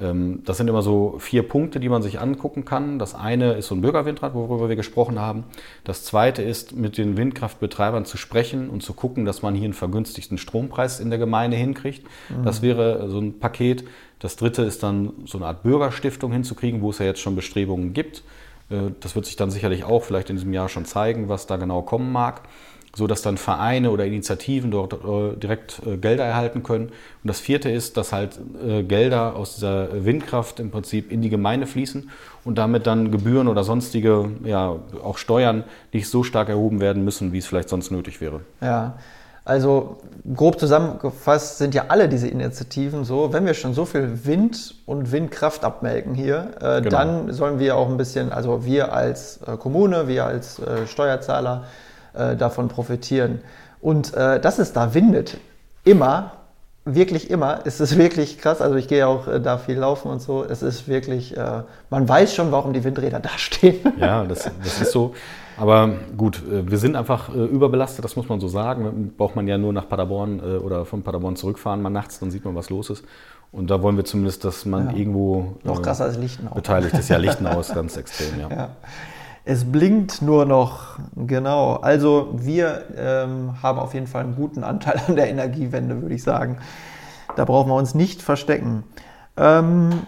Ähm, 0.00 0.42
das 0.44 0.56
sind 0.56 0.68
immer 0.68 0.82
so 0.82 1.16
vier 1.18 1.46
Punkte, 1.46 1.80
die 1.80 1.88
man 1.88 2.02
sich 2.02 2.20
angucken 2.20 2.64
kann. 2.64 2.98
Das 2.98 3.14
eine 3.14 3.52
ist 3.54 3.68
so 3.68 3.74
ein 3.74 3.80
Bürgerwindrad, 3.80 4.34
worüber 4.34 4.68
wir 4.68 4.76
gesprochen 4.76 5.18
haben. 5.18 5.44
Das 5.84 6.04
zweite 6.04 6.42
ist, 6.42 6.76
mit 6.76 6.98
den 6.98 7.16
Windkraftbetreibern 7.16 8.04
zu 8.04 8.16
sprechen 8.16 8.70
und 8.70 8.82
zu 8.82 8.92
gucken, 8.92 9.24
dass 9.24 9.42
man 9.42 9.54
hier 9.54 9.64
einen 9.64 9.74
vergünstigten 9.74 10.38
Strompreis 10.38 11.00
in 11.00 11.10
der 11.10 11.18
Gemeinde 11.18 11.56
hinkriegt. 11.56 12.06
Mhm. 12.28 12.44
Das 12.44 12.62
wäre 12.62 13.08
so 13.08 13.18
ein 13.18 13.38
Paket. 13.38 13.84
Das 14.18 14.36
dritte 14.36 14.62
ist 14.62 14.82
dann 14.82 15.12
so 15.26 15.38
eine 15.38 15.46
Art 15.46 15.62
Bürgerstiftung 15.62 16.32
hinzukriegen, 16.32 16.82
wo 16.82 16.90
es 16.90 16.98
ja 16.98 17.06
jetzt 17.06 17.20
schon 17.20 17.36
Bestrebungen 17.36 17.92
gibt. 17.92 18.22
Äh, 18.70 18.92
das 19.00 19.14
wird 19.14 19.26
sich 19.26 19.36
dann 19.36 19.50
sicherlich 19.50 19.84
auch 19.84 20.02
vielleicht 20.02 20.30
in 20.30 20.36
diesem 20.36 20.52
Jahr 20.52 20.68
schon 20.68 20.84
zeigen, 20.84 21.28
was 21.28 21.46
da 21.46 21.56
genau 21.56 21.82
kommen 21.82 22.12
mag 22.12 22.42
so 22.94 23.06
dass 23.06 23.22
dann 23.22 23.36
Vereine 23.36 23.90
oder 23.90 24.04
Initiativen 24.06 24.70
dort 24.70 24.94
äh, 24.94 25.36
direkt 25.36 25.80
äh, 25.86 25.96
Gelder 25.96 26.24
erhalten 26.24 26.62
können. 26.62 26.86
Und 26.86 26.92
das 27.24 27.40
vierte 27.40 27.70
ist, 27.70 27.96
dass 27.96 28.12
halt 28.12 28.38
äh, 28.66 28.82
Gelder 28.82 29.36
aus 29.36 29.56
dieser 29.56 30.04
Windkraft 30.04 30.60
im 30.60 30.70
Prinzip 30.70 31.12
in 31.12 31.22
die 31.22 31.28
Gemeinde 31.28 31.66
fließen 31.66 32.10
und 32.44 32.58
damit 32.58 32.86
dann 32.86 33.10
Gebühren 33.10 33.48
oder 33.48 33.64
sonstige, 33.64 34.30
ja, 34.44 34.76
auch 35.02 35.18
Steuern 35.18 35.64
nicht 35.92 36.08
so 36.08 36.22
stark 36.22 36.48
erhoben 36.48 36.80
werden 36.80 37.04
müssen, 37.04 37.32
wie 37.32 37.38
es 37.38 37.46
vielleicht 37.46 37.68
sonst 37.68 37.90
nötig 37.90 38.20
wäre. 38.20 38.40
Ja. 38.60 38.94
Also 39.44 39.96
grob 40.36 40.60
zusammengefasst 40.60 41.56
sind 41.56 41.74
ja 41.74 41.86
alle 41.88 42.10
diese 42.10 42.28
Initiativen 42.28 43.04
so, 43.04 43.32
wenn 43.32 43.46
wir 43.46 43.54
schon 43.54 43.72
so 43.72 43.86
viel 43.86 44.26
Wind 44.26 44.74
und 44.84 45.10
Windkraft 45.10 45.64
abmelken 45.64 46.14
hier, 46.14 46.50
äh, 46.60 46.82
genau. 46.82 46.90
dann 46.90 47.32
sollen 47.32 47.58
wir 47.58 47.76
auch 47.76 47.88
ein 47.88 47.96
bisschen, 47.96 48.30
also 48.30 48.66
wir 48.66 48.92
als 48.92 49.40
äh, 49.46 49.56
Kommune, 49.56 50.06
wir 50.06 50.26
als 50.26 50.58
äh, 50.58 50.86
Steuerzahler, 50.86 51.64
äh, 52.18 52.36
davon 52.36 52.68
profitieren. 52.68 53.40
Und 53.80 54.14
äh, 54.14 54.40
dass 54.40 54.58
es 54.58 54.72
da 54.72 54.94
windet, 54.94 55.38
immer, 55.84 56.32
wirklich 56.84 57.30
immer, 57.30 57.64
ist 57.66 57.80
es 57.80 57.96
wirklich 57.96 58.38
krass. 58.38 58.60
Also 58.60 58.76
ich 58.76 58.88
gehe 58.88 59.06
auch 59.06 59.28
äh, 59.28 59.40
da 59.40 59.58
viel 59.58 59.78
laufen 59.78 60.10
und 60.10 60.20
so. 60.20 60.44
Es 60.44 60.62
ist 60.62 60.88
wirklich, 60.88 61.36
äh, 61.36 61.62
man 61.90 62.08
weiß 62.08 62.34
schon, 62.34 62.52
warum 62.52 62.72
die 62.72 62.84
Windräder 62.84 63.20
da 63.20 63.30
stehen. 63.36 63.80
Ja, 63.98 64.24
das, 64.24 64.50
das 64.62 64.80
ist 64.80 64.92
so. 64.92 65.14
Aber 65.56 65.90
gut, 66.16 66.42
äh, 66.50 66.70
wir 66.70 66.78
sind 66.78 66.96
einfach 66.96 67.28
äh, 67.34 67.44
überbelastet, 67.44 68.04
das 68.04 68.16
muss 68.16 68.28
man 68.28 68.40
so 68.40 68.48
sagen. 68.48 69.12
Braucht 69.16 69.36
man 69.36 69.46
ja 69.48 69.58
nur 69.58 69.72
nach 69.72 69.88
Paderborn 69.88 70.40
oder 70.40 70.84
von 70.84 71.02
Paderborn 71.02 71.36
zurückfahren 71.36 71.82
mal 71.82 71.90
nachts, 71.90 72.20
dann 72.20 72.30
sieht 72.30 72.44
man, 72.44 72.54
was 72.54 72.70
los 72.70 72.90
ist. 72.90 73.04
Und 73.50 73.70
da 73.70 73.80
wollen 73.82 73.96
wir 73.96 74.04
zumindest, 74.04 74.44
dass 74.44 74.66
man 74.66 74.90
ja. 74.90 74.96
irgendwo 74.96 75.56
noch 75.64 75.80
krasser 75.80 76.04
als 76.04 76.18
Lichtenau 76.18 76.54
beteiligt 76.54 76.94
ist. 76.94 77.08
Ja, 77.08 77.16
Lichtenau 77.16 77.60
ist 77.60 77.74
ganz 77.74 77.96
extrem, 77.96 78.40
ja. 78.40 78.50
ja. 78.50 78.68
Es 79.50 79.64
blinkt 79.64 80.20
nur 80.20 80.44
noch, 80.44 80.98
genau. 81.16 81.76
Also 81.76 82.34
wir 82.34 82.84
ähm, 82.98 83.54
haben 83.62 83.78
auf 83.78 83.94
jeden 83.94 84.06
Fall 84.06 84.24
einen 84.24 84.36
guten 84.36 84.62
Anteil 84.62 85.00
an 85.08 85.16
der 85.16 85.30
Energiewende, 85.30 86.02
würde 86.02 86.14
ich 86.14 86.22
sagen. 86.22 86.58
Da 87.34 87.46
brauchen 87.46 87.70
wir 87.70 87.74
uns 87.74 87.94
nicht 87.94 88.20
verstecken. 88.20 88.84
Ähm, 89.38 90.02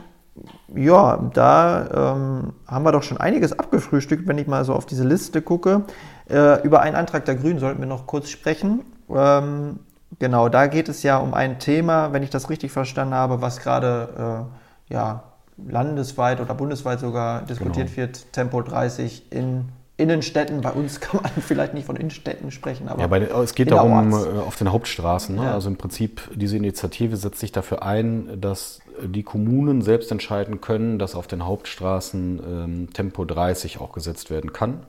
ja, 0.75 1.31
da 1.33 2.13
ähm, 2.13 2.53
haben 2.67 2.85
wir 2.85 2.93
doch 2.93 3.03
schon 3.03 3.17
einiges 3.17 3.59
abgefrühstückt, 3.59 4.29
wenn 4.29 4.37
ich 4.37 4.47
mal 4.47 4.63
so 4.67 4.75
auf 4.75 4.85
diese 4.85 5.05
Liste 5.05 5.41
gucke. 5.41 5.85
Äh, 6.29 6.61
über 6.63 6.83
einen 6.83 6.95
Antrag 6.95 7.25
der 7.25 7.37
Grünen 7.37 7.61
sollten 7.61 7.81
wir 7.81 7.89
noch 7.89 8.07
kurz 8.07 8.29
sprechen. 8.29 8.83
Ähm, 9.09 9.79
genau, 10.19 10.51
da 10.51 10.67
geht 10.67 10.91
es 10.91 11.03
ja 11.03 11.17
um 11.17 11.33
ein 11.33 11.59
Thema, 11.59 12.13
wenn 12.13 12.23
ich 12.23 12.29
das 12.29 12.51
richtig 12.51 12.73
verstanden 12.73 13.15
habe, 13.15 13.41
was 13.41 13.61
gerade 13.61 14.49
äh, 14.91 14.93
ja, 14.93 15.23
landesweit 15.69 16.41
oder 16.41 16.55
bundesweit 16.55 17.01
sogar 17.01 17.43
diskutiert 17.43 17.89
genau. 17.89 17.97
wird, 17.97 18.33
Tempo 18.33 18.63
30 18.63 19.31
in 19.31 19.67
Innenstädten. 19.97 20.61
Bei 20.63 20.73
uns 20.73 21.01
kann 21.01 21.21
man 21.23 21.31
vielleicht 21.43 21.75
nicht 21.75 21.87
von 21.87 21.97
Innenstädten 21.97 22.51
sprechen, 22.51 22.89
aber. 22.89 23.01
Ja, 23.01 23.07
bei, 23.07 23.21
es 23.21 23.55
geht 23.55 23.71
darum, 23.71 24.13
äh, 24.13 24.41
auf 24.41 24.57
den 24.57 24.73
Hauptstraßen. 24.73 25.37
Ne? 25.37 25.45
Ja. 25.45 25.55
Also 25.55 25.69
im 25.69 25.77
Prinzip, 25.77 26.23
diese 26.35 26.57
Initiative 26.57 27.17
setzt 27.17 27.41
sich 27.41 27.53
dafür 27.53 27.83
ein, 27.83 28.41
dass 28.41 28.81
die 29.03 29.23
Kommunen 29.23 29.83
selbst 29.83 30.11
entscheiden 30.11 30.61
können, 30.61 30.99
dass 30.99 31.15
auf 31.15 31.27
den 31.27 31.47
Hauptstraßen 31.47 32.41
ähm, 32.45 32.89
Tempo 32.93 33.25
30 33.25 33.81
auch 33.81 33.93
gesetzt 33.93 34.31
werden 34.31 34.53
kann. 34.53 34.81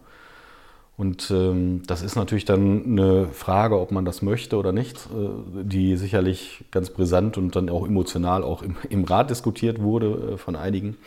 Und 1.02 1.32
ähm, 1.32 1.82
das 1.88 2.04
ist 2.04 2.16
natürlich 2.16 2.46
dann 2.46 2.84
eine 2.86 3.26
Frage, 3.30 3.80
ob 3.80 3.92
man 3.92 4.06
das 4.06 4.22
möchte 4.22 4.56
oder 4.56 4.72
nicht, 4.72 4.98
äh, 5.08 5.64
die 5.64 5.98
sicherlich 5.98 6.64
ganz 6.70 6.92
brisant 6.92 7.40
und 7.40 7.56
dann 7.56 7.72
auch 7.72 7.88
emotional 7.88 8.44
auch 8.44 8.62
im, 8.62 8.76
im 8.88 9.04
Rat 9.04 9.32
diskutiert 9.32 9.82
wurde 9.82 10.34
äh, 10.34 10.38
von 10.38 10.56
einigen. 10.56 10.98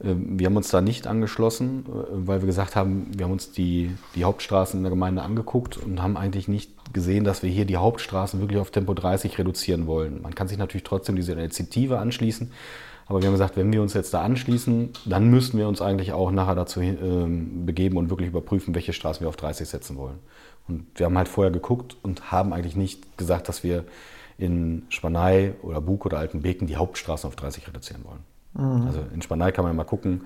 Äh, 0.00 0.14
wir 0.16 0.46
haben 0.46 0.56
uns 0.56 0.68
da 0.70 0.80
nicht 0.80 1.06
angeschlossen, 1.06 1.86
äh, 1.86 2.26
weil 2.26 2.42
wir 2.42 2.46
gesagt 2.46 2.74
haben, 2.74 3.06
wir 3.16 3.26
haben 3.26 3.32
uns 3.32 3.52
die, 3.52 3.92
die 4.16 4.24
Hauptstraßen 4.24 4.80
in 4.80 4.82
der 4.82 4.90
Gemeinde 4.90 5.22
angeguckt 5.22 5.76
und 5.76 6.02
haben 6.02 6.16
eigentlich 6.16 6.48
nicht 6.48 6.72
gesehen, 6.92 7.22
dass 7.22 7.44
wir 7.44 7.50
hier 7.50 7.66
die 7.66 7.76
Hauptstraßen 7.76 8.40
wirklich 8.40 8.58
auf 8.58 8.72
Tempo 8.72 8.94
30 8.94 9.38
reduzieren 9.38 9.86
wollen. 9.86 10.22
Man 10.22 10.34
kann 10.34 10.48
sich 10.48 10.58
natürlich 10.58 10.82
trotzdem 10.82 11.14
dieser 11.14 11.34
Initiative 11.34 12.00
anschließen, 12.00 12.50
aber 13.06 13.20
wir 13.20 13.26
haben 13.26 13.34
gesagt, 13.34 13.56
wenn 13.56 13.72
wir 13.72 13.82
uns 13.82 13.94
jetzt 13.94 14.14
da 14.14 14.22
anschließen, 14.22 14.90
dann 15.04 15.30
müssten 15.30 15.58
wir 15.58 15.68
uns 15.68 15.82
eigentlich 15.82 16.12
auch 16.12 16.30
nachher 16.30 16.54
dazu 16.54 16.80
äh, 16.80 16.94
begeben 16.96 17.96
und 17.96 18.10
wirklich 18.10 18.28
überprüfen, 18.28 18.74
welche 18.74 18.92
Straßen 18.92 19.20
wir 19.20 19.28
auf 19.28 19.36
30 19.36 19.68
setzen 19.68 19.96
wollen. 19.96 20.18
Und 20.66 20.86
wir 20.94 21.06
haben 21.06 21.18
halt 21.18 21.28
vorher 21.28 21.52
geguckt 21.52 21.96
und 22.02 22.32
haben 22.32 22.52
eigentlich 22.52 22.76
nicht 22.76 23.18
gesagt, 23.18 23.48
dass 23.48 23.62
wir 23.62 23.84
in 24.38 24.84
Spanei 24.88 25.54
oder 25.62 25.80
Bug 25.80 26.06
oder 26.06 26.18
Altenbeken 26.18 26.66
die 26.66 26.76
Hauptstraßen 26.76 27.28
auf 27.28 27.36
30 27.36 27.68
reduzieren 27.68 28.04
wollen. 28.04 28.20
Mhm. 28.54 28.86
Also 28.86 29.00
in 29.12 29.22
Spanei 29.22 29.52
kann 29.52 29.64
man 29.64 29.76
mal 29.76 29.84
gucken, 29.84 30.22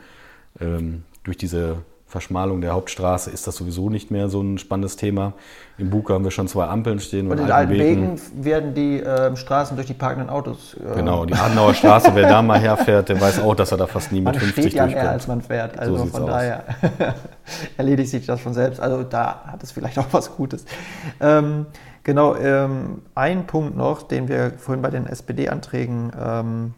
ähm, 0.60 1.02
durch 1.24 1.36
diese 1.36 1.78
Verschmalung 2.08 2.62
der 2.62 2.72
Hauptstraße 2.72 3.30
ist 3.30 3.46
das 3.46 3.56
sowieso 3.56 3.90
nicht 3.90 4.10
mehr 4.10 4.30
so 4.30 4.40
ein 4.40 4.56
spannendes 4.56 4.96
Thema. 4.96 5.34
Im 5.76 5.90
Buke 5.90 6.14
haben 6.14 6.24
wir 6.24 6.30
schon 6.30 6.48
zwei 6.48 6.64
Ampeln 6.64 7.00
stehen. 7.00 7.30
Und 7.30 7.38
in 7.38 7.50
alten 7.50 7.70
Wegen 7.70 8.18
werden 8.34 8.72
die 8.72 9.02
äh, 9.02 9.36
Straßen 9.36 9.76
durch 9.76 9.86
die 9.86 9.94
parkenden 9.94 10.30
Autos. 10.30 10.74
Äh 10.74 10.96
genau, 10.96 11.26
die 11.26 11.34
Adenauer 11.34 11.74
Straße, 11.74 12.12
wer 12.14 12.26
da 12.26 12.40
mal 12.40 12.58
herfährt, 12.58 13.10
der 13.10 13.20
weiß 13.20 13.40
auch, 13.40 13.54
dass 13.54 13.72
er 13.72 13.76
da 13.76 13.86
fast 13.86 14.10
nie 14.10 14.20
mit 14.20 14.32
man 14.32 14.34
50 14.36 14.64
steht 14.64 14.72
ja 14.72 14.86
mehr, 14.86 15.10
als 15.10 15.28
man 15.28 15.42
fährt. 15.42 15.78
Also 15.78 15.98
so 15.98 16.06
von 16.06 16.26
daher 16.26 16.64
erledigt 17.76 18.08
sich 18.08 18.24
das 18.24 18.40
von 18.40 18.54
selbst. 18.54 18.80
Also 18.80 19.02
da 19.02 19.42
hat 19.44 19.62
es 19.62 19.70
vielleicht 19.70 19.98
auch 19.98 20.08
was 20.10 20.34
Gutes. 20.34 20.64
Ähm, 21.20 21.66
genau, 22.04 22.36
ähm, 22.36 23.02
ein 23.14 23.46
Punkt 23.46 23.76
noch, 23.76 24.00
den 24.00 24.28
wir 24.28 24.52
vorhin 24.56 24.80
bei 24.80 24.90
den 24.90 25.06
SPD-Anträgen 25.06 26.10
ähm, 26.18 26.74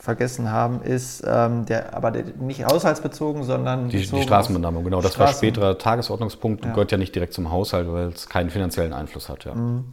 vergessen 0.00 0.50
haben, 0.50 0.80
ist 0.80 1.22
ähm, 1.26 1.66
der, 1.66 1.94
aber 1.94 2.10
der, 2.10 2.24
nicht 2.40 2.64
haushaltsbezogen, 2.64 3.44
sondern 3.44 3.90
die, 3.90 3.98
die 3.98 4.22
Straßenbenahmung. 4.22 4.82
Genau, 4.82 5.02
das 5.02 5.12
Straßen. 5.12 5.34
war 5.34 5.38
späterer 5.38 5.78
Tagesordnungspunkt 5.78 6.64
ja. 6.64 6.70
gehört 6.72 6.90
ja 6.90 6.96
nicht 6.96 7.14
direkt 7.14 7.34
zum 7.34 7.52
Haushalt, 7.52 7.86
weil 7.92 8.08
es 8.08 8.26
keinen 8.28 8.48
finanziellen 8.48 8.94
Einfluss 8.94 9.28
hat. 9.28 9.44
Ja. 9.44 9.54
Mhm. 9.54 9.84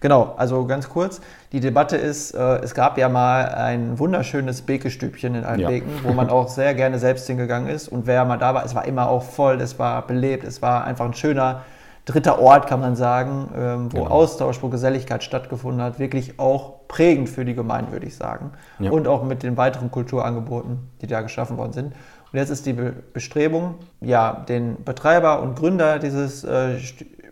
Genau, 0.00 0.34
also 0.38 0.64
ganz 0.64 0.88
kurz, 0.88 1.20
die 1.52 1.60
Debatte 1.60 1.98
ist, 1.98 2.34
äh, 2.34 2.60
es 2.60 2.72
gab 2.72 2.96
ja 2.96 3.10
mal 3.10 3.50
ein 3.50 3.98
wunderschönes 3.98 4.62
Bekestübchen 4.62 5.34
in 5.34 5.44
Almbeken, 5.44 5.90
ja. 5.94 6.08
wo 6.08 6.14
man 6.14 6.30
auch 6.30 6.48
sehr 6.48 6.74
gerne 6.74 6.98
selbst 6.98 7.26
hingegangen 7.26 7.68
ist 7.68 7.88
und 7.88 8.06
wer 8.06 8.24
mal 8.24 8.38
da 8.38 8.54
war, 8.54 8.64
es 8.64 8.74
war 8.74 8.86
immer 8.86 9.10
auch 9.10 9.22
voll, 9.22 9.60
es 9.60 9.78
war 9.78 10.06
belebt, 10.06 10.44
es 10.44 10.62
war 10.62 10.84
einfach 10.84 11.04
ein 11.04 11.12
schöner 11.12 11.64
dritter 12.04 12.38
Ort, 12.40 12.66
kann 12.66 12.80
man 12.80 12.96
sagen, 12.96 13.50
ähm, 13.56 13.92
wo 13.92 14.04
genau. 14.04 14.10
Austausch, 14.10 14.62
wo 14.62 14.68
Geselligkeit 14.68 15.22
stattgefunden 15.22 15.82
hat, 15.82 15.98
wirklich 15.98 16.38
auch 16.38 16.86
prägend 16.88 17.28
für 17.28 17.44
die 17.44 17.54
Gemeinde, 17.54 17.92
würde 17.92 18.06
ich 18.06 18.16
sagen. 18.16 18.52
Ja. 18.78 18.90
Und 18.90 19.06
auch 19.06 19.22
mit 19.22 19.42
den 19.42 19.56
weiteren 19.56 19.90
Kulturangeboten, 19.90 20.90
die 21.00 21.06
da 21.06 21.20
geschaffen 21.20 21.56
worden 21.56 21.72
sind. 21.72 21.92
Und 22.32 22.38
jetzt 22.38 22.50
ist 22.50 22.66
die 22.66 22.72
Bestrebung, 23.12 23.76
ja, 24.00 24.44
den 24.48 24.82
Betreiber 24.84 25.42
und 25.42 25.56
Gründer 25.56 25.98
dieses 25.98 26.44
äh, 26.44 26.78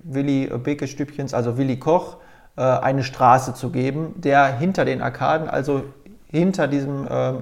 Willi 0.03 0.51
Beke 0.63 0.87
Stübchens, 0.87 1.35
also 1.35 1.57
Willi 1.57 1.79
Koch, 1.79 2.17
äh, 2.57 2.63
eine 2.63 3.05
Straße 3.05 3.55
zu 3.55 3.71
geben, 3.71 4.15
der 4.17 4.59
hinter 4.59 4.85
den 4.85 5.01
Arkaden, 5.01 5.49
also 5.49 5.85
hinter 6.31 6.67
diesem 6.67 7.07
ähm, 7.11 7.41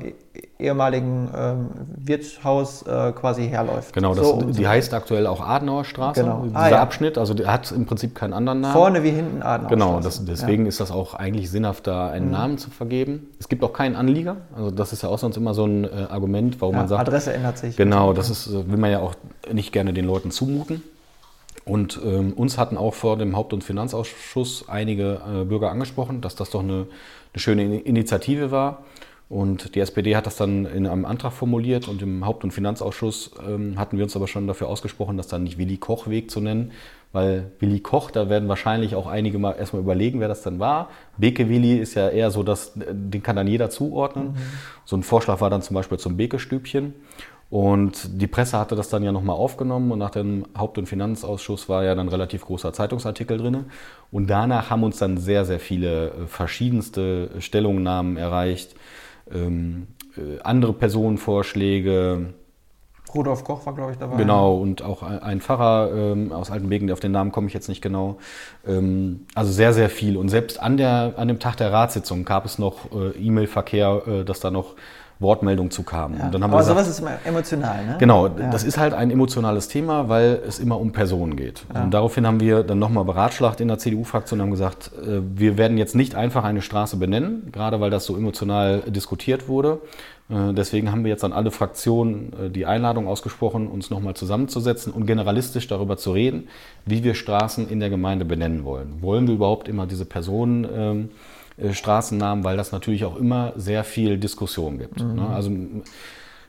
ehemaligen 0.58 1.30
ähm, 1.36 1.68
Wirtshaus 1.98 2.82
äh, 2.82 3.12
quasi 3.12 3.46
herläuft. 3.46 3.92
Genau, 3.92 4.14
das, 4.14 4.26
so, 4.26 4.40
die 4.40 4.62
so. 4.62 4.68
heißt 4.68 4.94
aktuell 4.94 5.26
auch 5.26 5.40
Adenauer 5.40 5.84
Straße, 5.84 6.22
genau. 6.22 6.44
dieser 6.46 6.58
ah, 6.58 6.70
ja. 6.70 6.82
Abschnitt. 6.82 7.18
Also 7.18 7.34
der 7.34 7.52
hat 7.52 7.70
im 7.72 7.84
Prinzip 7.84 8.14
keinen 8.14 8.32
anderen 8.32 8.62
Namen. 8.62 8.72
Vorne 8.72 9.02
wie 9.02 9.10
hinten 9.10 9.42
Adenauer 9.42 9.68
Genau, 9.68 10.00
das, 10.00 10.24
deswegen 10.24 10.62
ja. 10.64 10.68
ist 10.68 10.80
das 10.80 10.90
auch 10.90 11.14
eigentlich 11.14 11.50
sinnhaft, 11.50 11.86
da 11.86 12.08
einen 12.08 12.26
mhm. 12.26 12.32
Namen 12.32 12.58
zu 12.58 12.70
vergeben. 12.70 13.28
Es 13.38 13.48
gibt 13.48 13.62
auch 13.64 13.74
keinen 13.74 13.96
Anlieger. 13.96 14.36
Also 14.56 14.70
das 14.70 14.94
ist 14.94 15.02
ja 15.02 15.10
auch 15.10 15.18
sonst 15.18 15.36
immer 15.36 15.52
so 15.52 15.66
ein 15.66 15.84
äh, 15.84 16.06
Argument, 16.08 16.60
warum 16.60 16.74
ja, 16.74 16.80
man 16.80 16.88
sagt... 16.88 17.00
Adresse 17.08 17.34
ändert 17.34 17.58
sich. 17.58 17.76
Genau, 17.76 18.14
das 18.14 18.30
ist, 18.30 18.46
äh, 18.46 18.70
will 18.70 18.78
man 18.78 18.90
ja 18.90 19.00
auch 19.00 19.14
nicht 19.52 19.72
gerne 19.72 19.92
den 19.92 20.06
Leuten 20.06 20.30
zumuten. 20.30 20.82
Und 21.66 22.00
ähm, 22.04 22.32
uns 22.32 22.58
hatten 22.58 22.76
auch 22.76 22.94
vor 22.94 23.18
dem 23.18 23.36
Haupt- 23.36 23.52
und 23.52 23.64
Finanzausschuss 23.64 24.68
einige 24.68 25.20
äh, 25.28 25.44
Bürger 25.44 25.70
angesprochen, 25.70 26.20
dass 26.20 26.36
das 26.36 26.50
doch 26.50 26.60
eine, 26.60 26.86
eine 27.34 27.40
schöne 27.40 27.80
Initiative 27.80 28.50
war. 28.52 28.84
Und 29.28 29.74
die 29.74 29.80
SPD 29.80 30.14
hat 30.14 30.26
das 30.26 30.36
dann 30.36 30.66
in 30.66 30.86
einem 30.86 31.04
Antrag 31.04 31.32
formuliert 31.32 31.88
und 31.88 32.00
im 32.00 32.24
Haupt- 32.24 32.44
und 32.44 32.52
Finanzausschuss 32.52 33.32
ähm, 33.44 33.76
hatten 33.76 33.96
wir 33.96 34.04
uns 34.04 34.14
aber 34.14 34.28
schon 34.28 34.46
dafür 34.46 34.68
ausgesprochen, 34.68 35.16
das 35.16 35.26
dann 35.26 35.42
nicht 35.42 35.58
Willi 35.58 35.78
Koch 35.78 36.06
Weg 36.06 36.30
zu 36.30 36.40
nennen, 36.40 36.70
weil 37.12 37.50
Willi 37.58 37.80
Koch, 37.80 38.12
da 38.12 38.28
werden 38.28 38.48
wahrscheinlich 38.48 38.94
auch 38.94 39.08
einige 39.08 39.40
mal 39.40 39.52
erstmal 39.52 39.82
überlegen, 39.82 40.20
wer 40.20 40.28
das 40.28 40.42
dann 40.42 40.60
war. 40.60 40.90
Beke 41.16 41.48
Willi 41.48 41.76
ist 41.76 41.94
ja 41.94 42.08
eher 42.08 42.30
so, 42.30 42.44
dass 42.44 42.72
den 42.76 43.20
kann 43.20 43.34
dann 43.34 43.48
jeder 43.48 43.68
zuordnen. 43.68 44.28
Mhm. 44.28 44.36
So 44.84 44.96
ein 44.96 45.02
Vorschlag 45.02 45.40
war 45.40 45.50
dann 45.50 45.62
zum 45.62 45.74
Beispiel 45.74 45.98
zum 45.98 46.16
Beke-Stübchen. 46.16 46.94
Und 47.48 48.20
die 48.20 48.26
Presse 48.26 48.58
hatte 48.58 48.74
das 48.74 48.88
dann 48.88 49.04
ja 49.04 49.12
nochmal 49.12 49.36
aufgenommen 49.36 49.92
und 49.92 50.00
nach 50.00 50.10
dem 50.10 50.46
Haupt- 50.56 50.78
und 50.78 50.86
Finanzausschuss 50.86 51.68
war 51.68 51.84
ja 51.84 51.94
dann 51.94 52.08
relativ 52.08 52.44
großer 52.44 52.72
Zeitungsartikel 52.72 53.38
drin. 53.38 53.66
Und 54.10 54.28
danach 54.28 54.70
haben 54.70 54.82
uns 54.82 54.98
dann 54.98 55.16
sehr, 55.16 55.44
sehr 55.44 55.60
viele 55.60 56.08
äh, 56.08 56.26
verschiedenste 56.26 57.30
Stellungnahmen 57.40 58.16
erreicht 58.16 58.74
ähm, 59.32 59.88
äh, 60.16 60.40
andere 60.42 60.72
Personenvorschläge. 60.72 62.34
Rudolf 63.14 63.44
Koch 63.44 63.64
war, 63.66 63.74
glaube 63.74 63.92
ich, 63.92 63.98
dabei. 63.98 64.16
Genau, 64.16 64.56
und 64.56 64.82
auch 64.82 65.02
ein 65.02 65.40
Pfarrer 65.40 65.90
ähm, 65.94 66.32
aus 66.32 66.50
Altenbeken, 66.50 66.90
auf 66.90 67.00
den 67.00 67.12
Namen 67.12 67.32
komme 67.32 67.46
ich 67.46 67.54
jetzt 67.54 67.68
nicht 67.68 67.80
genau. 67.80 68.18
Ähm, 68.66 69.26
also 69.34 69.52
sehr, 69.52 69.72
sehr 69.72 69.88
viel. 69.88 70.16
Und 70.16 70.28
selbst 70.28 70.60
an, 70.60 70.76
der, 70.76 71.14
an 71.16 71.28
dem 71.28 71.38
Tag 71.38 71.56
der 71.56 71.72
Ratssitzung 71.72 72.24
gab 72.24 72.44
es 72.44 72.58
noch 72.58 72.92
äh, 72.92 73.10
E-Mail-Verkehr, 73.18 74.02
äh, 74.06 74.24
dass 74.24 74.40
da 74.40 74.50
noch 74.50 74.74
Wortmeldung 75.18 75.70
zu 75.70 75.82
kam. 75.82 76.14
Ja. 76.14 76.26
Aber 76.26 76.58
gesagt, 76.58 76.64
sowas 76.66 76.88
ist 76.88 77.00
immer 77.00 77.12
emotional, 77.24 77.86
ne? 77.86 77.96
Genau, 77.98 78.26
ja. 78.26 78.50
das 78.50 78.64
ist 78.64 78.76
halt 78.76 78.92
ein 78.92 79.10
emotionales 79.10 79.68
Thema, 79.68 80.08
weil 80.08 80.42
es 80.46 80.58
immer 80.58 80.78
um 80.78 80.92
Personen 80.92 81.36
geht. 81.36 81.64
Ja. 81.74 81.84
Und 81.84 81.94
daraufhin 81.94 82.26
haben 82.26 82.40
wir 82.40 82.62
dann 82.62 82.78
nochmal 82.78 83.04
beratschlagt 83.04 83.60
in 83.60 83.68
der 83.68 83.78
CDU-Fraktion 83.78 84.40
und 84.40 84.46
haben 84.46 84.50
gesagt, 84.50 84.90
äh, 85.02 85.20
wir 85.22 85.56
werden 85.56 85.78
jetzt 85.78 85.94
nicht 85.94 86.14
einfach 86.14 86.44
eine 86.44 86.60
Straße 86.60 86.98
benennen, 86.98 87.48
gerade 87.50 87.80
weil 87.80 87.90
das 87.90 88.04
so 88.04 88.16
emotional 88.16 88.82
diskutiert 88.86 89.48
wurde. 89.48 89.80
Äh, 90.28 90.52
deswegen 90.52 90.90
haben 90.92 91.04
wir 91.04 91.10
jetzt 91.10 91.24
an 91.24 91.32
alle 91.32 91.50
Fraktionen 91.50 92.32
äh, 92.38 92.50
die 92.50 92.66
Einladung 92.66 93.06
ausgesprochen, 93.08 93.68
uns 93.68 93.90
nochmal 93.90 94.14
zusammenzusetzen 94.14 94.92
und 94.92 95.06
generalistisch 95.06 95.66
darüber 95.66 95.96
zu 95.96 96.12
reden, 96.12 96.48
wie 96.84 97.04
wir 97.04 97.14
Straßen 97.14 97.68
in 97.68 97.80
der 97.80 97.90
Gemeinde 97.90 98.24
benennen 98.24 98.64
wollen. 98.64 99.00
Wollen 99.00 99.26
wir 99.26 99.34
überhaupt 99.34 99.68
immer 99.68 99.86
diese 99.86 100.04
Personen 100.04 100.66
ähm, 100.70 101.08
äh, 101.56 101.72
Straßennamen, 101.72 102.44
weil 102.44 102.56
das 102.56 102.72
natürlich 102.72 103.04
auch 103.04 103.16
immer 103.16 103.52
sehr 103.56 103.84
viel 103.84 104.18
Diskussion 104.18 104.78
gibt. 104.78 105.02
Mhm. 105.02 105.14
Ne? 105.14 105.28
Also 105.28 105.50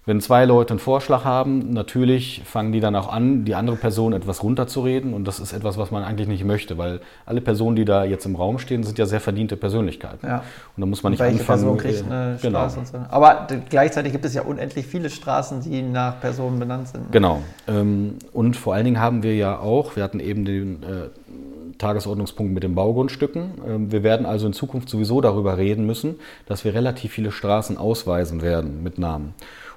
wenn 0.08 0.22
zwei 0.22 0.46
Leute 0.46 0.72
einen 0.72 0.80
Vorschlag 0.80 1.26
haben, 1.26 1.74
natürlich 1.74 2.42
fangen 2.46 2.72
die 2.72 2.80
dann 2.80 2.96
auch 2.96 3.12
an, 3.12 3.44
die 3.44 3.56
andere 3.56 3.76
Person 3.76 4.14
etwas 4.14 4.42
runterzureden 4.42 5.14
und 5.14 5.28
das 5.28 5.42
ist 5.42 5.52
etwas, 5.52 5.78
was 5.78 5.92
man 5.92 6.06
eigentlich 6.06 6.30
nicht 6.30 6.46
möchte, 6.46 6.78
weil 6.78 7.02
alle 7.26 7.42
Personen, 7.42 7.76
die 7.76 7.84
da 7.84 8.06
jetzt 8.06 8.26
im 8.26 8.38
Raum 8.38 8.58
stehen, 8.58 8.84
sind 8.84 8.98
ja 8.98 9.06
sehr 9.06 9.20
verdiente 9.20 9.58
Persönlichkeiten. 9.58 10.26
Ja. 10.26 10.38
Und 10.78 10.82
da 10.82 10.86
muss 10.86 11.04
man 11.04 11.12
nicht 11.12 11.20
Welche 11.20 11.42
anfangen. 11.42 11.60
Person 11.62 11.78
kriegt 11.78 12.10
eine 12.10 12.38
genau. 12.42 12.60
Straße 12.60 12.80
und 12.80 12.88
so. 12.88 12.98
Aber 13.10 13.48
gleichzeitig 13.70 14.14
gibt 14.14 14.24
es 14.24 14.34
ja 14.34 14.44
unendlich 14.44 14.88
viele 14.88 15.10
Straßen, 15.10 15.60
die 15.60 15.82
nach 15.82 16.22
Personen 16.22 16.58
benannt 16.58 16.88
sind. 16.88 17.12
Genau. 17.12 17.42
Ähm, 17.68 18.16
und 18.32 18.56
vor 18.56 18.76
allen 18.76 18.86
Dingen 18.86 19.02
haben 19.02 19.24
wir 19.24 19.36
ja 19.36 19.60
auch, 19.60 19.98
wir 19.98 20.04
hatten 20.04 20.22
eben 20.22 20.46
den 20.46 20.84
äh, 20.84 21.10
Tagesordnungspunkt 21.78 22.54
mit 22.54 22.64
den 22.64 22.76
Baugrundstücken. 22.76 23.52
Ähm, 23.68 23.92
wir 23.92 24.04
werden 24.04 24.26
also 24.26 24.48
in 24.48 24.54
Zukunft 24.54 24.90
sowieso 24.90 25.22
darüber 25.22 25.58
reden 25.58 25.86
müssen, 25.86 26.16
dass 26.46 26.66
wir 26.66 26.74
relativ 26.74 27.12
viele 27.12 27.32
Straßen 27.32 27.78
ausweisen 27.78 28.42
werden 28.42 28.84
mit 28.84 28.98
Namen. 28.98 29.34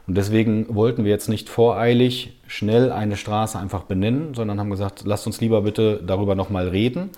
Und 0.07 0.17
deswegen 0.17 0.75
wollten 0.75 1.05
wir 1.05 1.11
jetzt 1.11 1.29
nicht 1.29 1.49
voreilig 1.49 2.37
schnell 2.47 2.91
eine 2.91 3.17
Straße 3.17 3.59
einfach 3.59 3.85
benennen, 3.85 4.35
sondern 4.35 4.59
haben 4.59 4.71
gesagt, 4.71 5.03
lasst 5.05 5.27
uns 5.27 5.41
lieber 5.41 5.63
bitte 5.63 6.03
darüber 6.05 6.35
nochmal 6.35 6.69
reden 6.69 7.11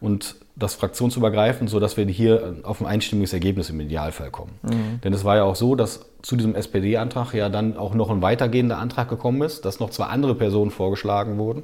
und 0.00 0.36
das 0.56 0.74
fraktionsübergreifend, 0.74 1.70
sodass 1.70 1.96
wir 1.96 2.04
hier 2.06 2.56
auf 2.64 2.80
ein 2.80 2.86
einstimmiges 2.86 3.32
Ergebnis 3.32 3.70
im 3.70 3.80
Idealfall 3.80 4.30
kommen. 4.30 4.58
Mhm. 4.62 5.00
Denn 5.04 5.12
es 5.12 5.24
war 5.24 5.36
ja 5.36 5.44
auch 5.44 5.54
so, 5.54 5.76
dass 5.76 6.06
zu 6.22 6.36
diesem 6.36 6.56
SPD-Antrag 6.56 7.32
ja 7.32 7.48
dann 7.48 7.76
auch 7.76 7.94
noch 7.94 8.10
ein 8.10 8.22
weitergehender 8.22 8.78
Antrag 8.78 9.08
gekommen 9.08 9.42
ist, 9.42 9.64
dass 9.64 9.78
noch 9.78 9.90
zwei 9.90 10.06
andere 10.06 10.34
Personen 10.34 10.72
vorgeschlagen 10.72 11.38
wurden. 11.38 11.62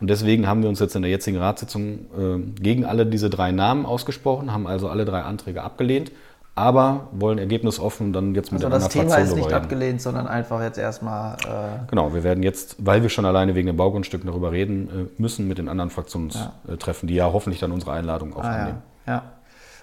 Und 0.00 0.10
deswegen 0.10 0.46
haben 0.46 0.62
wir 0.62 0.68
uns 0.68 0.78
jetzt 0.78 0.94
in 0.94 1.02
der 1.02 1.10
jetzigen 1.10 1.38
Ratssitzung 1.38 1.98
äh, 2.16 2.62
gegen 2.62 2.84
alle 2.84 3.04
diese 3.04 3.30
drei 3.30 3.50
Namen 3.50 3.84
ausgesprochen, 3.84 4.52
haben 4.52 4.68
also 4.68 4.88
alle 4.88 5.04
drei 5.04 5.22
Anträge 5.22 5.62
abgelehnt 5.62 6.12
aber 6.56 7.08
wollen 7.12 7.38
ergebnisoffen 7.38 8.14
dann 8.14 8.34
jetzt 8.34 8.50
mit 8.50 8.64
also 8.64 8.70
der 8.70 8.78
das 8.78 8.88
Thema 8.88 9.16
ist 9.16 9.36
nicht 9.36 9.52
abgelehnt, 9.52 10.00
sondern 10.00 10.26
einfach 10.26 10.62
jetzt 10.62 10.78
erstmal. 10.78 11.34
Äh 11.34 11.86
genau, 11.88 12.14
wir 12.14 12.24
werden 12.24 12.42
jetzt, 12.42 12.76
weil 12.78 13.02
wir 13.02 13.10
schon 13.10 13.26
alleine 13.26 13.54
wegen 13.54 13.66
den 13.66 13.76
Baugrundstücken 13.76 14.26
darüber 14.26 14.52
reden 14.52 15.10
äh, 15.16 15.20
müssen, 15.22 15.46
mit 15.46 15.58
den 15.58 15.68
anderen 15.68 15.90
Fraktionen 15.90 16.30
ja. 16.30 16.52
Äh, 16.66 16.78
treffen, 16.78 17.08
die 17.08 17.14
ja 17.14 17.30
hoffentlich 17.30 17.60
dann 17.60 17.72
unsere 17.72 17.92
Einladung 17.92 18.34
auch 18.34 18.42
ah, 18.42 18.50
annehmen. 18.50 18.82
Ja. 19.06 19.12
ja, 19.12 19.22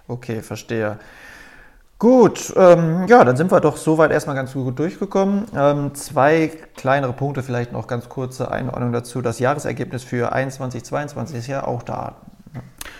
okay, 0.07 0.41
verstehe. 0.41 0.97
Gut, 1.99 2.51
ähm, 2.57 3.05
ja, 3.07 3.23
dann 3.23 3.37
sind 3.37 3.51
wir 3.51 3.61
doch 3.61 3.77
soweit 3.77 4.11
erstmal 4.11 4.35
ganz 4.35 4.53
gut 4.53 4.77
durchgekommen. 4.77 5.45
Ähm, 5.55 5.93
zwei 5.93 6.51
kleinere 6.75 7.13
Punkte, 7.13 7.43
vielleicht 7.43 7.71
noch 7.71 7.85
ganz 7.85 8.09
kurze 8.09 8.51
Einordnung 8.51 8.91
dazu. 8.91 9.21
Das 9.21 9.37
Jahresergebnis 9.37 10.03
für 10.03 10.33
21, 10.33 10.83
22 10.83 11.37
ist 11.37 11.47
ja 11.47 11.65
auch 11.67 11.83
da. 11.83 12.15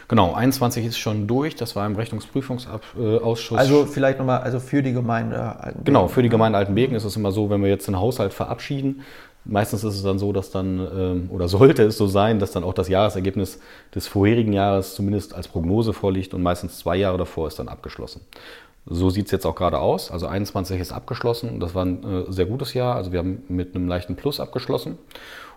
Genau, 0.08 0.34
21 0.34 0.86
ist 0.86 0.98
schon 0.98 1.28
durch, 1.28 1.56
das 1.56 1.76
war 1.76 1.86
im 1.86 1.96
Rechnungsprüfungsausschuss. 1.96 3.58
Also 3.58 3.86
vielleicht 3.86 4.20
nochmal, 4.20 4.42
also 4.42 4.60
für 4.60 4.84
die 4.84 4.94
Gemeinde 4.94 5.40
Altenbeken. 5.40 5.86
Genau, 5.86 6.08
für 6.08 6.22
die 6.22 6.30
Gemeinde 6.30 6.58
Altenbeken 6.58 6.96
ist 6.96 7.04
es 7.04 7.16
immer 7.16 7.32
so, 7.32 7.50
wenn 7.50 7.62
wir 7.62 7.70
jetzt 7.70 7.88
einen 7.88 8.00
Haushalt 8.00 8.34
verabschieden, 8.34 9.02
meistens 9.46 9.84
ist 9.84 9.96
es 9.96 10.04
dann 10.04 10.20
so, 10.20 10.34
dass 10.34 10.52
dann, 10.52 10.80
ähm, 10.80 11.30
oder 11.32 11.48
sollte 11.48 11.84
es 11.84 11.98
so 11.98 12.08
sein, 12.08 12.40
dass 12.40 12.52
dann 12.52 12.64
auch 12.64 12.74
das 12.74 12.90
Jahresergebnis 12.90 13.60
des 13.96 14.08
vorherigen 14.08 14.54
Jahres 14.54 14.96
zumindest 14.96 15.34
als 15.34 15.48
Prognose 15.48 15.94
vorliegt 15.94 16.34
und 16.34 16.44
meistens 16.44 16.80
zwei 16.80 16.98
Jahre 16.98 17.18
davor 17.18 17.48
ist 17.48 17.60
dann 17.60 17.68
abgeschlossen. 17.68 18.22
So 18.86 19.10
sieht 19.10 19.28
es 19.28 19.32
jetzt 19.32 19.46
auch 19.46 19.56
gerade 19.56 19.80
aus. 19.80 20.12
Also 20.12 20.28
21 20.28 20.80
ist 20.80 20.92
abgeschlossen. 20.92 21.62
Das 21.62 21.74
war 21.74 21.86
ein 21.86 22.04
äh, 22.04 22.32
sehr 22.32 22.46
gutes 22.46 22.74
Jahr. 22.74 22.96
Also 22.96 23.14
wir 23.14 23.20
haben 23.20 23.44
mit 23.48 23.76
einem 23.76 23.88
leichten 23.88 24.16
Plus 24.18 24.42
abgeschlossen. 24.42 24.98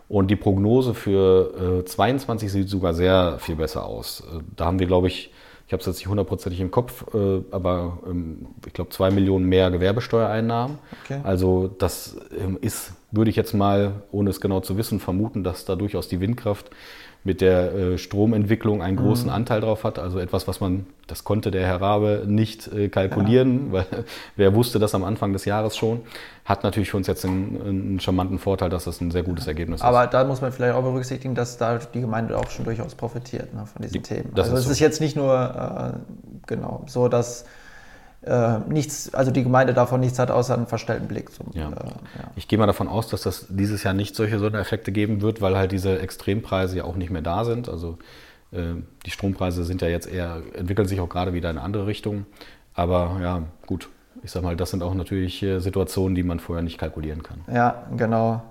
Und 0.09 0.30
die 0.30 0.36
Prognose 0.36 0.94
für 0.94 1.80
äh, 1.80 1.84
22 1.84 2.50
sieht 2.50 2.68
sogar 2.68 2.94
sehr 2.94 3.38
viel 3.40 3.57
besser 3.57 3.84
aus. 3.84 4.20
Äh, 4.20 4.40
da 4.54 4.66
haben 4.66 4.78
wir, 4.78 4.86
glaube 4.86 5.09
ich, 5.09 5.32
ich 5.66 5.72
habe 5.72 5.80
es 5.80 5.86
jetzt 5.86 5.96
nicht 5.96 6.07
hundertprozentig 6.07 6.61
im 6.61 6.70
Kopf, 6.70 7.04
äh, 7.12 7.42
aber 7.50 7.98
ähm, 8.07 8.46
ich 8.64 8.72
glaube 8.72 8.90
zwei 8.90 9.11
Millionen 9.11 9.46
mehr 9.46 9.70
Gewerbesteuereinnahmen. 9.72 10.78
Okay. 11.04 11.20
Also 11.24 11.68
das 11.78 12.16
ähm, 12.38 12.57
ist, 12.61 12.92
würde 13.11 13.30
ich 13.30 13.36
jetzt 13.36 13.52
mal, 13.52 14.04
ohne 14.12 14.30
es 14.30 14.40
genau 14.40 14.61
zu 14.61 14.76
wissen, 14.76 15.00
vermuten, 15.00 15.42
dass 15.42 15.64
da 15.64 15.74
durchaus 15.74 16.07
die 16.07 16.20
Windkraft 16.20 16.70
mit 17.24 17.40
der 17.40 17.74
äh, 17.74 17.98
Stromentwicklung 17.98 18.82
einen 18.82 18.96
großen 18.96 19.26
mhm. 19.26 19.34
Anteil 19.34 19.60
drauf 19.60 19.84
hat. 19.84 19.98
Also 19.98 20.18
etwas, 20.18 20.46
was 20.46 20.60
man, 20.60 20.86
das 21.06 21.24
konnte 21.24 21.50
der 21.50 21.66
Herr 21.66 21.80
Rabe 21.80 22.24
nicht 22.26 22.72
äh, 22.72 22.88
kalkulieren, 22.88 23.66
ja. 23.66 23.72
weil 23.72 23.86
wer 24.36 24.54
wusste 24.54 24.78
das 24.78 24.94
am 24.94 25.04
Anfang 25.04 25.32
des 25.32 25.44
Jahres 25.44 25.76
schon. 25.76 26.02
Hat 26.44 26.62
natürlich 26.62 26.90
für 26.90 26.96
uns 26.96 27.08
jetzt 27.08 27.24
einen, 27.24 27.60
einen 27.66 28.00
charmanten 28.00 28.38
Vorteil, 28.38 28.70
dass 28.70 28.84
das 28.84 29.00
ein 29.00 29.10
sehr 29.10 29.24
gutes 29.24 29.46
Ergebnis 29.48 29.82
Aber 29.82 30.04
ist. 30.04 30.14
Aber 30.14 30.22
da 30.22 30.24
muss 30.28 30.40
man 30.40 30.52
vielleicht 30.52 30.74
auch 30.74 30.82
berücksichtigen, 30.82 31.34
dass 31.34 31.58
da 31.58 31.78
die 31.78 32.00
Gemeinde 32.00 32.38
auch 32.38 32.50
schon 32.50 32.64
durchaus 32.64 32.94
profitiert 32.94 33.52
ne, 33.52 33.66
von 33.66 33.82
diesen 33.82 33.94
die, 33.94 34.02
Themen. 34.02 34.32
Also 34.36 34.54
es 34.54 34.64
so. 34.64 34.70
ist 34.70 34.78
jetzt 34.78 35.00
nicht 35.00 35.16
nur 35.16 35.34
äh, 35.34 35.98
genau 36.46 36.84
so, 36.86 37.08
dass 37.08 37.46
äh, 38.22 38.58
nichts, 38.68 39.14
also 39.14 39.30
die 39.30 39.42
Gemeinde 39.42 39.74
davon 39.74 40.00
nichts 40.00 40.18
hat, 40.18 40.30
außer 40.30 40.54
einen 40.54 40.66
verstellten 40.66 41.08
Blick. 41.08 41.32
Zum, 41.32 41.46
ja. 41.52 41.68
Äh, 41.68 41.86
ja. 41.86 42.30
Ich 42.36 42.48
gehe 42.48 42.58
mal 42.58 42.66
davon 42.66 42.88
aus, 42.88 43.08
dass 43.08 43.22
das 43.22 43.46
dieses 43.48 43.82
Jahr 43.82 43.94
nicht 43.94 44.16
solche 44.16 44.38
Sondereffekte 44.38 44.92
geben 44.92 45.22
wird, 45.22 45.40
weil 45.40 45.56
halt 45.56 45.72
diese 45.72 45.98
Extrempreise 45.98 46.78
ja 46.78 46.84
auch 46.84 46.96
nicht 46.96 47.10
mehr 47.10 47.22
da 47.22 47.44
sind. 47.44 47.68
Also 47.68 47.98
äh, 48.52 48.74
die 49.04 49.10
Strompreise 49.10 49.64
sind 49.64 49.82
ja 49.82 49.88
jetzt 49.88 50.10
eher, 50.10 50.42
entwickeln 50.54 50.88
sich 50.88 51.00
auch 51.00 51.08
gerade 51.08 51.32
wieder 51.34 51.50
in 51.50 51.58
eine 51.58 51.64
andere 51.64 51.86
Richtung. 51.86 52.26
Aber 52.74 53.18
ja, 53.22 53.42
gut. 53.66 53.88
Ich 54.22 54.30
sag 54.30 54.42
mal, 54.42 54.56
das 54.56 54.70
sind 54.70 54.82
auch 54.82 54.94
natürlich 54.94 55.42
äh, 55.42 55.60
Situationen, 55.60 56.14
die 56.14 56.22
man 56.22 56.40
vorher 56.40 56.62
nicht 56.62 56.78
kalkulieren 56.78 57.22
kann. 57.22 57.42
Ja, 57.52 57.84
genau. 57.96 58.42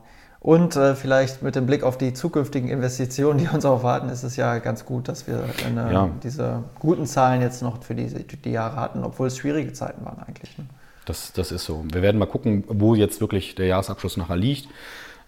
Und 0.45 0.75
äh, 0.75 0.93
vielleicht 0.93 1.41
mit 1.41 1.55
dem 1.55 1.65
Blick 1.65 1.81
auf 1.81 1.97
die 1.97 2.13
zukünftigen 2.13 2.69
Investitionen, 2.69 3.39
die 3.39 3.47
uns 3.47 3.65
auch 3.65 3.81
warten, 3.81 4.09
ist 4.09 4.21
es 4.21 4.35
ja 4.35 4.59
ganz 4.59 4.85
gut, 4.85 5.07
dass 5.07 5.25
wir 5.25 5.43
eine, 5.65 5.91
ja. 5.91 6.09
diese 6.21 6.61
guten 6.77 7.07
Zahlen 7.07 7.41
jetzt 7.41 7.63
noch 7.63 7.81
für 7.81 7.95
diese, 7.95 8.19
die 8.19 8.51
Jahre 8.51 8.75
hatten, 8.75 9.03
obwohl 9.03 9.25
es 9.25 9.37
schwierige 9.37 9.73
Zeiten 9.73 10.05
waren 10.05 10.19
eigentlich. 10.19 10.55
Ne? 10.59 10.65
Das, 11.05 11.33
das 11.33 11.51
ist 11.51 11.65
so. 11.65 11.83
Wir 11.91 12.03
werden 12.03 12.19
mal 12.19 12.27
gucken, 12.27 12.63
wo 12.67 12.93
jetzt 12.93 13.21
wirklich 13.21 13.55
der 13.55 13.65
Jahresabschluss 13.65 14.17
nachher 14.17 14.35
liegt. 14.35 14.67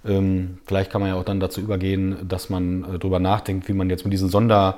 Ähm, 0.05 0.59
vielleicht 0.67 0.91
kann 0.91 1.01
man 1.01 1.09
ja 1.09 1.15
auch 1.15 1.25
dann 1.25 1.39
dazu 1.39 1.61
übergehen, 1.61 2.27
dass 2.27 2.51
man 2.51 2.83
äh, 2.83 2.99
darüber 2.99 3.17
nachdenkt, 3.17 3.67
wie 3.67 3.73
man 3.73 3.89
jetzt 3.89 4.03
mit 4.03 4.13
diesen 4.13 4.29
Sonder... 4.29 4.77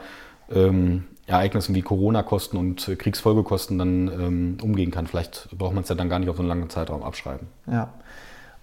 Ähm, 0.50 1.04
wie 1.28 1.82
Corona-Kosten 1.84 2.58
und 2.58 2.92
Kriegsfolgekosten 2.98 3.78
dann 3.78 4.08
ähm, 4.08 4.58
umgehen 4.64 4.90
kann. 4.90 5.06
Vielleicht 5.06 5.48
braucht 5.56 5.76
man 5.76 5.84
es 5.84 5.90
ja 5.90 5.94
dann 5.94 6.10
gar 6.10 6.18
nicht 6.18 6.28
auf 6.28 6.38
so 6.38 6.42
einen 6.42 6.50
langen 6.50 6.72
Zeitraum 6.72 7.04
abschreiben. 7.04 7.46
Ja. 7.68 7.94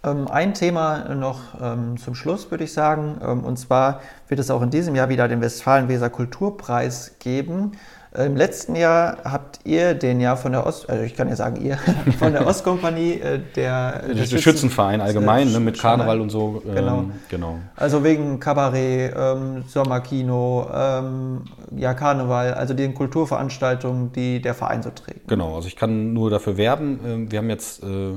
Ähm, 0.06 0.28
ein 0.28 0.54
Thema 0.54 1.14
noch 1.14 1.40
ähm, 1.60 1.96
zum 1.96 2.14
Schluss, 2.14 2.50
würde 2.50 2.64
ich 2.64 2.72
sagen. 2.72 3.18
Ähm, 3.22 3.44
und 3.44 3.58
zwar 3.58 4.00
wird 4.28 4.40
es 4.40 4.50
auch 4.50 4.62
in 4.62 4.70
diesem 4.70 4.94
Jahr 4.94 5.08
wieder 5.08 5.26
den 5.28 5.40
Westfalen-Weser 5.40 6.10
Kulturpreis 6.10 7.16
geben. 7.18 7.72
Im 8.16 8.34
letzten 8.34 8.76
Jahr 8.76 9.18
habt 9.24 9.60
ihr 9.64 9.92
den 9.92 10.22
ja 10.22 10.36
von 10.36 10.52
der 10.52 10.66
Ost, 10.66 10.88
also 10.88 11.02
ich 11.02 11.14
kann 11.14 11.28
ja 11.28 11.36
sagen 11.36 11.56
ihr, 11.62 11.76
von 12.18 12.32
der 12.32 12.46
Ostkompanie, 12.46 13.20
äh, 13.20 13.40
der, 13.56 14.04
der 14.08 14.16
Schützen, 14.16 14.38
Schützenverein 14.38 15.02
allgemein, 15.02 15.52
ne, 15.52 15.60
mit 15.60 15.78
Karneval 15.78 16.20
und 16.22 16.30
so. 16.30 16.62
Genau. 16.64 17.00
Ähm, 17.00 17.12
genau. 17.28 17.58
Also 17.74 18.04
wegen 18.04 18.40
Kabarett, 18.40 19.14
ähm, 19.14 19.64
Sommerkino, 19.66 20.66
ähm, 20.72 21.42
ja 21.76 21.92
Karneval, 21.92 22.54
also 22.54 22.72
den 22.72 22.94
Kulturveranstaltungen, 22.94 24.12
die 24.12 24.40
der 24.40 24.54
Verein 24.54 24.82
so 24.82 24.90
trägt. 24.90 25.28
Genau, 25.28 25.56
also 25.56 25.68
ich 25.68 25.76
kann 25.76 26.14
nur 26.14 26.30
dafür 26.30 26.56
werben. 26.56 27.30
Wir 27.30 27.40
haben 27.40 27.50
jetzt 27.50 27.82
äh, 27.82 28.14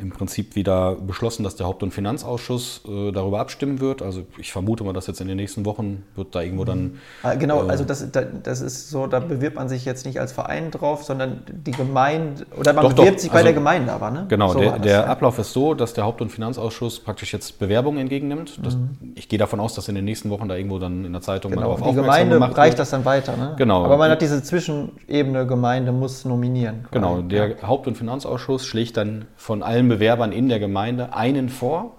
im 0.00 0.10
Prinzip 0.10 0.56
wieder 0.56 0.94
beschlossen, 0.96 1.44
dass 1.44 1.56
der 1.56 1.66
Haupt- 1.66 1.82
und 1.82 1.92
Finanzausschuss 1.92 2.82
äh, 2.88 3.12
darüber 3.12 3.40
abstimmen 3.40 3.80
wird. 3.80 4.02
Also 4.02 4.22
ich 4.38 4.52
vermute 4.52 4.84
mal, 4.84 4.92
dass 4.92 5.06
jetzt 5.06 5.20
in 5.20 5.28
den 5.28 5.36
nächsten 5.36 5.64
Wochen 5.64 6.04
wird 6.16 6.34
da 6.34 6.40
irgendwo 6.40 6.64
dann. 6.64 6.98
Ah, 7.22 7.34
genau, 7.34 7.66
äh, 7.66 7.70
also 7.70 7.84
das, 7.84 8.06
das 8.10 8.60
ist 8.60 8.90
so, 8.90 9.06
da 9.06 9.20
bewirbt 9.20 9.56
man 9.56 9.68
sich 9.68 9.84
jetzt 9.84 10.06
nicht 10.06 10.18
als 10.20 10.32
Verein 10.32 10.70
drauf, 10.70 11.04
sondern 11.04 11.42
die 11.46 11.72
Gemeinde 11.72 12.46
oder 12.58 12.72
man 12.72 12.84
doch, 12.84 12.92
bewirbt 12.94 13.16
doch, 13.16 13.20
sich 13.20 13.30
bei 13.30 13.38
also, 13.38 13.46
der 13.46 13.54
Gemeinde 13.54 13.92
aber, 13.92 14.10
ne? 14.10 14.26
Genau, 14.28 14.52
so 14.52 14.60
der, 14.60 14.72
das, 14.72 14.80
der 14.82 14.92
ja. 14.92 15.04
Ablauf 15.04 15.38
ist 15.38 15.52
so, 15.52 15.74
dass 15.74 15.94
der 15.94 16.04
Haupt- 16.04 16.22
und 16.22 16.30
Finanzausschuss 16.30 17.00
praktisch 17.00 17.32
jetzt 17.32 17.58
Bewerbungen 17.58 18.00
entgegennimmt. 18.00 18.58
Das, 18.62 18.76
mhm. 18.76 19.12
Ich 19.14 19.28
gehe 19.28 19.38
davon 19.38 19.60
aus, 19.60 19.74
dass 19.74 19.88
in 19.88 19.94
den 19.94 20.04
nächsten 20.04 20.30
Wochen 20.30 20.48
da 20.48 20.56
irgendwo 20.56 20.78
dann 20.78 21.04
in 21.04 21.12
der 21.12 21.22
Zeitung 21.22 21.50
genau. 21.50 21.68
mal 21.68 21.76
darauf 21.76 21.90
Die 21.90 21.96
Gemeinde 21.96 22.56
reicht 22.56 22.78
das 22.78 22.90
dann 22.90 23.04
weiter, 23.04 23.36
ne? 23.36 23.54
Genau. 23.58 23.84
Aber 23.84 23.96
man 23.96 24.10
hat 24.10 24.22
diese 24.22 24.42
Zwischenebene, 24.42 25.46
Gemeinde 25.46 25.92
muss 25.92 26.24
nominieren. 26.24 26.86
Genau, 26.90 27.20
der. 27.20 27.50
Haupt- 27.62 27.86
und 27.86 27.96
Finanzausschuss 27.96 28.64
schlägt 28.64 28.96
dann 28.96 29.26
von 29.36 29.62
allen 29.62 29.86
Bewerbern 29.90 30.32
in 30.32 30.48
der 30.48 30.58
Gemeinde 30.58 31.14
einen 31.14 31.48
vor. 31.50 31.96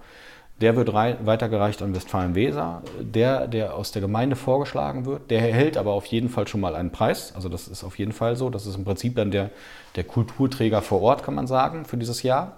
Der 0.60 0.76
wird 0.76 0.92
weitergereicht 0.92 1.82
an 1.82 1.94
Westfalen-Weser. 1.94 2.82
Der, 3.00 3.46
der 3.46 3.74
aus 3.74 3.92
der 3.92 4.00
Gemeinde 4.00 4.36
vorgeschlagen 4.36 5.06
wird, 5.06 5.30
der 5.30 5.40
erhält 5.40 5.76
aber 5.76 5.92
auf 5.92 6.06
jeden 6.06 6.28
Fall 6.28 6.48
schon 6.48 6.60
mal 6.60 6.74
einen 6.74 6.90
Preis. 6.90 7.32
Also 7.34 7.48
das 7.48 7.68
ist 7.68 7.84
auf 7.84 7.98
jeden 7.98 8.12
Fall 8.12 8.36
so. 8.36 8.48
Das 8.48 8.66
ist 8.66 8.76
im 8.76 8.84
Prinzip 8.84 9.16
dann 9.16 9.30
der, 9.30 9.50
der 9.96 10.04
Kulturträger 10.04 10.80
vor 10.82 11.02
Ort, 11.02 11.22
kann 11.22 11.34
man 11.34 11.46
sagen, 11.46 11.84
für 11.84 11.96
dieses 11.96 12.22
Jahr. 12.22 12.56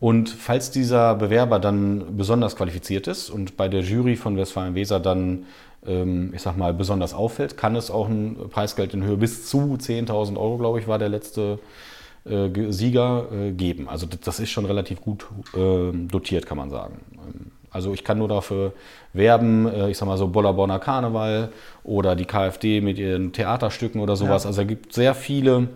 Und 0.00 0.28
falls 0.28 0.70
dieser 0.70 1.14
Bewerber 1.14 1.58
dann 1.58 2.16
besonders 2.16 2.54
qualifiziert 2.54 3.08
ist 3.08 3.30
und 3.30 3.56
bei 3.56 3.68
der 3.68 3.80
Jury 3.80 4.16
von 4.16 4.36
Westfalen-Weser 4.36 5.00
dann, 5.00 5.46
ähm, 5.86 6.32
ich 6.34 6.42
sag 6.42 6.56
mal, 6.56 6.72
besonders 6.72 7.14
auffällt, 7.14 7.56
kann 7.56 7.74
es 7.74 7.90
auch 7.90 8.08
ein 8.08 8.36
Preisgeld 8.50 8.94
in 8.94 9.02
Höhe 9.02 9.16
bis 9.16 9.48
zu 9.48 9.76
10.000 9.80 10.36
Euro, 10.36 10.58
glaube 10.58 10.78
ich, 10.78 10.86
war 10.86 10.98
der 10.98 11.08
letzte 11.08 11.58
Sieger 12.24 13.26
äh, 13.32 13.52
geben. 13.52 13.88
Also 13.88 14.06
das 14.06 14.40
ist 14.40 14.50
schon 14.50 14.66
relativ 14.66 15.00
gut 15.00 15.26
äh, 15.54 15.92
dotiert, 15.92 16.46
kann 16.46 16.58
man 16.58 16.70
sagen. 16.70 17.00
Ähm, 17.14 17.52
also 17.70 17.92
ich 17.92 18.04
kann 18.04 18.18
nur 18.18 18.28
dafür 18.28 18.72
werben, 19.12 19.66
äh, 19.66 19.90
ich 19.90 19.98
sag 19.98 20.06
mal 20.06 20.18
so 20.18 20.28
Bollerborner 20.28 20.78
Karneval 20.78 21.50
oder 21.84 22.16
die 22.16 22.24
KfD 22.24 22.80
mit 22.80 22.98
ihren 22.98 23.32
Theaterstücken 23.32 24.00
oder 24.00 24.16
sowas. 24.16 24.44
Ja. 24.44 24.48
Also 24.48 24.62
es 24.62 24.68
gibt 24.68 24.92
sehr 24.92 25.14
viele 25.14 25.68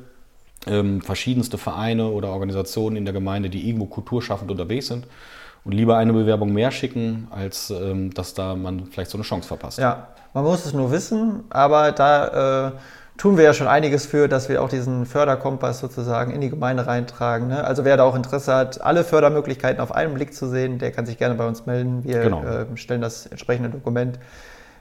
ähm, 0.67 1.01
verschiedenste 1.01 1.59
Vereine 1.59 2.09
oder 2.09 2.29
Organisationen 2.29 2.97
in 2.97 3.05
der 3.05 3.15
Gemeinde, 3.15 3.51
die 3.51 3.69
irgendwo 3.69 3.87
kulturschaffend 3.87 4.51
unterwegs 4.51 4.87
sind 4.87 5.07
und 5.65 5.73
lieber 5.73 5.97
eine 5.97 6.13
Bewerbung 6.13 6.53
mehr 6.53 6.71
schicken, 6.71 7.29
als 7.31 7.71
ähm, 7.71 8.13
dass 8.15 8.35
da 8.35 8.55
man 8.55 8.87
vielleicht 8.87 9.11
so 9.11 9.19
eine 9.19 9.25
Chance 9.25 9.49
verpasst. 9.49 9.79
Ja, 9.79 10.09
man 10.35 10.45
muss 10.45 10.65
es 10.65 10.73
nur 10.73 10.91
wissen, 10.91 11.45
aber 11.51 11.93
da 11.93 12.69
äh, 12.69 12.73
tun 13.23 13.37
wir 13.37 13.45
ja 13.45 13.55
schon 13.55 13.69
einiges 13.69 14.05
für, 14.05 14.27
dass 14.27 14.49
wir 14.49 14.61
auch 14.61 14.69
diesen 14.69 15.07
Förderkompass 15.07 15.79
sozusagen 15.79 16.33
in 16.33 16.41
die 16.41 16.51
Gemeinde 16.51 16.89
reintragen. 16.89 17.47
Ne? 17.47 17.63
Also 17.63 17.85
wer 17.85 17.97
da 17.97 18.03
auch 18.03 18.17
Interesse 18.17 18.53
hat, 18.53 18.81
alle 18.81 19.05
Fördermöglichkeiten 19.05 19.81
auf 19.81 19.95
einen 19.95 20.15
Blick 20.15 20.35
zu 20.35 20.49
sehen, 20.49 20.81
der 20.81 20.91
kann 20.91 21.07
sich 21.07 21.19
gerne 21.19 21.37
bei 21.37 21.47
uns 21.47 21.65
melden. 21.65 22.03
Wir 22.03 22.23
genau. 22.23 22.43
äh, 22.43 22.67
stellen 22.75 23.01
das 23.01 23.27
entsprechende 23.27 23.71
Dokument 23.71 24.19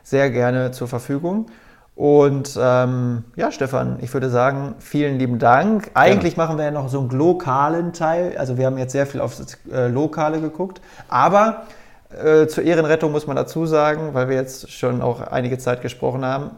sehr 0.01 0.31
gerne 0.31 0.71
zur 0.71 0.87
Verfügung. 0.87 1.51
Und 1.93 2.57
ähm, 2.59 3.25
ja, 3.35 3.51
Stefan, 3.51 3.99
ich 4.01 4.11
würde 4.11 4.31
sagen, 4.31 4.73
vielen 4.79 5.19
lieben 5.19 5.37
Dank. 5.37 5.91
Eigentlich 5.93 6.33
gerne. 6.33 6.47
machen 6.47 6.57
wir 6.57 6.65
ja 6.65 6.71
noch 6.71 6.89
so 6.89 6.99
einen 6.99 7.11
lokalen 7.11 7.93
Teil. 7.93 8.35
Also 8.39 8.57
wir 8.57 8.65
haben 8.65 8.79
jetzt 8.79 8.93
sehr 8.93 9.05
viel 9.05 9.21
auf 9.21 9.37
das 9.37 9.59
äh, 9.71 9.87
Lokale 9.87 10.41
geguckt. 10.41 10.81
Aber 11.09 11.67
äh, 12.09 12.47
zur 12.47 12.63
Ehrenrettung 12.63 13.11
muss 13.11 13.27
man 13.27 13.35
dazu 13.35 13.67
sagen, 13.67 14.15
weil 14.15 14.29
wir 14.29 14.35
jetzt 14.35 14.71
schon 14.71 15.03
auch 15.03 15.21
einige 15.21 15.59
Zeit 15.59 15.83
gesprochen 15.83 16.25
haben, 16.25 16.49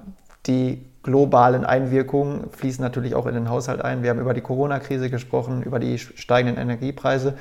die 0.47 0.92
globalen 1.03 1.65
Einwirkungen 1.65 2.49
fließen 2.51 2.81
natürlich 2.81 3.13
auch 3.13 3.25
in 3.25 3.35
den 3.35 3.49
Haushalt 3.49 3.81
ein. 3.81 4.03
Wir 4.03 4.09
haben 4.09 4.19
über 4.19 4.33
die 4.33 4.41
Corona-Krise 4.41 5.09
gesprochen, 5.09 5.61
über 5.63 5.79
die 5.79 5.99
steigenden 5.99 6.57
Energiepreise. 6.57 7.35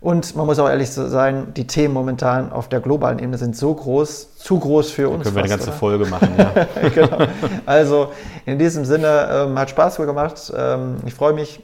Und 0.00 0.34
man 0.34 0.46
muss 0.46 0.58
auch 0.58 0.68
ehrlich 0.68 0.90
sein, 0.90 1.52
die 1.54 1.66
Themen 1.66 1.92
momentan 1.92 2.52
auf 2.52 2.68
der 2.68 2.80
globalen 2.80 3.18
Ebene 3.18 3.36
sind 3.36 3.54
so 3.54 3.74
groß, 3.74 4.36
zu 4.36 4.58
groß 4.58 4.90
für 4.90 5.10
uns. 5.10 5.24
Da 5.24 5.30
können 5.30 5.36
wir 5.36 5.42
fast, 5.42 5.52
eine 5.52 5.58
ganze 5.58 5.70
oder? 5.70 5.78
Folge 5.78 6.06
machen, 6.06 6.28
ja. 6.38 6.88
genau. 6.94 7.18
Also 7.66 8.12
in 8.46 8.58
diesem 8.58 8.86
Sinne 8.86 9.28
ähm, 9.30 9.58
hat 9.58 9.68
Spaß 9.68 9.96
gemacht. 9.96 10.52
Ähm, 10.56 10.96
ich 11.04 11.12
freue 11.12 11.34
mich, 11.34 11.62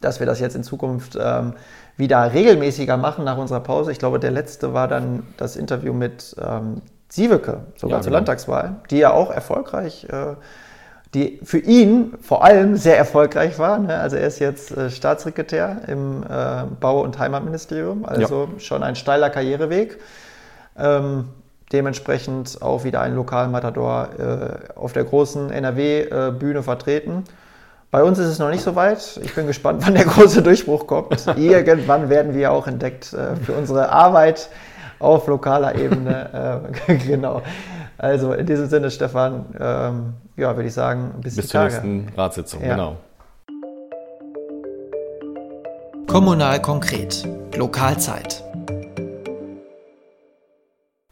dass 0.00 0.20
wir 0.20 0.26
das 0.26 0.38
jetzt 0.38 0.54
in 0.54 0.62
Zukunft 0.62 1.18
ähm, 1.20 1.54
wieder 1.96 2.32
regelmäßiger 2.32 2.96
machen 2.96 3.24
nach 3.24 3.38
unserer 3.38 3.60
Pause. 3.60 3.90
Ich 3.90 3.98
glaube, 3.98 4.20
der 4.20 4.30
letzte 4.30 4.72
war 4.72 4.86
dann 4.86 5.24
das 5.36 5.56
Interview 5.56 5.92
mit 5.92 6.36
ähm, 6.40 6.80
Sieveke, 7.08 7.60
sogar 7.76 7.98
ja, 7.98 8.02
zur 8.02 8.10
genau. 8.10 8.18
Landtagswahl, 8.18 8.76
die 8.90 8.98
ja 8.98 9.12
auch 9.12 9.30
erfolgreich 9.30 10.06
äh, 10.10 10.34
die 11.14 11.40
für 11.44 11.58
ihn 11.58 12.14
vor 12.20 12.44
allem 12.44 12.76
sehr 12.76 12.98
erfolgreich 12.98 13.58
war. 13.58 13.78
Ne? 13.78 13.96
Also 13.98 14.16
er 14.16 14.26
ist 14.26 14.40
jetzt 14.40 14.76
äh, 14.76 14.90
Staatssekretär 14.90 15.82
im 15.86 16.24
äh, 16.24 16.64
Bau- 16.80 17.02
und 17.02 17.18
Heimatministerium, 17.18 18.04
also 18.04 18.48
ja. 18.52 18.60
schon 18.60 18.82
ein 18.82 18.96
steiler 18.96 19.30
Karriereweg. 19.30 19.98
Ähm, 20.76 21.28
dementsprechend 21.72 22.60
auch 22.62 22.84
wieder 22.84 23.00
ein 23.00 23.14
Lokalmatador 23.14 24.08
äh, 24.18 24.78
auf 24.78 24.92
der 24.92 25.04
großen 25.04 25.50
NRW-Bühne 25.50 26.62
vertreten. 26.62 27.24
Bei 27.90 28.02
uns 28.02 28.18
ist 28.18 28.26
es 28.26 28.38
noch 28.40 28.50
nicht 28.50 28.62
so 28.62 28.74
weit. 28.74 29.20
Ich 29.22 29.34
bin 29.34 29.46
gespannt, 29.46 29.82
wann 29.86 29.94
der 29.94 30.04
große 30.04 30.42
Durchbruch 30.42 30.86
kommt. 30.86 31.26
Irgendwann 31.36 32.10
werden 32.10 32.34
wir 32.34 32.50
auch 32.50 32.66
entdeckt 32.66 33.12
äh, 33.12 33.36
für 33.36 33.52
unsere 33.52 33.90
Arbeit 33.90 34.48
auf 34.98 35.26
lokaler 35.28 35.76
Ebene. 35.76 36.72
Äh, 36.88 36.94
genau. 37.06 37.42
Also 37.98 38.32
in 38.32 38.46
diesem 38.46 38.68
Sinne, 38.68 38.90
Stefan, 38.90 39.46
ähm, 39.58 40.14
ja, 40.36 40.56
würde 40.56 40.68
ich 40.68 40.74
sagen, 40.74 41.14
bis, 41.22 41.36
bis 41.36 41.48
zur 41.48 41.60
Tage. 41.60 41.74
nächsten 41.74 42.08
Ratssitzung. 42.16 42.62
Ja. 42.62 42.74
Genau. 42.74 42.96
Kommunal 46.06 46.60
konkret. 46.60 47.26
Lokalzeit. 47.56 48.43